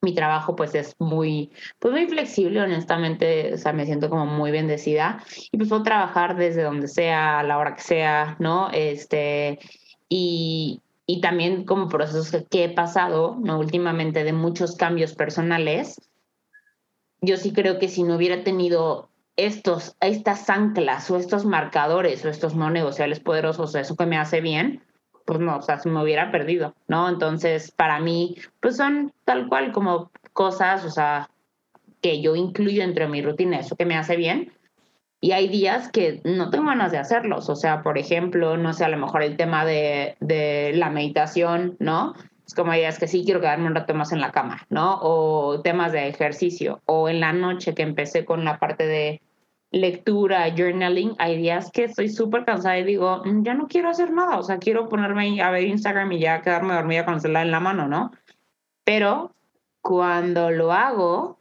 mi 0.02 0.14
trabajo 0.14 0.56
pues 0.56 0.76
es 0.76 0.96
muy, 1.00 1.52
pues 1.80 1.94
muy 1.94 2.08
flexible, 2.08 2.62
honestamente, 2.62 3.54
o 3.54 3.58
sea, 3.58 3.74
me 3.74 3.86
siento 3.86 4.10
como 4.10 4.26
muy 4.26 4.52
bendecida 4.52 5.24
y 5.50 5.58
pues 5.58 5.70
puedo 5.70 5.84
trabajar 5.84 6.36
desde 6.36 6.64
donde 6.64 6.88
sea, 6.90 7.40
a 7.40 7.44
la 7.44 7.58
hora 7.58 7.76
que 7.76 7.82
sea, 7.82 8.36
¿no? 8.40 8.70
Este, 8.72 9.60
y, 10.08 10.82
y 11.06 11.22
también 11.22 11.66
como 11.66 11.90
procesos 11.90 12.46
que, 12.50 12.66
he 12.66 12.70
pasado, 12.70 13.38
¿no? 13.42 13.60
Últimamente 13.60 14.24
de 14.24 14.34
muchos 14.34 14.76
cambios 14.76 15.16
personales, 15.16 16.02
yo 17.22 17.36
sí 17.36 17.52
creo 17.52 17.80
que 17.80 17.90
si 17.90 18.04
no 18.04 18.16
hubiera 18.16 18.44
tenido 18.44 19.09
estos, 19.46 19.96
estas 20.02 20.50
anclas 20.50 21.10
o 21.10 21.18
estos 21.18 21.46
marcadores 21.46 22.26
o 22.26 22.30
estos 22.30 22.56
no 22.56 22.70
negociables 22.70 23.20
poderosos, 23.20 23.74
eso 23.76 23.96
que 23.96 24.06
me 24.06 24.18
hace 24.18 24.42
bien, 24.42 24.82
pues 25.26 25.40
no, 25.40 25.58
o 25.58 25.62
sea, 25.62 25.80
se 25.80 25.90
me 25.90 26.02
hubiera 26.02 26.32
perdido, 26.32 26.76
¿no? 26.88 27.08
Entonces, 27.08 27.72
para 27.72 28.00
mí, 28.00 28.36
pues 28.60 28.78
son 28.78 29.14
tal 29.26 29.48
cual 29.48 29.72
como 29.72 30.12
cosas, 30.34 30.84
o 30.84 30.90
sea, 30.90 31.30
que 32.02 32.22
yo 32.22 32.36
incluyo 32.36 32.84
entre 32.84 33.08
mi 33.08 33.22
rutina, 33.22 33.60
eso 33.60 33.76
que 33.76 33.86
me 33.86 33.98
hace 33.98 34.16
bien. 34.16 34.52
Y 35.22 35.32
hay 35.32 35.48
días 35.50 35.90
que 35.90 36.22
no 36.24 36.50
tengo 36.50 36.66
ganas 36.66 36.92
de 36.92 36.98
hacerlos, 36.98 37.50
o 37.50 37.56
sea, 37.56 37.82
por 37.82 37.98
ejemplo, 37.98 38.58
no 38.58 38.74
sé, 38.74 38.86
a 38.86 38.90
lo 38.90 38.98
mejor 38.98 39.22
el 39.24 39.38
tema 39.38 39.66
de, 39.66 40.16
de 40.20 40.72
la 40.76 40.90
meditación, 40.90 41.76
¿no? 41.80 42.14
Es 42.50 42.56
como 42.56 42.74
es 42.74 42.98
que 42.98 43.08
sí 43.08 43.24
quiero 43.24 43.42
quedarme 43.42 43.68
un 43.68 43.76
rato 43.76 43.94
más 43.94 44.12
en 44.12 44.22
la 44.22 44.32
cama, 44.32 44.66
¿no? 44.70 44.98
O 45.04 45.62
temas 45.62 45.92
de 45.92 46.08
ejercicio. 46.08 46.82
O 46.88 47.08
en 47.08 47.20
la 47.20 47.32
noche 47.32 47.76
que 47.76 47.84
empecé 47.84 48.26
con 48.26 48.44
la 48.44 48.58
parte 48.58 48.88
de 48.88 49.22
lectura, 49.72 50.50
journaling, 50.56 51.16
hay 51.20 51.38
días 51.38 51.72
que 51.72 51.84
estoy 51.86 52.10
súper 52.10 52.46
cansada 52.46 52.80
y 52.80 52.84
digo, 52.84 53.22
mm, 53.24 53.44
ya 53.44 53.54
no 53.54 53.68
quiero 53.68 53.90
hacer 53.90 54.12
nada, 54.12 54.38
o 54.38 54.44
sea, 54.44 54.58
quiero 54.58 54.90
ponerme 54.90 55.42
a 55.42 55.52
ver 55.52 55.64
Instagram 55.66 56.12
y 56.14 56.20
ya 56.20 56.42
quedarme 56.42 56.74
dormida 56.74 57.06
con 57.06 57.16
el 57.16 57.22
celular 57.22 57.46
en 57.46 57.52
la 57.52 57.60
mano, 57.60 57.88
¿no? 57.88 58.12
Pero 58.84 59.36
cuando 59.82 60.50
lo 60.52 60.74
hago, 60.74 61.38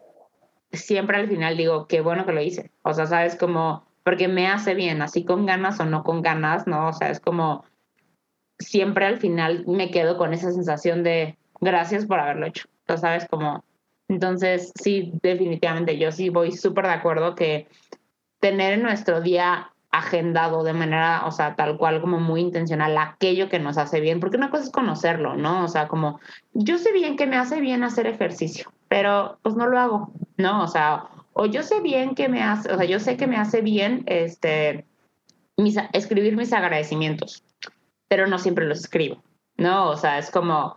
siempre 0.72 1.16
al 1.16 1.28
final 1.28 1.56
digo, 1.56 1.86
qué 1.86 2.00
bueno 2.00 2.26
que 2.26 2.32
lo 2.32 2.42
hice. 2.42 2.70
O 2.82 2.92
sea, 2.92 3.06
sabes 3.06 3.36
como, 3.36 3.84
porque 4.04 4.28
me 4.28 4.46
hace 4.46 4.74
bien, 4.74 5.00
así 5.02 5.24
con 5.24 5.46
ganas 5.46 5.80
o 5.80 5.86
no 5.86 6.04
con 6.04 6.22
ganas, 6.22 6.66
¿no? 6.66 6.88
O 6.88 6.92
sea, 6.92 7.10
es 7.10 7.20
como, 7.20 7.64
siempre 8.58 9.06
al 9.06 9.18
final 9.18 9.64
me 9.66 9.90
quedo 9.90 10.18
con 10.18 10.34
esa 10.34 10.52
sensación 10.52 11.02
de 11.02 11.38
gracias 11.60 12.06
por 12.06 12.20
haberlo 12.20 12.46
hecho. 12.46 12.68
O 12.82 12.86
sea, 12.86 12.96
sabes 12.98 13.26
como, 13.28 13.64
entonces 14.08 14.72
sí, 14.80 15.12
definitivamente 15.22 15.98
yo 15.98 16.12
sí 16.12 16.28
voy 16.28 16.52
súper 16.52 16.86
de 16.86 16.92
acuerdo 16.92 17.34
que 17.34 17.68
tener 18.40 18.74
en 18.74 18.82
nuestro 18.82 19.20
día 19.20 19.72
agendado 19.90 20.64
de 20.64 20.74
manera, 20.74 21.22
o 21.26 21.32
sea, 21.32 21.56
tal 21.56 21.78
cual 21.78 22.00
como 22.00 22.20
muy 22.20 22.42
intencional 22.42 22.96
aquello 22.98 23.48
que 23.48 23.58
nos 23.58 23.78
hace 23.78 24.00
bien, 24.00 24.20
porque 24.20 24.36
una 24.36 24.50
cosa 24.50 24.64
es 24.64 24.70
conocerlo, 24.70 25.34
¿no? 25.36 25.64
O 25.64 25.68
sea, 25.68 25.88
como 25.88 26.20
yo 26.52 26.78
sé 26.78 26.92
bien 26.92 27.16
que 27.16 27.26
me 27.26 27.36
hace 27.36 27.60
bien 27.60 27.82
hacer 27.82 28.06
ejercicio, 28.06 28.70
pero 28.88 29.38
pues 29.42 29.56
no 29.56 29.66
lo 29.66 29.78
hago, 29.78 30.12
¿no? 30.36 30.62
O 30.62 30.68
sea, 30.68 31.04
o 31.32 31.46
yo 31.46 31.62
sé 31.62 31.80
bien 31.80 32.14
que 32.14 32.28
me 32.28 32.42
hace, 32.42 32.70
o 32.70 32.76
sea, 32.76 32.86
yo 32.86 33.00
sé 33.00 33.16
que 33.16 33.26
me 33.26 33.36
hace 33.36 33.62
bien 33.62 34.02
este 34.06 34.84
escribir 35.92 36.36
mis 36.36 36.52
agradecimientos, 36.52 37.42
pero 38.08 38.26
no 38.26 38.38
siempre 38.38 38.66
los 38.66 38.80
escribo, 38.80 39.22
¿no? 39.56 39.88
O 39.88 39.96
sea, 39.96 40.18
es 40.18 40.30
como 40.30 40.76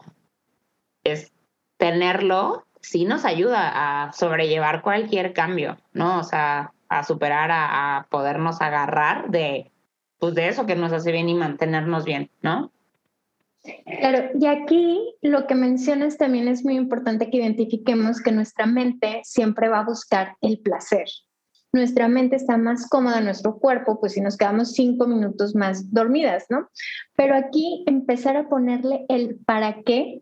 es 1.03 1.31
tenerlo 1.77 2.65
sí 2.81 3.05
nos 3.05 3.25
ayuda 3.25 3.71
a 4.05 4.11
sobrellevar 4.13 4.81
cualquier 4.81 5.33
cambio, 5.33 5.77
¿no? 5.93 6.19
O 6.19 6.23
sea, 6.23 6.73
a 6.91 7.05
superar, 7.05 7.49
a, 7.53 8.05
podernos 8.09 8.61
agarrar 8.61 9.31
de, 9.31 9.71
pues 10.19 10.35
de 10.35 10.49
eso 10.49 10.65
que 10.65 10.75
nos 10.75 10.91
hace 10.91 11.13
bien 11.13 11.29
y 11.29 11.33
mantenernos 11.33 12.03
bien, 12.03 12.29
¿no? 12.41 12.69
Claro, 13.85 14.31
y 14.37 14.45
aquí 14.47 15.15
lo 15.21 15.47
que 15.47 15.55
mencionas 15.55 16.17
también 16.17 16.49
es 16.49 16.65
muy 16.65 16.75
importante 16.75 17.29
que 17.29 17.37
identifiquemos 17.37 18.19
que 18.19 18.33
nuestra 18.33 18.65
mente 18.65 19.21
siempre 19.23 19.69
va 19.69 19.79
a 19.79 19.85
buscar 19.85 20.35
el 20.41 20.59
placer. 20.59 21.05
Nuestra 21.71 22.09
mente 22.09 22.35
está 22.35 22.57
más 22.57 22.89
cómoda 22.89 23.19
en 23.19 23.25
nuestro 23.25 23.57
cuerpo, 23.57 24.01
pues 24.01 24.13
si 24.13 24.19
nos 24.19 24.35
quedamos 24.35 24.73
cinco 24.73 25.07
minutos 25.07 25.55
más 25.55 25.93
dormidas, 25.93 26.47
¿no? 26.49 26.67
Pero 27.15 27.35
aquí 27.35 27.85
empezar 27.87 28.35
a 28.35 28.49
ponerle 28.49 29.05
el 29.07 29.37
para 29.45 29.81
qué 29.83 30.21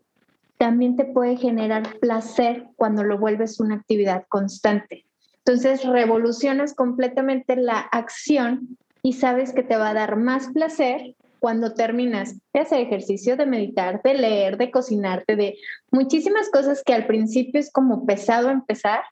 también 0.56 0.94
te 0.94 1.06
puede 1.06 1.36
generar 1.36 1.98
placer 1.98 2.68
cuando 2.76 3.02
lo 3.02 3.18
vuelves 3.18 3.58
una 3.58 3.74
actividad 3.74 4.26
constante. 4.28 5.09
Entonces 5.44 5.84
revolucionas 5.84 6.74
completamente 6.74 7.56
la 7.56 7.80
acción 7.80 8.76
y 9.02 9.14
sabes 9.14 9.52
que 9.52 9.62
te 9.62 9.76
va 9.76 9.90
a 9.90 9.94
dar 9.94 10.16
más 10.16 10.48
placer 10.48 11.14
cuando 11.38 11.72
terminas 11.72 12.36
de 12.52 12.60
hacer 12.60 12.80
ejercicio, 12.80 13.36
de 13.36 13.46
meditar, 13.46 14.02
de 14.02 14.14
leer, 14.14 14.58
de 14.58 14.70
cocinarte, 14.70 15.36
de 15.36 15.56
muchísimas 15.90 16.50
cosas 16.50 16.82
que 16.84 16.92
al 16.92 17.06
principio 17.06 17.58
es 17.58 17.72
como 17.72 18.04
pesado 18.04 18.50
empezar, 18.50 19.02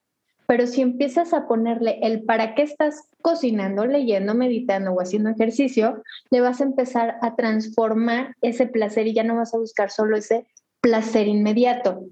pero 0.47 0.67
si 0.67 0.83
empiezas 0.83 1.33
a 1.33 1.49
ponerle 1.49 1.99
el 2.03 2.25
para 2.25 2.55
qué 2.55 2.63
estás 2.63 3.09
cocinando, 3.23 3.87
leyendo, 3.87 4.35
meditando 4.35 4.93
o 4.93 5.01
haciendo 5.01 5.31
ejercicio, 5.31 6.03
le 6.31 6.41
vas 6.41 6.61
a 6.61 6.65
empezar 6.65 7.17
a 7.23 7.35
transformar 7.35 8.37
ese 8.43 8.67
placer 8.67 9.07
y 9.07 9.15
ya 9.15 9.25
no 9.25 9.37
vas 9.37 9.55
a 9.55 9.59
buscar 9.59 9.91
solo 9.91 10.17
ese 10.17 10.47
placer 10.81 11.27
inmediato, 11.27 12.05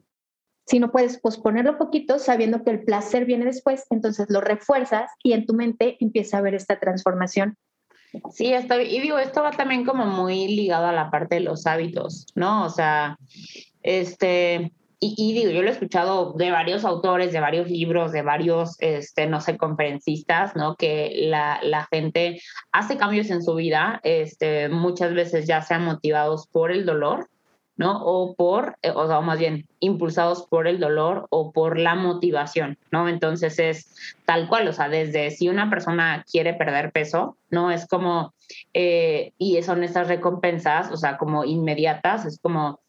si 0.66 0.80
no 0.80 0.90
puedes 0.90 1.18
posponerlo 1.18 1.78
poquito 1.78 2.18
sabiendo 2.18 2.64
que 2.64 2.70
el 2.70 2.84
placer 2.84 3.24
viene 3.24 3.44
después, 3.44 3.84
entonces 3.90 4.26
lo 4.28 4.40
refuerzas 4.40 5.10
y 5.22 5.32
en 5.32 5.46
tu 5.46 5.54
mente 5.54 5.96
empieza 6.00 6.38
a 6.38 6.42
ver 6.42 6.54
esta 6.54 6.78
transformación. 6.80 7.56
Sí, 8.32 8.52
está, 8.52 8.82
y 8.82 9.00
digo, 9.00 9.18
esto 9.18 9.42
va 9.42 9.50
también 9.50 9.84
como 9.84 10.06
muy 10.06 10.48
ligado 10.48 10.86
a 10.86 10.92
la 10.92 11.10
parte 11.10 11.36
de 11.36 11.42
los 11.42 11.66
hábitos, 11.66 12.26
¿no? 12.34 12.64
O 12.64 12.70
sea, 12.70 13.18
este, 13.82 14.72
y, 14.98 15.34
digo, 15.34 15.50
yo 15.50 15.62
lo 15.62 15.68
he 15.68 15.72
escuchado 15.72 16.32
de 16.32 16.50
varios 16.50 16.84
autores, 16.84 17.32
de 17.32 17.40
varios 17.40 17.70
libros, 17.70 18.12
de 18.12 18.22
varios, 18.22 18.76
este, 18.78 19.26
no 19.26 19.40
sé, 19.40 19.58
conferencistas, 19.58 20.56
¿no? 20.56 20.74
Que 20.76 21.26
la, 21.28 21.60
la 21.62 21.86
gente 21.92 22.40
hace 22.72 22.96
cambios 22.96 23.30
en 23.30 23.42
su 23.42 23.54
vida, 23.54 24.00
este, 24.02 24.70
muchas 24.70 25.12
veces 25.12 25.46
ya 25.46 25.60
sean 25.60 25.84
motivados 25.84 26.46
por 26.48 26.72
el 26.72 26.86
dolor, 26.86 27.28
¿no? 27.76 28.02
O 28.04 28.34
por, 28.34 28.76
eh, 28.82 28.90
o 28.94 29.06
sea, 29.06 29.20
más 29.20 29.38
bien, 29.38 29.66
impulsados 29.80 30.46
por 30.46 30.66
el 30.66 30.80
dolor 30.80 31.26
o 31.30 31.52
por 31.52 31.78
la 31.78 31.94
motivación, 31.94 32.78
¿no? 32.90 33.08
Entonces 33.08 33.58
es 33.58 33.94
tal 34.24 34.48
cual, 34.48 34.68
o 34.68 34.72
sea, 34.72 34.88
desde 34.88 35.30
si 35.30 35.48
una 35.48 35.68
persona 35.68 36.24
quiere 36.30 36.54
perder 36.54 36.92
peso, 36.92 37.36
¿no? 37.50 37.70
Es 37.70 37.86
como, 37.86 38.34
eh, 38.72 39.32
y 39.38 39.62
son 39.62 39.84
estas 39.84 40.08
recompensas, 40.08 40.90
o 40.90 40.96
sea, 40.96 41.18
como 41.18 41.44
inmediatas, 41.44 42.24
es 42.24 42.38
como, 42.40 42.80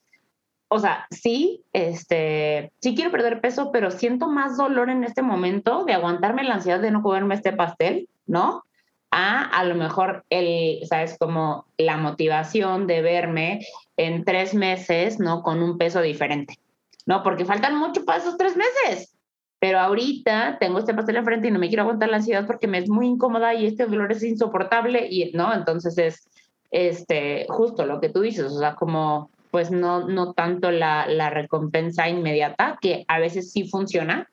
o 0.69 0.79
sea, 0.79 1.07
sí, 1.11 1.63
este, 1.73 2.71
sí 2.81 2.95
quiero 2.95 3.11
perder 3.11 3.41
peso, 3.41 3.71
pero 3.71 3.91
siento 3.91 4.27
más 4.27 4.57
dolor 4.57 4.89
en 4.89 5.03
este 5.03 5.21
momento 5.21 5.85
de 5.85 5.93
aguantarme 5.93 6.43
la 6.43 6.55
ansiedad 6.55 6.79
de 6.79 6.91
no 6.91 7.01
comerme 7.01 7.35
este 7.35 7.53
pastel, 7.53 8.09
¿no? 8.25 8.63
A 9.11 9.43
a 9.43 9.63
lo 9.63 9.75
mejor 9.75 10.25
el, 10.29 10.85
sabes, 10.87 11.17
como 11.17 11.65
la 11.77 11.97
motivación 11.97 12.87
de 12.87 13.01
verme 13.01 13.65
en 13.95 14.23
tres 14.25 14.53
meses, 14.53 15.19
¿no? 15.19 15.41
Con 15.43 15.61
un 15.63 15.77
peso 15.77 16.01
diferente, 16.01 16.59
¿no? 17.05 17.23
Porque 17.23 17.45
faltan 17.45 17.77
mucho 17.77 18.05
para 18.05 18.19
esos 18.19 18.37
tres 18.37 18.55
meses. 18.55 19.13
Pero 19.59 19.79
ahorita 19.79 20.57
tengo 20.59 20.77
este 20.77 20.93
pastel 20.93 21.15
enfrente 21.15 21.47
y 21.47 21.51
no 21.51 21.57
me 21.57 21.67
quiero 21.67 21.83
aguantar 21.83 22.09
la 22.09 22.17
ansiedad 22.17 22.45
porque 22.45 22.67
me 22.67 22.77
es 22.77 22.89
muy 22.89 23.07
incómoda 23.07 23.55
y 23.55 23.65
este 23.65 23.87
dolor 23.87 24.11
es 24.11 24.23
insoportable 24.23 25.07
y, 25.09 25.31
¿no? 25.33 25.51
Entonces 25.53 25.97
es, 25.97 26.29
este, 26.69 27.45
justo 27.49 27.85
lo 27.85 27.99
que 27.99 28.09
tú 28.09 28.21
dices, 28.21 28.51
o 28.51 28.59
sea, 28.59 28.75
como, 28.75 29.31
pues 29.49 29.71
no, 29.71 30.07
no 30.07 30.33
tanto 30.33 30.69
la, 30.69 31.07
la 31.07 31.29
recompensa 31.29 32.07
inmediata, 32.07 32.77
que 32.81 33.03
a 33.07 33.19
veces 33.19 33.51
sí 33.51 33.67
funciona, 33.67 34.29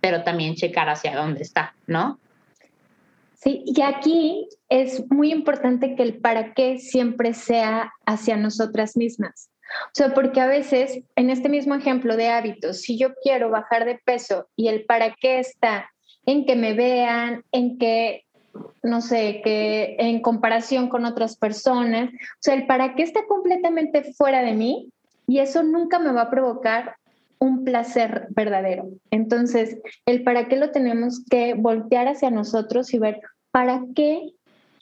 pero 0.00 0.24
también 0.24 0.56
checar 0.56 0.90
hacia 0.90 1.16
dónde 1.16 1.42
está, 1.42 1.74
¿no? 1.86 2.18
Sí, 3.44 3.62
y 3.66 3.82
aquí 3.82 4.48
es 4.70 5.04
muy 5.10 5.30
importante 5.30 5.94
que 5.94 6.02
el 6.02 6.18
para 6.18 6.54
qué 6.54 6.78
siempre 6.78 7.34
sea 7.34 7.92
hacia 8.06 8.38
nosotras 8.38 8.96
mismas. 8.96 9.50
O 9.88 9.90
sea, 9.92 10.14
porque 10.14 10.40
a 10.40 10.46
veces, 10.46 11.00
en 11.14 11.28
este 11.28 11.50
mismo 11.50 11.74
ejemplo 11.74 12.16
de 12.16 12.28
hábitos, 12.28 12.80
si 12.80 12.96
yo 12.96 13.14
quiero 13.22 13.50
bajar 13.50 13.84
de 13.84 14.00
peso 14.02 14.48
y 14.56 14.68
el 14.68 14.86
para 14.86 15.14
qué 15.20 15.40
está 15.40 15.90
en 16.24 16.46
que 16.46 16.56
me 16.56 16.72
vean, 16.72 17.44
en 17.52 17.76
que, 17.76 18.24
no 18.82 19.02
sé, 19.02 19.42
que 19.44 19.96
en 19.98 20.22
comparación 20.22 20.88
con 20.88 21.04
otras 21.04 21.36
personas, 21.36 22.08
o 22.14 22.40
sea, 22.40 22.54
el 22.54 22.66
para 22.66 22.94
qué 22.94 23.02
está 23.02 23.26
completamente 23.26 24.14
fuera 24.14 24.42
de 24.42 24.54
mí 24.54 24.88
y 25.26 25.40
eso 25.40 25.62
nunca 25.62 25.98
me 25.98 26.12
va 26.12 26.22
a 26.22 26.30
provocar 26.30 26.96
un 27.38 27.64
placer 27.64 28.28
verdadero. 28.30 28.88
Entonces, 29.10 29.78
el 30.06 30.22
para 30.24 30.48
qué 30.48 30.56
lo 30.56 30.70
tenemos 30.70 31.22
que 31.28 31.54
voltear 31.54 32.08
hacia 32.08 32.30
nosotros 32.30 32.94
y 32.94 32.98
ver, 32.98 33.20
¿para 33.54 33.82
qué 33.94 34.32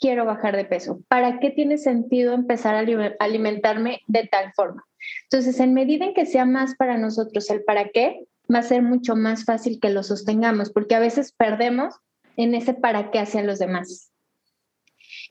quiero 0.00 0.24
bajar 0.24 0.56
de 0.56 0.64
peso? 0.64 1.02
¿Para 1.08 1.40
qué 1.40 1.50
tiene 1.50 1.76
sentido 1.76 2.32
empezar 2.32 2.74
a 2.74 3.14
alimentarme 3.20 4.00
de 4.06 4.26
tal 4.26 4.50
forma? 4.54 4.82
Entonces, 5.24 5.60
en 5.60 5.74
medida 5.74 6.06
en 6.06 6.14
que 6.14 6.24
sea 6.24 6.46
más 6.46 6.74
para 6.76 6.96
nosotros 6.96 7.50
el 7.50 7.64
para 7.64 7.90
qué, 7.90 8.24
va 8.52 8.60
a 8.60 8.62
ser 8.62 8.80
mucho 8.80 9.14
más 9.14 9.44
fácil 9.44 9.78
que 9.78 9.90
lo 9.90 10.02
sostengamos, 10.02 10.72
porque 10.72 10.94
a 10.94 11.00
veces 11.00 11.34
perdemos 11.36 11.96
en 12.38 12.54
ese 12.54 12.72
para 12.72 13.10
qué 13.10 13.18
hacia 13.18 13.42
los 13.42 13.58
demás. 13.58 14.10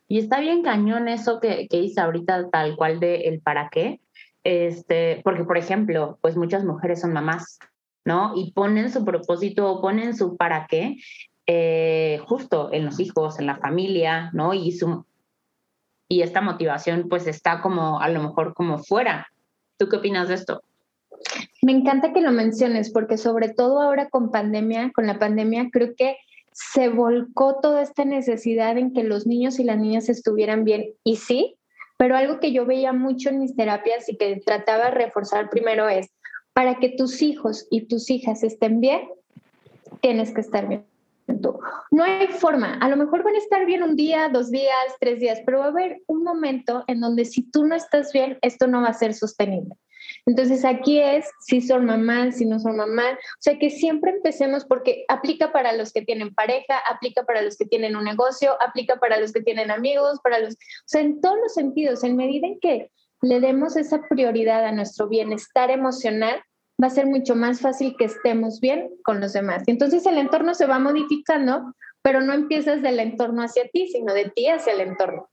Y 0.08 0.20
está 0.20 0.40
bien 0.40 0.62
cañón 0.62 1.08
eso 1.08 1.40
que, 1.40 1.68
que 1.68 1.78
hice 1.78 2.00
ahorita, 2.00 2.52
tal 2.52 2.76
cual 2.76 3.00
de 3.00 3.22
el 3.22 3.42
para 3.42 3.70
qué, 3.70 4.02
este, 4.44 5.20
porque 5.24 5.46
por 5.46 5.58
ejemplo, 5.58 6.20
pues 6.22 6.38
muchas 6.38 6.64
mujeres 6.64 7.02
son 7.02 7.12
mamás, 7.12 7.58
¿no? 8.06 8.34
Y 8.36 8.52
ponen 8.52 8.92
su 8.92 9.04
propósito 9.04 9.68
o 9.68 9.82
ponen 9.82 10.16
su 10.16 10.38
para 10.38 10.68
qué 10.68 10.98
eh, 11.54 12.18
justo 12.28 12.70
en 12.72 12.86
los 12.86 13.02
hijos, 13.02 13.38
en 13.38 13.46
la 13.46 13.58
familia, 13.58 14.30
¿no? 14.32 14.54
Y, 14.54 14.72
su, 14.72 15.06
y 16.08 16.22
esta 16.22 16.40
motivación 16.40 17.08
pues 17.10 17.28
está 17.28 17.62
como 17.62 18.00
a 18.00 18.08
lo 18.08 18.24
mejor 18.24 18.54
como 18.54 18.78
fuera. 18.78 19.28
¿Tú 19.78 19.90
qué 19.90 19.98
opinas 19.98 20.30
de 20.30 20.36
esto? 20.36 20.62
Me 21.62 21.74
encanta 21.74 22.14
que 22.14 22.22
lo 22.22 22.32
menciones 22.32 22.90
porque 22.90 23.18
sobre 23.18 23.50
todo 23.50 23.82
ahora 23.82 24.08
con 24.10 24.32
pandemia, 24.32 24.92
con 24.96 25.08
la 25.08 25.20
pandemia, 25.20 25.68
creo 25.74 25.94
que 25.98 26.16
se 26.54 26.88
volcó 26.88 27.60
toda 27.62 27.82
esta 27.82 28.06
necesidad 28.06 28.78
en 28.78 28.94
que 28.94 29.04
los 29.04 29.28
niños 29.28 29.60
y 29.60 29.66
las 29.66 29.78
niñas 29.78 30.08
estuvieran 30.08 30.64
bien. 30.64 30.94
Y 31.04 31.18
sí, 31.18 31.58
pero 31.98 32.16
algo 32.16 32.40
que 32.40 32.54
yo 32.54 32.66
veía 32.66 32.94
mucho 32.94 33.28
en 33.28 33.40
mis 33.40 33.58
terapias 33.58 34.08
y 34.08 34.16
que 34.16 34.42
trataba 34.46 34.86
de 34.86 34.92
reforzar 34.92 35.50
primero 35.50 35.90
es, 35.90 36.10
para 36.54 36.76
que 36.80 36.90
tus 36.90 37.22
hijos 37.22 37.68
y 37.70 37.88
tus 37.88 38.10
hijas 38.10 38.42
estén 38.42 38.80
bien, 38.80 39.02
tienes 40.00 40.34
que 40.34 40.42
estar 40.42 40.68
bien. 40.70 40.91
No 41.28 42.04
hay 42.04 42.28
forma. 42.28 42.76
A 42.76 42.90
lo 42.90 42.98
mejor 42.98 43.24
van 43.24 43.36
a 43.36 43.40
estar 43.40 43.66
bien 43.66 43.84
un 43.84 43.96
día, 43.96 44.30
dos 44.30 44.50
días, 44.52 44.76
tres 45.00 45.20
días, 45.20 45.40
pero 45.46 45.60
va 45.60 45.66
a 45.66 45.70
haber 45.70 46.02
un 46.08 46.24
momento 46.24 46.84
en 46.88 47.00
donde 47.00 47.26
si 47.26 47.44
tú 47.44 47.66
no 47.66 47.76
estás 47.76 48.12
bien, 48.14 48.38
esto 48.42 48.68
no 48.68 48.82
va 48.82 48.90
a 48.90 48.94
ser 48.94 49.14
sostenible. 49.14 49.76
Entonces 50.26 50.66
aquí 50.66 51.00
es 51.00 51.30
si 51.42 51.62
son 51.62 51.86
mamás, 51.86 52.38
si 52.38 52.46
no 52.46 52.60
son 52.60 52.78
mamás. 52.78 53.14
O 53.14 53.42
sea, 53.42 53.58
que 53.58 53.70
siempre 53.70 54.12
empecemos 54.12 54.66
porque 54.66 55.06
aplica 55.08 55.52
para 55.52 55.74
los 55.74 55.92
que 55.92 56.02
tienen 56.02 56.34
pareja, 56.34 56.78
aplica 56.90 57.24
para 57.24 57.42
los 57.42 57.58
que 57.58 57.66
tienen 57.66 57.96
un 57.96 58.04
negocio, 58.04 58.58
aplica 58.62 58.98
para 58.98 59.20
los 59.20 59.32
que 59.32 59.42
tienen 59.42 59.72
amigos, 59.72 60.20
para 60.24 60.40
los... 60.40 60.54
O 60.54 60.58
sea, 60.86 61.02
en 61.02 61.22
todos 61.22 61.38
los 61.42 61.54
sentidos, 61.54 62.04
en 62.04 62.16
medida 62.16 62.48
en 62.48 62.60
que 62.60 62.92
le 63.22 63.40
demos 63.40 63.76
esa 63.78 64.02
prioridad 64.10 64.66
a 64.66 64.72
nuestro 64.72 65.08
bienestar 65.08 65.70
emocional, 65.70 66.42
va 66.82 66.88
a 66.88 66.92
ser 66.92 67.06
mucho 67.06 67.36
más 67.36 67.62
fácil 67.62 67.96
que 67.98 68.06
estemos 68.06 68.60
bien 68.60 68.90
con 69.04 69.20
los 69.20 69.34
demás. 69.34 69.64
Y 69.68 69.72
entonces 69.72 70.06
el 70.06 70.18
entorno 70.18 70.54
se 70.54 70.66
va 70.66 70.80
modificando, 70.80 71.74
pero 72.02 72.22
no 72.22 72.34
empiezas 72.34 72.82
del 72.82 73.00
entorno 73.00 73.44
hacia 73.44 73.68
ti, 73.70 73.88
sino 73.88 74.14
de 74.14 74.30
ti 74.30 74.48
hacia 74.48 74.74
el 74.74 74.82
entorno. 74.82 75.28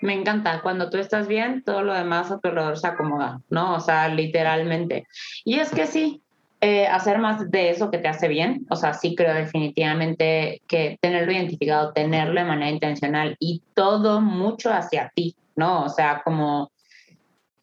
Me 0.00 0.12
encanta, 0.12 0.60
cuando 0.62 0.90
tú 0.90 0.98
estás 0.98 1.28
bien, 1.28 1.62
todo 1.64 1.82
lo 1.82 1.94
demás 1.94 2.30
a 2.30 2.38
tu 2.38 2.48
alrededor 2.48 2.78
se 2.78 2.86
acomoda, 2.86 3.40
¿no? 3.48 3.74
O 3.74 3.80
sea, 3.80 4.08
literalmente. 4.08 5.06
Y 5.44 5.60
es 5.60 5.70
que 5.70 5.86
sí, 5.86 6.20
eh, 6.60 6.86
hacer 6.86 7.18
más 7.18 7.50
de 7.50 7.70
eso 7.70 7.90
que 7.90 7.98
te 7.98 8.08
hace 8.08 8.28
bien, 8.28 8.66
o 8.70 8.76
sea, 8.76 8.94
sí 8.94 9.14
creo 9.14 9.34
definitivamente 9.34 10.62
que 10.66 10.98
tenerlo 11.00 11.32
identificado, 11.32 11.92
tenerlo 11.92 12.40
de 12.40 12.46
manera 12.46 12.70
intencional 12.70 13.36
y 13.38 13.62
todo 13.74 14.20
mucho 14.20 14.72
hacia 14.72 15.10
ti, 15.14 15.36
¿no? 15.56 15.84
O 15.84 15.88
sea, 15.88 16.22
como 16.24 16.70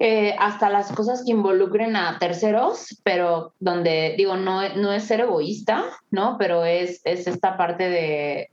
eh, 0.04 0.36
hasta 0.39 0.72
las 0.72 0.91
cosas 0.93 1.24
que 1.24 1.30
involucren 1.30 1.95
a 1.95 2.18
terceros, 2.18 2.99
pero 3.04 3.54
donde 3.60 4.16
digo, 4.18 4.36
no, 4.36 4.68
no 4.74 4.91
es 4.91 5.04
ser 5.04 5.20
egoísta, 5.20 5.84
¿no? 6.10 6.38
Pero 6.39 6.66
es, 6.66 7.02
es 7.04 7.28
esta 7.28 7.56
parte 7.56 7.88
de 7.88 8.49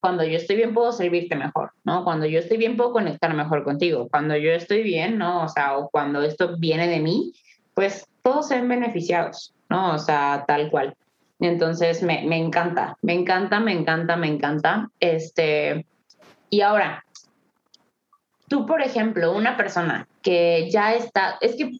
cuando 0.00 0.24
yo 0.24 0.36
estoy 0.36 0.56
bien 0.56 0.74
puedo 0.74 0.90
servirte 0.90 1.36
mejor, 1.36 1.70
¿no? 1.84 2.02
Cuando 2.02 2.26
yo 2.26 2.40
estoy 2.40 2.56
bien 2.56 2.76
puedo 2.76 2.90
conectar 2.90 3.32
mejor 3.32 3.62
contigo. 3.62 4.08
Cuando 4.10 4.36
yo 4.36 4.50
estoy 4.50 4.82
bien, 4.82 5.18
¿no? 5.18 5.44
O 5.44 5.48
sea, 5.48 5.78
o 5.78 5.88
cuando 5.88 6.20
esto 6.22 6.56
viene 6.58 6.88
de 6.88 6.98
mí, 6.98 7.32
pues 7.72 8.08
todos 8.22 8.48
se 8.48 8.56
ven 8.56 8.68
beneficiados, 8.68 9.54
¿no? 9.70 9.94
O 9.94 9.98
sea, 9.98 10.46
tal 10.48 10.72
cual. 10.72 10.96
Entonces 11.38 12.02
me, 12.02 12.24
me 12.26 12.38
encanta, 12.38 12.96
me 13.02 13.12
encanta, 13.12 13.60
me 13.60 13.70
encanta, 13.70 14.16
me 14.16 14.26
encanta. 14.26 14.90
Este, 14.98 15.86
y 16.50 16.62
ahora, 16.62 17.04
tú, 18.48 18.66
por 18.66 18.82
ejemplo, 18.82 19.32
una 19.32 19.56
persona 19.56 20.08
que 20.26 20.68
ya 20.72 20.92
está, 20.92 21.38
es 21.40 21.54
que 21.54 21.78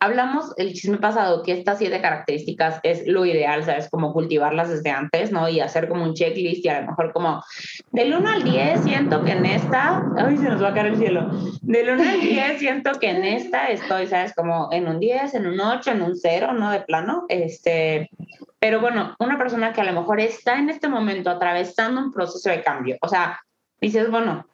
hablamos 0.00 0.52
el 0.56 0.72
chisme 0.72 0.98
pasado 0.98 1.44
que 1.44 1.52
estas 1.52 1.78
siete 1.78 2.00
características 2.00 2.80
es 2.82 3.06
lo 3.06 3.24
ideal, 3.24 3.62
¿sabes? 3.62 3.88
Como 3.88 4.12
cultivarlas 4.12 4.70
desde 4.70 4.90
antes, 4.90 5.30
¿no? 5.30 5.48
Y 5.48 5.60
hacer 5.60 5.88
como 5.88 6.02
un 6.02 6.12
checklist 6.12 6.64
y 6.64 6.68
a 6.68 6.80
lo 6.80 6.88
mejor 6.88 7.12
como 7.12 7.44
del 7.92 8.12
1 8.12 8.28
al 8.28 8.42
10 8.42 8.80
siento 8.80 9.22
que 9.22 9.30
en 9.30 9.46
esta, 9.46 10.02
ay, 10.16 10.36
se 10.36 10.48
nos 10.48 10.60
va 10.60 10.70
a 10.70 10.74
caer 10.74 10.86
el 10.86 10.96
cielo, 10.96 11.30
del 11.62 11.90
1 11.90 12.02
al 12.02 12.20
10 12.20 12.58
siento 12.58 12.90
que 12.98 13.10
en 13.10 13.24
esta 13.24 13.68
estoy, 13.68 14.08
¿sabes? 14.08 14.34
Como 14.34 14.68
en 14.72 14.88
un 14.88 14.98
10, 14.98 15.34
en 15.34 15.46
un 15.46 15.60
8, 15.60 15.92
en 15.92 16.02
un 16.02 16.16
0, 16.16 16.54
¿no? 16.54 16.72
De 16.72 16.80
plano, 16.80 17.24
este, 17.28 18.10
pero 18.58 18.80
bueno, 18.80 19.14
una 19.20 19.38
persona 19.38 19.72
que 19.72 19.80
a 19.80 19.84
lo 19.84 19.92
mejor 19.92 20.18
está 20.18 20.58
en 20.58 20.70
este 20.70 20.88
momento 20.88 21.30
atravesando 21.30 22.00
un 22.00 22.12
proceso 22.12 22.50
de 22.50 22.64
cambio, 22.64 22.96
o 23.00 23.06
sea, 23.06 23.38
dices, 23.80 24.10
bueno, 24.10 24.44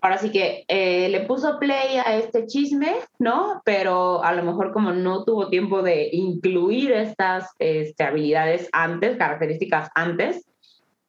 ahora 0.00 0.18
sí 0.18 0.30
que 0.30 0.64
eh, 0.68 1.08
le 1.08 1.20
puso 1.20 1.58
play 1.58 1.98
a 1.98 2.16
este 2.16 2.46
chisme, 2.46 2.94
¿no? 3.18 3.62
Pero 3.64 4.22
a 4.22 4.32
lo 4.32 4.42
mejor 4.42 4.72
como 4.72 4.92
no 4.92 5.24
tuvo 5.24 5.48
tiempo 5.48 5.82
de 5.82 6.08
incluir 6.12 6.92
estas 6.92 7.50
este, 7.58 8.04
habilidades 8.04 8.68
antes, 8.72 9.16
características 9.16 9.90
antes, 9.94 10.46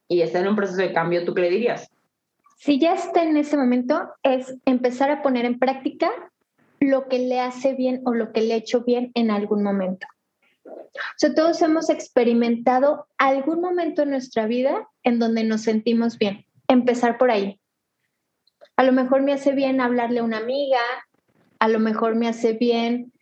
y 0.07 0.21
está 0.21 0.39
en 0.39 0.47
un 0.47 0.55
proceso 0.55 0.81
de 0.81 0.93
cambio, 0.93 1.25
¿tú 1.25 1.33
qué 1.33 1.41
le 1.41 1.49
dirías? 1.49 1.89
Si 2.57 2.79
ya 2.79 2.93
está 2.93 3.23
en 3.23 3.37
ese 3.37 3.57
momento, 3.57 4.09
es 4.23 4.55
empezar 4.65 5.09
a 5.11 5.21
poner 5.21 5.45
en 5.45 5.59
práctica 5.59 6.09
lo 6.79 7.07
que 7.07 7.19
le 7.19 7.39
hace 7.39 7.73
bien 7.73 8.01
o 8.05 8.13
lo 8.13 8.31
que 8.31 8.41
le 8.41 8.53
ha 8.53 8.57
hecho 8.57 8.83
bien 8.83 9.11
en 9.13 9.31
algún 9.31 9.63
momento. 9.63 10.07
O 10.65 11.17
sea, 11.17 11.33
todos 11.33 11.61
hemos 11.61 11.89
experimentado 11.89 13.07
algún 13.17 13.61
momento 13.61 14.03
en 14.03 14.11
nuestra 14.11 14.47
vida 14.47 14.87
en 15.03 15.19
donde 15.19 15.43
nos 15.43 15.61
sentimos 15.61 16.17
bien. 16.17 16.45
Empezar 16.67 17.17
por 17.17 17.31
ahí 17.31 17.59
a 18.77 18.83
lo 18.83 18.91
mejor 18.91 19.21
me 19.21 19.33
hace 19.33 19.53
bien 19.53 19.81
hablarle 19.81 20.19
a 20.19 20.23
una 20.23 20.37
amiga, 20.37 20.79
a 21.59 21.67
lo 21.67 21.79
mejor 21.79 22.15
me 22.15 22.27
hace 22.27 22.53
bien, 22.53 23.13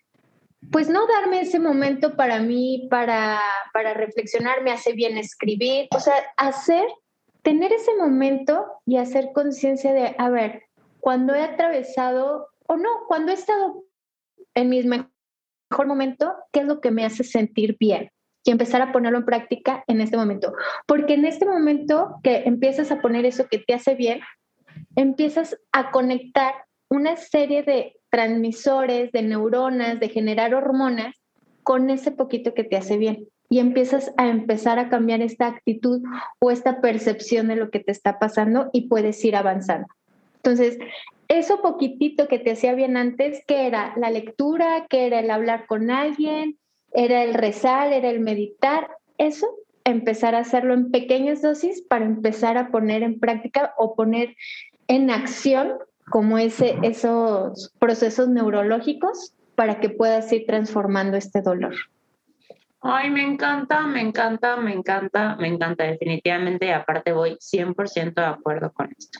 pues 0.72 0.89
no 0.89 1.06
darme 1.08 1.41
ese 1.41 1.60
momento 1.60 2.16
para 2.16 2.39
mí, 2.39 2.88
para, 2.89 3.39
para 3.74 3.93
reflexionar, 3.93 4.64
me 4.64 4.72
hace 4.72 4.93
bien 4.93 5.18
escribir, 5.18 5.88
o 5.91 5.99
sea, 5.99 6.16
hacer, 6.38 6.86
tener 7.41 7.74
ese 7.74 7.95
momento 7.95 8.66
y 8.86 8.97
hacer 8.97 9.32
conciencia 9.34 9.93
de, 9.93 10.16
a 10.18 10.30
ver, 10.30 10.64
cuando 10.99 11.36
he 11.36 11.41
atravesado, 11.41 12.47
o 12.68 12.78
no, 12.78 12.89
cuando 13.08 13.32
he 13.32 13.36
estado 13.36 13.84
en 14.56 14.70
mi 14.70 14.84
mejor 14.84 15.88
momento, 15.88 16.34
¿qué 16.51 16.62
es 16.62 16.66
lo 16.66 16.80
que 16.82 16.91
me 16.91 17.06
hace 17.06 17.24
sentir 17.24 17.78
bien? 17.80 18.10
y 18.45 18.51
empezar 18.51 18.82
a 18.82 18.91
ponerlo 18.91 19.20
en 19.20 19.26
práctica 19.26 19.84
en 19.88 20.01
este 20.01 20.18
momento. 20.18 20.54
Porque 20.86 21.14
en 21.14 21.24
este 21.24 21.45
momento 21.45 22.20
que 22.24 22.43
empiezas 22.45 22.91
a 22.91 22.99
poner 22.99 23.26
eso 23.26 23.47
que 23.47 23.60
te 23.60 23.74
hace 23.74 23.95
bien, 23.95 24.20
empiezas 24.96 25.58
a 25.72 25.91
conectar 25.91 26.54
una 26.89 27.16
serie 27.16 27.64
de 27.64 27.96
transmisores, 28.10 29.12
de 29.12 29.24
neuronas, 29.24 30.00
de 30.00 30.10
generar 30.10 30.54
hormonas 30.54 31.16
con 31.64 31.89
ese 31.89 32.12
poquito 32.12 32.54
que 32.54 32.64
te 32.64 32.78
hace 32.78 32.98
bien. 32.98 33.28
Y 33.50 33.60
empiezas 33.60 34.14
a 34.18 34.28
empezar 34.28 34.80
a 34.80 34.89
cambiar 34.89 35.22
esta 35.22 35.48
actitud 35.48 36.02
o 36.39 36.52
esta 36.52 36.82
percepción 36.82 37.48
de 37.48 37.56
lo 37.56 37.70
que 37.70 37.80
te 37.80 37.91
está 37.91 38.20
pasando 38.20 38.70
y 38.74 38.88
puedes 38.88 39.24
ir 39.26 39.36
avanzando. 39.36 39.88
Entonces, 40.38 40.78
eso 41.28 41.62
poquitito 41.62 42.28
que 42.28 42.39
te 42.39 42.52
hacía 42.52 42.74
bien 42.74 42.98
antes, 42.98 43.44
que 43.48 43.66
era 43.66 43.94
la 43.98 44.12
lectura, 44.12 44.86
que 44.89 45.08
era 45.08 45.20
el 45.20 45.32
hablar 45.32 45.66
con 45.68 45.89
alguien, 45.89 46.58
era 46.94 47.24
el 47.24 47.34
rezar, 47.34 47.91
era 47.91 48.10
el 48.10 48.20
meditar, 48.20 48.89
eso 49.18 49.48
empezar 49.86 50.36
a 50.36 50.39
hacerlo 50.39 50.74
en 50.74 50.91
pequeñas 50.91 51.41
dosis 51.41 51.82
para 51.82 52.06
empezar 52.06 52.58
a 52.58 52.70
poner 52.70 53.04
en 53.04 53.20
práctica 53.20 53.74
o 53.78 53.96
poner 53.96 54.36
en 54.88 55.09
acción 55.09 55.73
como 56.09 56.38
ese, 56.38 56.77
esos 56.84 57.71
procesos 57.79 58.27
neurológicos 58.29 59.34
para 59.55 59.79
que 59.79 59.89
puedas 59.89 60.31
ir 60.31 60.45
transformando 60.45 61.17
este 61.17 61.41
dolor. 61.41 61.75
Ay, 62.81 63.09
me 63.09 63.23
encanta, 63.23 63.88
me 63.88 64.01
encanta, 64.01 64.57
me 64.57 64.73
encanta, 64.73 65.38
me 65.38 65.47
encanta 65.47 65.86
definitivamente 65.86 66.73
aparte 66.73 67.13
voy 67.13 67.38
100% 67.39 68.13
de 68.13 68.25
acuerdo 68.25 68.73
con 68.73 68.93
esto. 68.97 69.19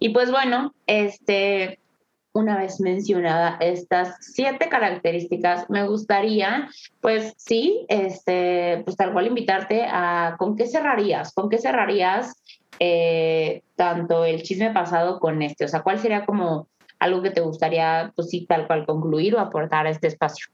Y 0.00 0.08
pues 0.08 0.30
bueno, 0.32 0.74
este, 0.86 1.78
una 2.32 2.58
vez 2.58 2.80
mencionada 2.80 3.58
estas 3.60 4.16
siete 4.20 4.68
características, 4.68 5.68
me 5.68 5.86
gustaría, 5.86 6.68
pues 7.00 7.34
sí, 7.36 7.86
este, 7.88 8.82
pues 8.84 8.96
tal 8.96 9.12
cual 9.12 9.28
invitarte 9.28 9.84
a 9.84 10.34
con 10.38 10.56
qué 10.56 10.66
cerrarías, 10.66 11.32
con 11.32 11.48
qué 11.48 11.58
cerrarías 11.58 12.42
eh, 12.80 13.62
tanto 13.76 14.24
el 14.24 14.42
chisme 14.42 14.70
pasado 14.72 15.20
con 15.20 15.42
este? 15.42 15.66
O 15.66 15.68
sea, 15.68 15.82
¿cuál 15.82 16.00
sería 16.00 16.24
como 16.24 16.66
algo 16.98 17.22
que 17.22 17.30
te 17.30 17.42
gustaría, 17.42 18.12
pues 18.16 18.30
sí, 18.30 18.46
tal 18.46 18.66
cual 18.66 18.86
concluir 18.86 19.34
o 19.34 19.38
aportar 19.38 19.86
a 19.86 19.90
este 19.90 20.08
espacio? 20.08 20.46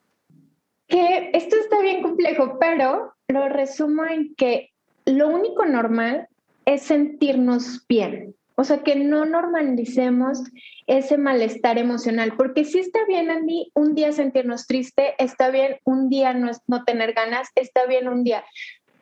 Que 0.89 1.31
esto 1.33 1.57
está 1.57 1.81
bien 1.81 2.03
complejo, 2.03 2.59
pero 2.61 3.15
lo 3.29 3.49
resumo 3.49 4.05
en 4.05 4.35
que 4.35 4.71
lo 5.05 5.29
único 5.29 5.65
normal 5.65 6.29
es 6.65 6.83
sentirnos 6.83 7.87
bien. 7.89 8.35
O 8.57 8.65
sea, 8.65 8.83
que 8.83 8.97
no 8.97 9.25
normalicemos 9.25 10.43
ese 10.87 11.19
malestar 11.19 11.79
emocional, 11.79 12.35
porque 12.37 12.65
si 12.65 12.79
está 12.79 13.01
bien, 13.07 13.31
Andy, 13.31 13.71
un 13.75 13.95
día 13.95 14.13
sentirnos 14.13 14.67
triste, 14.67 15.15
está 15.19 15.51
bien 15.51 15.79
un 15.85 16.09
día 16.09 16.33
no, 16.33 16.51
no 16.67 16.85
tener 16.85 17.13
ganas, 17.13 17.49
está 17.55 17.87
bien 17.87 18.09
un 18.09 18.25
día, 18.25 18.45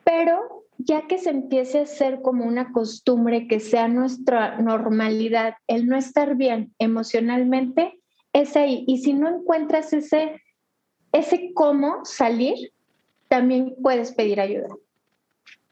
pero 0.03 0.64
ya 0.77 1.07
que 1.07 1.17
se 1.17 1.29
empiece 1.29 1.79
a 1.79 1.85
ser 1.85 2.21
como 2.21 2.45
una 2.45 2.71
costumbre 2.71 3.47
que 3.47 3.59
sea 3.59 3.87
nuestra 3.87 4.59
normalidad, 4.59 5.55
el 5.67 5.87
no 5.87 5.97
estar 5.97 6.35
bien 6.35 6.73
emocionalmente, 6.79 7.99
es 8.33 8.55
ahí. 8.55 8.83
Y 8.87 8.99
si 8.99 9.13
no 9.13 9.29
encuentras 9.29 9.93
ese, 9.93 10.41
ese 11.11 11.51
cómo 11.53 12.03
salir, 12.03 12.73
también 13.27 13.75
puedes 13.81 14.13
pedir 14.13 14.39
ayuda. 14.39 14.67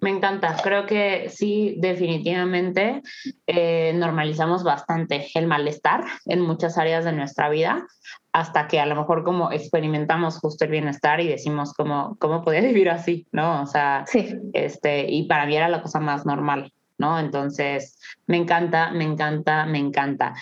Me 0.03 0.09
encanta, 0.09 0.57
creo 0.61 0.85
que 0.85 1.29
sí, 1.29 1.75
definitivamente 1.77 3.01
eh, 3.47 3.93
normalizamos 3.95 4.61
bastante 4.65 5.27
el 5.33 5.47
malestar 5.47 6.03
en 6.25 6.41
muchas 6.41 6.77
áreas 6.77 7.05
de 7.05 7.13
nuestra 7.13 7.47
vida, 7.47 7.87
hasta 8.33 8.67
que 8.67 8.81
a 8.81 8.85
lo 8.85 8.97
mejor 8.97 9.23
como 9.23 9.53
experimentamos 9.53 10.39
justo 10.39 10.65
el 10.65 10.71
bienestar 10.71 11.21
y 11.21 11.29
decimos 11.29 11.71
como, 11.71 12.17
¿cómo 12.19 12.43
podía 12.43 12.59
vivir 12.69 12.89
así? 12.89 13.27
¿No? 13.31 13.61
O 13.61 13.65
sea, 13.65 14.03
sí. 14.05 14.35
este, 14.51 15.09
y 15.09 15.23
para 15.23 15.45
mí 15.45 15.55
era 15.55 15.69
la 15.69 15.81
cosa 15.81 16.01
más 16.01 16.25
normal, 16.25 16.73
¿no? 16.97 17.17
Entonces, 17.17 17.97
me 18.27 18.35
encanta, 18.35 18.91
me 18.91 19.05
encanta, 19.05 19.65
me 19.65 19.79
encanta. 19.79 20.33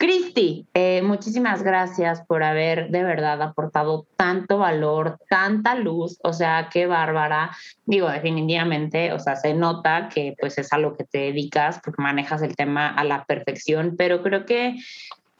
Cristi, 0.00 0.64
eh, 0.74 1.02
muchísimas 1.02 1.64
gracias 1.64 2.22
por 2.22 2.44
haber 2.44 2.90
de 2.90 3.02
verdad 3.02 3.42
aportado 3.42 4.06
tanto 4.14 4.58
valor, 4.58 5.18
tanta 5.28 5.74
luz, 5.74 6.20
o 6.22 6.32
sea, 6.32 6.68
qué 6.72 6.86
bárbara. 6.86 7.50
Digo, 7.84 8.08
definitivamente, 8.08 9.12
o 9.12 9.18
sea, 9.18 9.34
se 9.34 9.54
nota 9.54 10.08
que 10.08 10.36
pues 10.38 10.56
es 10.56 10.72
a 10.72 10.78
lo 10.78 10.96
que 10.96 11.02
te 11.02 11.18
dedicas 11.18 11.80
porque 11.82 12.00
manejas 12.00 12.42
el 12.42 12.54
tema 12.54 12.86
a 12.86 13.02
la 13.02 13.24
perfección, 13.24 13.96
pero 13.98 14.22
creo 14.22 14.46
que 14.46 14.76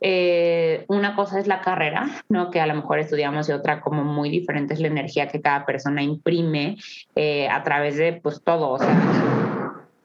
eh, 0.01 0.85
una 0.89 1.15
cosa 1.15 1.39
es 1.39 1.47
la 1.47 1.61
carrera, 1.61 2.09
¿no? 2.29 2.51
Que 2.51 2.61
a 2.61 2.67
lo 2.67 2.75
mejor 2.75 2.99
estudiamos 2.99 3.49
y 3.49 3.53
otra 3.53 3.81
como 3.81 4.03
muy 4.03 4.29
diferente 4.29 4.75
es 4.75 4.81
la 4.81 4.89
energía 4.89 5.29
que 5.29 5.41
cada 5.41 5.67
persona 5.67 6.03
imprime 6.03 6.77
eh, 7.15 7.49
a 7.49 7.63
través 7.63 7.97
de 7.97 8.15
pues 8.15 8.43
todo, 8.43 8.71
o 8.71 8.79
sea, 8.79 9.38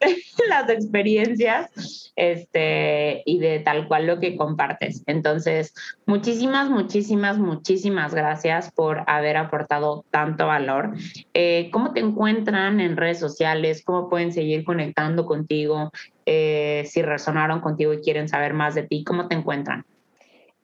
las 0.50 0.70
experiencias 0.70 2.12
este, 2.16 3.24
y 3.26 3.40
de 3.40 3.60
tal 3.60 3.88
cual 3.88 4.08
lo 4.08 4.20
que 4.20 4.36
compartes. 4.36 5.04
Entonces, 5.08 5.74
muchísimas, 6.06 6.70
muchísimas, 6.70 7.38
muchísimas 7.38 8.14
gracias 8.14 8.72
por 8.72 9.04
haber 9.08 9.38
aportado 9.38 10.06
tanto 10.12 10.48
valor. 10.48 10.96
Eh, 11.34 11.70
¿Cómo 11.72 11.94
te 11.94 12.02
encuentran 12.02 12.80
en 12.80 12.98
redes 12.98 13.20
sociales? 13.20 13.84
¿Cómo 13.84 14.10
pueden 14.10 14.32
seguir 14.32 14.64
conectando 14.64 15.26
contigo? 15.26 15.92
Eh, 16.26 16.84
si 16.88 17.02
resonaron 17.02 17.62
contigo 17.62 17.94
y 17.94 18.02
quieren 18.02 18.28
saber 18.28 18.54
más 18.54 18.76
de 18.76 18.84
ti, 18.84 19.04
¿cómo 19.04 19.28
te 19.28 19.36
encuentran? 19.36 19.86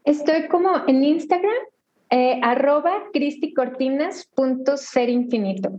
Estoy 0.06 0.48
como 0.48 0.88
en 0.88 1.04
Instagram, 1.04 1.52
eh, 2.10 2.40
arroba 2.42 3.04
infinito. 5.10 5.72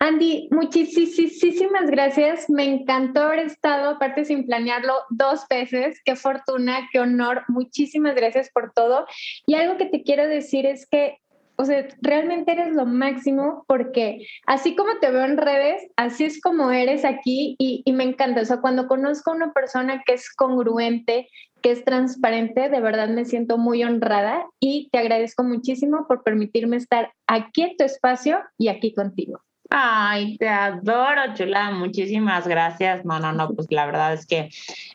Andy, 0.00 0.48
muchísimas 0.52 1.90
gracias. 1.90 2.48
Me 2.48 2.64
encantó 2.64 3.22
haber 3.22 3.40
estado, 3.40 3.90
aparte 3.90 4.24
sin 4.24 4.46
planearlo, 4.46 4.94
dos 5.10 5.44
veces. 5.50 6.00
Qué 6.04 6.14
fortuna, 6.14 6.88
qué 6.92 7.00
honor. 7.00 7.42
Muchísimas 7.48 8.14
gracias 8.14 8.48
por 8.50 8.72
todo. 8.72 9.06
Y 9.46 9.54
algo 9.54 9.76
que 9.76 9.86
te 9.86 10.04
quiero 10.04 10.28
decir 10.28 10.66
es 10.66 10.86
que 10.88 11.18
o 11.60 11.64
sea, 11.64 11.88
realmente 12.00 12.52
eres 12.52 12.72
lo 12.72 12.86
máximo 12.86 13.64
porque 13.66 14.28
así 14.46 14.76
como 14.76 15.00
te 15.00 15.10
veo 15.10 15.24
en 15.24 15.36
redes, 15.36 15.88
así 15.96 16.22
es 16.22 16.40
como 16.40 16.70
eres 16.70 17.04
aquí 17.04 17.56
y, 17.58 17.82
y, 17.84 17.92
me 17.92 18.04
encanta. 18.04 18.42
O 18.42 18.44
sea, 18.44 18.60
cuando 18.60 18.86
conozco 18.86 19.32
a 19.32 19.34
una 19.34 19.52
persona 19.52 20.04
que 20.06 20.14
es 20.14 20.32
congruente, 20.32 21.28
que 21.60 21.72
es 21.72 21.84
transparente, 21.84 22.68
de 22.68 22.80
verdad 22.80 23.08
me 23.08 23.24
siento 23.24 23.58
muy 23.58 23.82
honrada 23.82 24.46
y 24.60 24.88
te 24.92 24.98
agradezco 24.98 25.42
muchísimo 25.42 26.06
por 26.06 26.22
permitirme 26.22 26.76
estar 26.76 27.12
aquí 27.26 27.62
en 27.62 27.76
tu 27.76 27.82
espacio 27.82 28.38
y 28.56 28.68
aquí 28.68 28.94
contigo. 28.94 29.40
Ay, 29.70 30.38
te 30.38 30.48
adoro, 30.48 31.34
chula. 31.34 31.70
Muchísimas 31.72 32.48
gracias. 32.48 33.04
No, 33.04 33.20
no, 33.20 33.32
no, 33.32 33.50
pues 33.50 33.66
la 33.70 33.84
verdad 33.84 34.14
es 34.14 34.26
que 34.26 34.48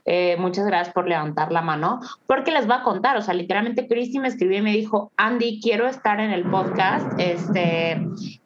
eh, 0.06 0.36
muchas 0.40 0.66
gracias 0.66 0.94
por 0.94 1.08
levantar 1.08 1.52
la 1.52 1.62
mano, 1.62 2.00
porque 2.26 2.52
les 2.52 2.66
voy 2.66 2.78
a 2.78 2.84
contar. 2.84 3.16
O 3.18 3.22
sea, 3.22 3.36
literalmente 3.36 3.88
Cristi 3.88 4.20
me 4.20 4.30
escribió 4.30 4.58
y 4.58 4.64
me 4.64 4.72
dijo, 4.72 5.12
Andy, 5.16 5.60
quiero 5.62 5.88
estar 5.88 6.20
en 6.20 6.32
el 6.32 6.50
podcast. 6.50 7.08
Este, 7.20 8.02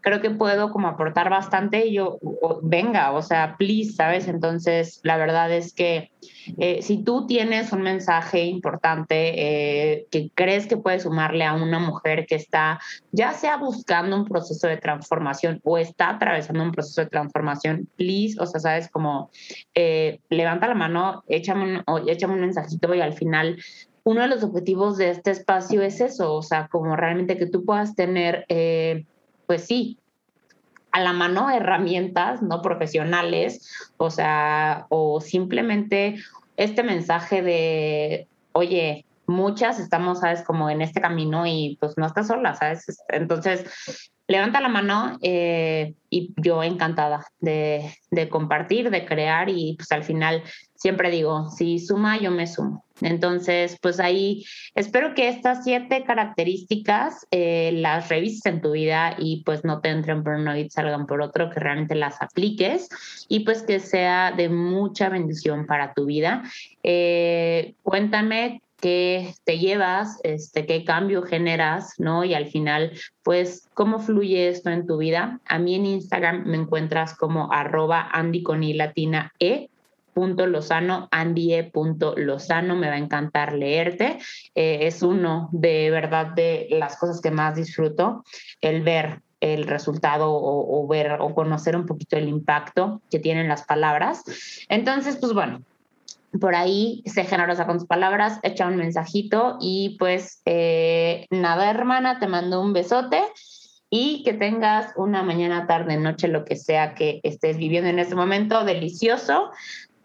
creo 0.08 0.22
que 0.22 0.30
puedo 0.30 0.72
como 0.72 0.88
aportar 0.88 1.30
bastante. 1.30 1.86
Y 1.86 1.96
yo, 1.96 2.18
venga, 2.64 3.12
o 3.12 3.22
sea, 3.22 3.58
please, 3.58 3.92
¿sabes? 3.92 4.30
Entonces, 4.30 5.02
la 5.04 5.18
verdad 5.18 5.52
es 5.52 5.74
que 5.74 6.12
eh, 6.60 6.82
si 6.82 7.04
tú 7.04 7.28
tienes 7.28 7.74
un 7.74 7.82
mensaje 7.82 8.46
importante 8.46 9.34
eh, 9.36 10.08
que 10.10 10.32
crees 10.34 10.66
que 10.66 10.78
puede 10.78 11.02
sumarle 11.02 11.44
a 11.44 11.56
una 11.56 11.80
mujer 11.80 12.26
que 12.26 12.36
está 12.36 12.80
ya 13.12 13.34
sea 13.34 13.58
buscando 13.58 14.16
un 14.16 14.24
proceso 14.24 14.68
de 14.68 14.78
transformación 14.78 15.60
o 15.66 15.78
está 15.78 16.12
atravesando 16.12 16.64
un 16.64 16.72
proceso 16.72 17.02
de 17.02 17.08
transformación, 17.08 17.90
please, 17.98 18.38
o 18.40 18.46
sea, 18.46 18.62
sabes, 18.62 18.90
como 18.90 19.30
eh, 19.76 20.22
levanta 20.30 20.70
la 20.70 20.76
mano, 20.76 21.26
échame 21.28 21.84
un, 21.86 22.10
échame 22.10 22.36
un 22.36 22.42
mensajito 22.42 22.96
y 22.96 23.02
al 23.02 23.12
final 23.12 23.58
uno 24.06 24.22
de 24.22 24.30
los 24.30 24.42
objetivos 24.42 24.96
de 24.98 25.10
este 25.10 25.32
espacio 25.32 25.82
es 25.82 26.00
eso, 26.00 26.34
o 26.34 26.42
sea, 26.42 26.70
como 26.70 26.96
realmente 26.96 27.38
que 27.38 27.46
tú 27.46 27.66
puedas 27.66 27.94
tener, 27.94 28.46
pues 29.48 29.66
sí, 29.66 29.98
a 30.92 31.00
la 31.00 31.14
mano 31.14 31.50
herramientas 31.50 32.42
no 32.42 32.62
profesionales, 32.62 33.90
o 33.98 34.12
sea, 34.12 34.86
o 34.90 35.22
simplemente 35.22 36.18
este 36.58 36.84
mensaje 36.84 37.42
de, 37.42 38.28
oye, 38.52 39.06
muchas 39.28 39.80
estamos, 39.80 40.20
sabes, 40.22 40.42
como 40.44 40.70
en 40.70 40.82
este 40.82 41.02
camino 41.02 41.46
y 41.46 41.78
pues 41.80 41.98
no 41.98 42.06
estás 42.06 42.28
sola, 42.28 42.56
sabes. 42.56 43.04
Entonces, 43.10 43.66
levanta 44.28 44.62
la 44.62 44.70
mano 44.70 45.18
eh, 45.22 45.94
y 46.10 46.34
yo 46.38 46.64
encantada 46.64 47.26
de, 47.40 47.94
de, 48.12 48.30
compartir, 48.30 48.90
de 48.90 49.06
crear 49.06 49.50
y 49.50 49.76
pues 49.78 49.92
al 49.92 50.04
final 50.04 50.44
siempre 50.78 51.12
digo, 51.12 51.50
si 51.50 51.80
suma, 51.80 52.20
yo 52.20 52.32
me 52.32 52.48
sumo. 52.48 52.84
Entonces, 53.02 53.78
pues 53.82 54.00
ahí 54.00 54.46
espero 54.74 55.14
que 55.14 55.28
estas 55.28 55.64
siete 55.64 56.04
características 56.04 57.28
eh, 57.32 57.72
las 57.74 58.10
revises 58.10 58.46
en 58.46 58.62
tu 58.62 58.72
vida 58.72 59.16
y 59.20 59.44
pues 59.44 59.64
no 59.64 59.82
te 59.82 59.90
entren 59.90 60.24
por 60.24 60.36
uno 60.36 60.56
y 60.58 60.70
salgan 60.70 61.06
por 61.06 61.22
otro, 61.22 61.50
que 61.50 61.60
realmente 61.60 61.96
las 61.96 62.22
apliques 62.22 62.90
y 63.28 63.42
pues 63.42 63.62
que 63.64 63.80
sea 63.80 64.32
de 64.32 64.50
mucha 64.50 65.10
bendición 65.10 65.68
para 65.68 65.94
tu 65.94 66.06
vida. 66.06 66.44
Eh, 66.82 67.76
cuéntame 67.84 68.62
qué 68.80 69.34
te 69.44 69.58
llevas, 69.58 70.20
este, 70.24 70.66
qué 70.66 70.84
cambio 70.84 71.24
generas, 71.24 71.94
¿no? 71.98 72.24
Y 72.24 72.34
al 72.34 72.46
final, 72.48 72.92
pues, 73.24 73.68
cómo 73.74 74.00
fluye 74.00 74.50
esto 74.50 74.70
en 74.70 74.86
tu 74.86 74.98
vida. 74.98 75.40
A 75.48 75.58
mí 75.60 75.76
en 75.76 75.86
Instagram 75.86 76.44
me 76.46 76.58
encuentras 76.58 77.16
como 77.16 77.52
arroba 77.52 78.08
Andy 78.12 78.44
Lozano, 80.48 81.08
Lozano, 82.18 82.76
me 82.76 82.88
va 82.88 82.94
a 82.96 82.98
encantar 82.98 83.54
leerte. 83.54 84.18
Eh, 84.56 84.80
es 84.82 85.02
uno 85.04 85.50
de 85.52 85.92
verdad 85.92 86.28
de 86.28 86.68
las 86.72 86.98
cosas 86.98 87.22
que 87.22 87.32
más 87.32 87.56
disfruto, 87.56 88.24
el 88.62 88.82
ver 88.82 89.22
el 89.40 89.68
resultado 89.68 90.32
o, 90.32 90.88
ver 90.88 91.18
o 91.20 91.36
conocer 91.36 91.76
un 91.76 91.86
poquito 91.86 92.18
el 92.18 92.28
impacto 92.28 93.02
que 93.12 93.20
tienen 93.20 93.48
las 93.48 93.64
palabras. 93.64 94.24
Entonces, 94.68 95.18
pues 95.18 95.34
bueno, 95.34 95.62
por 96.42 96.56
ahí 96.56 97.04
sé 97.06 97.24
generosa 97.24 97.68
con 97.68 97.78
tus 97.78 97.88
palabras, 97.88 98.40
echa 98.44 98.68
un 98.68 98.78
mensajito 98.78 99.58
y 99.62 99.96
pues 100.00 100.42
eh, 100.46 101.28
nada, 101.30 101.70
hermana, 101.70 102.20
te 102.20 102.28
mando 102.28 102.62
un 102.62 102.74
besote 102.74 103.22
y 103.90 104.24
que 104.24 104.34
tengas 104.34 104.92
una 104.98 105.24
mañana, 105.24 105.66
tarde, 105.66 105.98
noche, 105.98 106.28
lo 106.28 106.44
que 106.44 106.56
sea 106.56 106.94
que 106.94 107.22
estés 107.24 107.58
viviendo 107.58 107.90
en 107.90 108.00
este 108.00 108.16
momento 108.16 108.66
delicioso. 108.66 109.52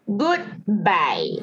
Goodbye. 0.07 1.39